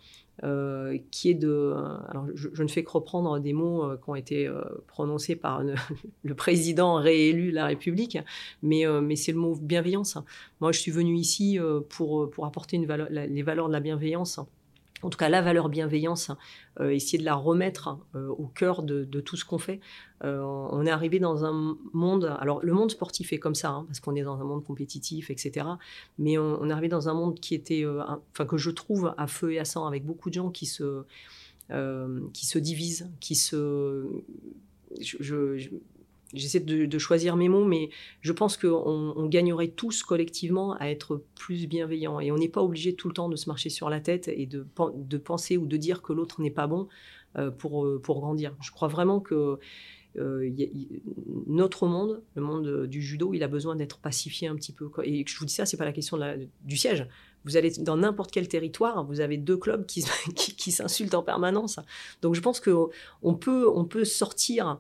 euh, 0.44 0.98
qui 1.10 1.32
est 1.32 1.34
de... 1.34 1.74
Alors, 2.10 2.28
je, 2.36 2.62
ne 2.62 2.68
fais 2.68 2.84
que 2.84 2.92
reprendre 2.92 3.40
des 3.40 3.54
mots 3.54 3.84
euh, 3.84 3.98
qui 3.98 4.10
ont 4.10 4.16
été 4.16 4.48
euh, 4.48 4.62
prononcés 4.86 5.36
par 5.36 5.64
le 6.24 6.36
président 6.36 6.96
réélu 6.96 7.50
de 7.50 7.56
la 7.56 7.66
République, 7.66 8.20
mais, 8.62 8.86
mais 9.02 9.16
c'est 9.16 9.32
le 9.32 9.40
mot 9.40 9.56
bienveillance. 9.56 10.18
Moi, 10.62 10.72
je 10.72 10.80
suis 10.80 10.92
venu 10.92 11.16
ici 11.16 11.60
pour, 11.90 12.30
pour 12.30 12.46
apporter 12.46 12.78
les 12.78 13.44
valeurs 13.44 13.68
de 13.68 13.74
la 13.74 13.80
bienveillance 13.80 14.40
en 15.04 15.10
tout 15.10 15.18
cas 15.18 15.30
la 15.30 15.42
valeur 15.42 15.70
bienveillance, 15.70 16.32
euh, 16.80 16.90
essayer 16.90 17.18
de 17.18 17.24
la 17.24 17.36
remettre 17.36 17.98
euh, 18.16 18.28
au 18.30 18.48
cœur 18.48 18.84
de, 18.84 19.06
tout 19.22 19.36
ce 19.36 19.46
qu'on 19.46 19.58
fait. 19.58 19.80
Euh, 20.24 20.42
on 20.42 20.86
est 20.86 20.90
arrivé 20.90 21.20
dans 21.20 21.46
un 21.46 21.78
monde, 21.94 22.36
alors 22.40 22.64
le 22.64 22.74
monde 22.74 22.92
sportif 22.92 23.34
est 23.34 23.40
comme 23.40 23.56
ça, 23.56 23.70
hein, 23.70 23.86
parce 23.88 24.00
qu'on 24.00 24.16
est 24.16 24.24
dans 24.24 24.40
un 24.40 24.44
monde 24.44 24.64
compétitif, 24.64 25.30
etc. 25.30 25.68
Mais 26.18 26.38
on, 26.38 26.70
est 26.70 26.72
arrivé 26.72 26.88
dans 26.88 27.10
un 27.10 27.14
monde 27.14 27.40
qui 27.40 27.54
était, 27.56 27.86
enfin 28.32 28.46
que 28.46 28.58
je 28.58 28.72
trouve 28.72 29.14
à 29.18 29.28
feu 29.28 29.54
et 29.54 29.60
à 29.60 29.66
sang, 29.66 29.86
avec 29.86 30.06
beaucoup 30.06 30.30
de 30.30 30.36
gens 30.36 30.50
qui 30.50 30.66
se, 30.66 31.04
qui 32.34 32.46
se 32.46 32.60
divisent, 32.60 33.12
qui 33.20 33.36
se, 33.36 34.06
J'essaie 36.34 36.60
de, 36.60 36.98
choisir 36.98 37.38
mes 37.38 37.48
mots, 37.48 37.64
mais 37.64 37.90
je 38.22 38.34
pense 38.34 38.58
qu'on 38.58 38.68
on 39.16 39.26
gagnerait 39.28 39.70
tous 39.70 40.04
collectivement 40.04 40.74
à 40.74 40.90
être 40.90 41.24
plus 41.36 41.68
bienveillants. 41.68 42.20
Et 42.20 42.32
on 42.32 42.38
n'est 42.38 42.50
pas 42.50 42.62
obligé 42.62 42.96
tout 42.96 43.08
le 43.08 43.14
temps 43.14 43.30
de 43.30 43.36
se 43.36 43.48
marcher 43.50 43.70
sur 43.70 43.90
la 43.90 44.02
tête 44.02 44.28
et 44.28 44.46
de, 44.46 44.66
de 44.96 45.18
penser 45.18 45.56
ou 45.56 45.66
de 45.66 45.78
dire 45.78 46.02
que 46.02 46.12
l'autre 46.12 46.42
n'est 46.42 46.52
pas 46.52 46.68
bon 46.68 46.88
euh, 47.38 47.52
pour, 47.52 47.86
euh, 47.86 48.00
pour 48.02 48.20
grandir. 48.20 48.56
Je 48.62 48.72
crois 48.72 48.88
vraiment 48.88 49.20
que 49.20 49.60
euh, 50.18 50.50
notre 51.46 51.86
monde, 51.88 52.24
le 52.36 52.42
monde 52.42 52.88
du 52.88 53.02
judo, 53.02 53.34
il 53.34 53.44
a 53.44 53.48
besoin 53.48 53.76
d'être 53.76 54.00
pacifié 54.00 54.48
un 54.48 54.56
petit 54.56 54.74
peu. 54.74 54.90
Et 55.04 55.24
je 55.26 55.38
vous 55.38 55.46
dis 55.46 55.54
ça, 55.54 55.66
c'est 55.66 55.78
pas 55.78 55.86
la 55.86 55.94
question 55.94 56.20
du 56.66 56.78
siège. 56.78 57.08
Vous 57.46 57.56
allez 57.56 57.72
dans 57.80 57.96
n'importe 57.98 58.32
quel 58.32 58.48
territoire, 58.48 59.06
vous 59.06 59.22
avez 59.22 59.38
deux 59.38 59.58
clubs 59.58 59.86
qui, 59.86 60.04
qui, 60.36 60.56
qui 60.56 60.72
s'insultent 60.72 61.14
en 61.14 61.24
permanence. 61.24 61.80
Donc 62.22 62.34
je 62.36 62.42
pense 62.42 62.60
qu'on 62.60 63.36
peut, 63.36 63.70
on 63.74 63.86
peut 63.86 64.04
sortir 64.04 64.80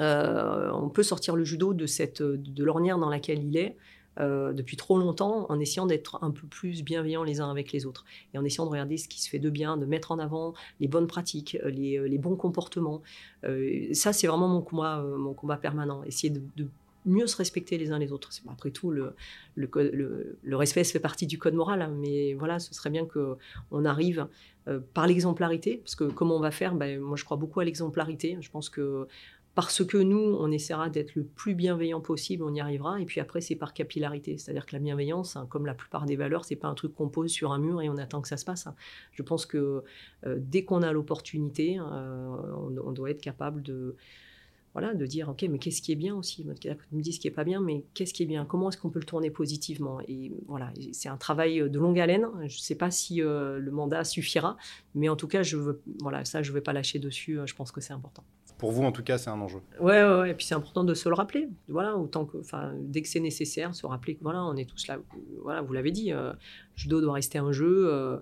euh, 0.00 0.70
on 0.72 0.88
peut 0.88 1.02
sortir 1.02 1.36
le 1.36 1.44
judo 1.44 1.74
de 1.74 1.86
cette 1.86 2.22
de 2.22 2.64
l'ornière 2.64 2.98
dans 2.98 3.10
laquelle 3.10 3.44
il 3.44 3.56
est 3.56 3.76
euh, 4.20 4.52
depuis 4.52 4.76
trop 4.76 4.96
longtemps 4.96 5.46
en 5.48 5.58
essayant 5.58 5.86
d'être 5.86 6.22
un 6.22 6.30
peu 6.30 6.46
plus 6.46 6.82
bienveillants 6.82 7.24
les 7.24 7.40
uns 7.40 7.50
avec 7.50 7.72
les 7.72 7.84
autres 7.84 8.04
et 8.32 8.38
en 8.38 8.44
essayant 8.44 8.64
de 8.64 8.70
regarder 8.70 8.96
ce 8.96 9.08
qui 9.08 9.20
se 9.20 9.28
fait 9.28 9.40
de 9.40 9.50
bien, 9.50 9.76
de 9.76 9.86
mettre 9.86 10.12
en 10.12 10.18
avant 10.18 10.54
les 10.80 10.88
bonnes 10.88 11.06
pratiques, 11.06 11.58
euh, 11.64 11.70
les, 11.70 12.18
bons 12.18 12.36
comportements. 12.36 13.02
ça, 13.92 14.12
c'est 14.12 14.26
vraiment 14.26 14.48
mon 14.48 14.62
combat, 14.62 15.02
mon 15.02 15.34
combat 15.34 15.56
permanent. 15.56 16.02
Essayer 16.04 16.30
de, 16.30 16.68
mieux 17.06 17.26
se 17.26 17.36
respecter 17.36 17.76
les 17.76 17.92
uns 17.92 17.98
les 17.98 18.12
autres. 18.12 18.30
Après 18.50 18.70
tout, 18.70 18.90
le, 18.90 19.14
le, 19.56 20.56
respect 20.56 20.84
fait 20.84 21.00
partie 21.00 21.26
du 21.26 21.36
code 21.36 21.52
moral, 21.52 21.82
hein, 21.82 21.92
mais 21.94 22.32
voilà, 22.32 22.58
ce 22.58 22.72
serait 22.72 22.88
bien 22.88 23.04
qu'on 23.04 23.84
arrive 23.84 24.26
par 24.94 25.06
l'exemplarité, 25.06 25.78
parce 25.84 25.96
que 25.96 26.04
comment 26.04 26.36
on 26.36 26.40
va 26.40 26.50
faire? 26.50 26.74
Ben, 26.74 26.98
Moi, 27.00 27.18
je 27.18 27.24
crois 27.24 27.36
beaucoup 27.36 27.60
à 27.60 27.64
l'exemplarité. 27.64 28.38
Je 28.40 28.50
pense 28.50 28.70
que 28.70 29.06
parce 29.54 29.84
que 29.84 29.96
nous, 29.96 30.18
on 30.18 30.50
essaiera 30.50 30.90
d'être 30.90 31.14
le 31.14 31.22
plus 31.22 31.54
bienveillant 31.54 32.00
possible, 32.00 32.42
on 32.42 32.52
y 32.52 32.60
arrivera. 32.60 33.00
Et 33.00 33.04
puis 33.04 33.20
après, 33.20 33.40
c'est 33.40 33.54
par 33.54 33.72
capillarité. 33.72 34.36
C'est-à-dire 34.36 34.66
que 34.66 34.74
la 34.74 34.80
bienveillance, 34.80 35.36
hein, 35.36 35.46
comme 35.48 35.64
la 35.64 35.74
plupart 35.74 36.06
des 36.06 36.16
valeurs, 36.16 36.44
c'est 36.44 36.56
pas 36.56 36.66
un 36.66 36.74
truc 36.74 36.94
qu'on 36.94 37.08
pose 37.08 37.30
sur 37.30 37.52
un 37.52 37.58
mur 37.58 37.80
et 37.80 37.88
on 37.88 37.96
attend 37.96 38.20
que 38.20 38.28
ça 38.28 38.36
se 38.36 38.44
passe. 38.44 38.66
Hein. 38.66 38.74
Je 39.12 39.22
pense 39.22 39.46
que 39.46 39.84
euh, 40.26 40.38
dès 40.40 40.64
qu'on 40.64 40.82
a 40.82 40.92
l'opportunité, 40.92 41.78
euh, 41.78 42.36
on, 42.56 42.90
doit 42.90 43.10
être 43.10 43.20
capable 43.20 43.62
de, 43.62 43.94
voilà, 44.72 44.92
de 44.92 45.06
dire, 45.06 45.28
OK, 45.28 45.44
mais 45.48 45.58
qu'est-ce 45.60 45.82
qui 45.82 45.92
est 45.92 45.96
bien 45.96 46.16
aussi? 46.16 46.44
Me 46.44 47.00
dit 47.00 47.12
ce 47.12 47.20
qui 47.20 47.28
est 47.28 47.32
pas 47.32 47.44
bien, 47.44 47.60
mais 47.60 47.84
qu'est-ce 47.94 48.12
qui 48.12 48.24
est 48.24 48.26
bien? 48.26 48.44
Comment 48.44 48.70
est-ce 48.70 48.78
qu'on 48.78 48.90
peut 48.90 48.98
le 48.98 49.04
tourner 49.04 49.30
positivement? 49.30 50.00
Et 50.08 50.32
voilà, 50.48 50.72
c'est 50.90 51.08
un 51.08 51.16
travail 51.16 51.70
de 51.70 51.78
longue 51.78 52.00
haleine. 52.00 52.26
Je 52.40 52.56
ne 52.56 52.60
sais 52.60 52.74
pas 52.74 52.90
si 52.90 53.22
euh, 53.22 53.60
le 53.60 53.70
mandat 53.70 54.02
suffira, 54.02 54.56
mais 54.96 55.08
en 55.08 55.14
tout 55.14 55.28
cas, 55.28 55.42
voilà, 56.00 56.24
ça, 56.24 56.42
je 56.42 56.50
ne 56.50 56.54
vais 56.54 56.60
pas 56.60 56.72
lâcher 56.72 56.98
dessus. 56.98 57.38
Je 57.46 57.54
pense 57.54 57.70
que 57.70 57.80
c'est 57.80 57.92
important. 57.92 58.24
Pour 58.58 58.70
vous, 58.70 58.84
en 58.84 58.92
tout 58.92 59.02
cas, 59.02 59.18
c'est 59.18 59.30
un 59.30 59.40
enjeu. 59.40 59.60
Ouais, 59.80 60.02
ouais, 60.04 60.30
et 60.30 60.34
puis 60.34 60.46
c'est 60.46 60.54
important 60.54 60.84
de 60.84 60.94
se 60.94 61.08
le 61.08 61.14
rappeler. 61.14 61.48
Voilà, 61.68 61.96
autant 61.96 62.24
que, 62.24 62.38
enfin, 62.38 62.72
dès 62.78 63.02
que 63.02 63.08
c'est 63.08 63.20
nécessaire, 63.20 63.74
se 63.74 63.84
rappeler 63.84 64.14
que 64.14 64.22
voilà, 64.22 64.44
on 64.44 64.56
est 64.56 64.68
tous 64.68 64.86
là. 64.86 64.98
Voilà, 65.42 65.60
vous 65.60 65.72
l'avez 65.72 65.90
dit, 65.90 66.12
euh, 66.12 66.32
judo 66.76 67.00
doit 67.00 67.14
rester 67.14 67.38
un 67.38 67.50
jeu. 67.50 67.88
Euh, 67.92 68.18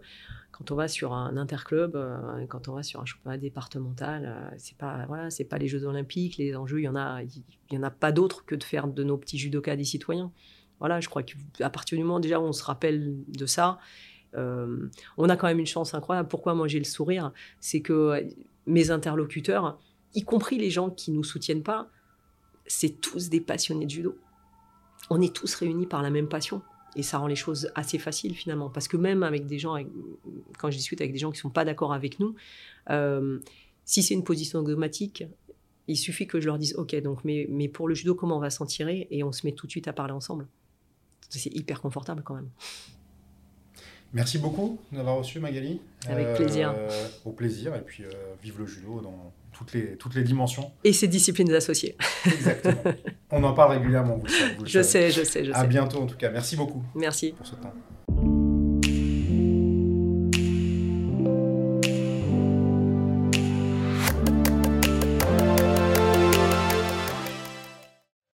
quand 0.51 0.71
on 0.71 0.75
va 0.75 0.89
sur 0.89 1.13
un 1.13 1.37
interclub, 1.37 1.97
euh, 1.97 2.47
quand 2.49 2.69
on 2.69 2.75
va 2.75 2.83
sur 2.83 3.01
un 3.01 3.05
championnat 3.05 3.37
départemental, 3.37 4.55
c'est 4.57 4.77
pas 4.77 5.05
voilà, 5.07 5.29
c'est 5.29 5.45
pas 5.45 5.59
les 5.59 5.69
Jeux 5.69 5.85
Olympiques. 5.85 6.39
Les 6.39 6.57
enjeux, 6.57 6.81
il 6.81 6.85
y 6.85 6.89
en 6.89 6.97
a, 6.97 7.23
il 7.23 7.45
y, 7.71 7.79
en 7.79 7.83
a 7.83 7.91
pas 7.91 8.11
d'autres 8.11 8.45
que 8.45 8.55
de 8.55 8.65
faire 8.65 8.89
de 8.89 9.05
nos 9.05 9.19
petits 9.19 9.39
judokas 9.39 9.77
des 9.77 9.85
citoyens. 9.85 10.33
Voilà, 10.79 11.01
je 11.01 11.09
crois 11.09 11.23
qu'à 11.23 11.71
partir 11.71 11.97
du 11.99 12.05
moment 12.05 12.21
déjà 12.21 12.41
où 12.41 12.45
on 12.45 12.53
se 12.53 12.65
rappelle 12.65 13.17
de 13.29 13.47
ça, 13.47 13.79
on 14.35 15.29
a 15.29 15.37
quand 15.37 15.47
même 15.47 15.59
une 15.59 15.67
chance 15.67 15.95
incroyable. 15.95 16.29
Pourquoi 16.29 16.55
moi 16.55 16.69
j'ai 16.69 16.79
le 16.79 16.85
sourire, 16.85 17.33
c'est 17.61 17.83
que 17.83 18.27
mes 18.67 18.91
interlocuteurs 18.91 19.79
y 20.15 20.23
compris 20.23 20.59
les 20.59 20.71
gens 20.71 20.91
qui 20.91 21.11
nous 21.11 21.25
soutiennent 21.25 21.63
pas, 21.63 21.89
c'est 22.67 23.01
tous 23.01 23.29
des 23.29 23.41
passionnés 23.41 23.87
de 23.87 23.91
judo. 23.91 24.19
On 25.11 25.21
est 25.21 25.35
tous 25.35 25.55
réunis 25.55 25.87
par 25.87 26.03
la 26.03 26.11
même 26.11 26.29
passion. 26.29 26.63
Et 26.95 27.03
ça 27.03 27.19
rend 27.19 27.27
les 27.27 27.37
choses 27.37 27.71
assez 27.75 27.99
faciles 27.99 28.35
finalement. 28.35 28.69
Parce 28.69 28.87
que 28.87 28.97
même 28.97 29.23
avec 29.23 29.47
des 29.47 29.59
gens, 29.59 29.77
quand 30.59 30.71
je 30.71 30.77
discute 30.77 31.01
avec 31.01 31.13
des 31.13 31.19
gens 31.19 31.31
qui 31.31 31.39
ne 31.39 31.43
sont 31.43 31.51
pas 31.51 31.65
d'accord 31.65 31.93
avec 31.93 32.21
nous, 32.21 32.35
euh, 32.91 33.41
si 33.85 34.03
c'est 34.03 34.15
une 34.15 34.25
position 34.25 34.63
dogmatique, 34.63 35.25
il 35.89 35.97
suffit 35.97 36.27
que 36.27 36.41
je 36.41 36.47
leur 36.47 36.59
dise 36.59 36.75
Ok, 36.77 36.95
donc, 37.03 37.25
mais, 37.25 37.47
mais 37.49 37.69
pour 37.69 37.89
le 37.89 37.95
judo, 37.95 38.15
comment 38.15 38.37
on 38.37 38.41
va 38.41 38.51
s'en 38.51 38.67
tirer? 38.67 39.09
Et 39.11 39.25
on 39.25 39.33
se 39.33 39.47
met 39.47 39.53
tout 39.53 39.67
de 39.67 39.71
suite 39.71 39.89
à 39.89 39.93
parler 39.93 40.13
ensemble. 40.13 40.47
C'est 41.31 41.55
hyper 41.55 41.81
confortable 41.81 42.23
quand 42.23 42.35
même. 42.35 42.51
Merci 44.13 44.39
beaucoup 44.39 44.79
d'avoir 44.93 45.17
reçu 45.17 45.41
Magali. 45.41 45.81
Avec 46.07 46.35
plaisir. 46.35 46.75
Euh, 46.77 47.09
au 47.25 47.33
plaisir. 47.33 47.75
Et 47.75 47.81
puis, 47.81 48.05
euh, 48.05 48.11
vive 48.43 48.59
le 48.59 48.67
judo 48.67 49.01
dans 49.01 49.33
toutes 49.53 49.73
les, 49.75 49.97
toutes 49.97 50.15
les 50.15 50.25
dimensions. 50.25 50.73
Et 50.85 50.93
ses 50.93 51.09
disciplines 51.09 51.53
associées. 51.53 51.97
Exactement. 52.27 52.83
On 53.31 53.43
en 53.45 53.53
parle 53.53 53.73
régulièrement, 53.79 54.19
vous, 54.19 54.67
je 54.67 54.83
sais, 54.83 55.11
je 55.11 55.23
sais, 55.25 55.45
je 55.45 55.53
sais. 55.53 55.59
À 55.59 55.65
bientôt 55.65 56.01
en 56.01 56.07
tout 56.07 56.17
cas. 56.17 56.31
Merci 56.31 56.57
beaucoup. 56.57 56.83
Merci. 56.95 57.33
Pour 57.33 57.47
ce 57.47 57.55
temps. 57.55 57.73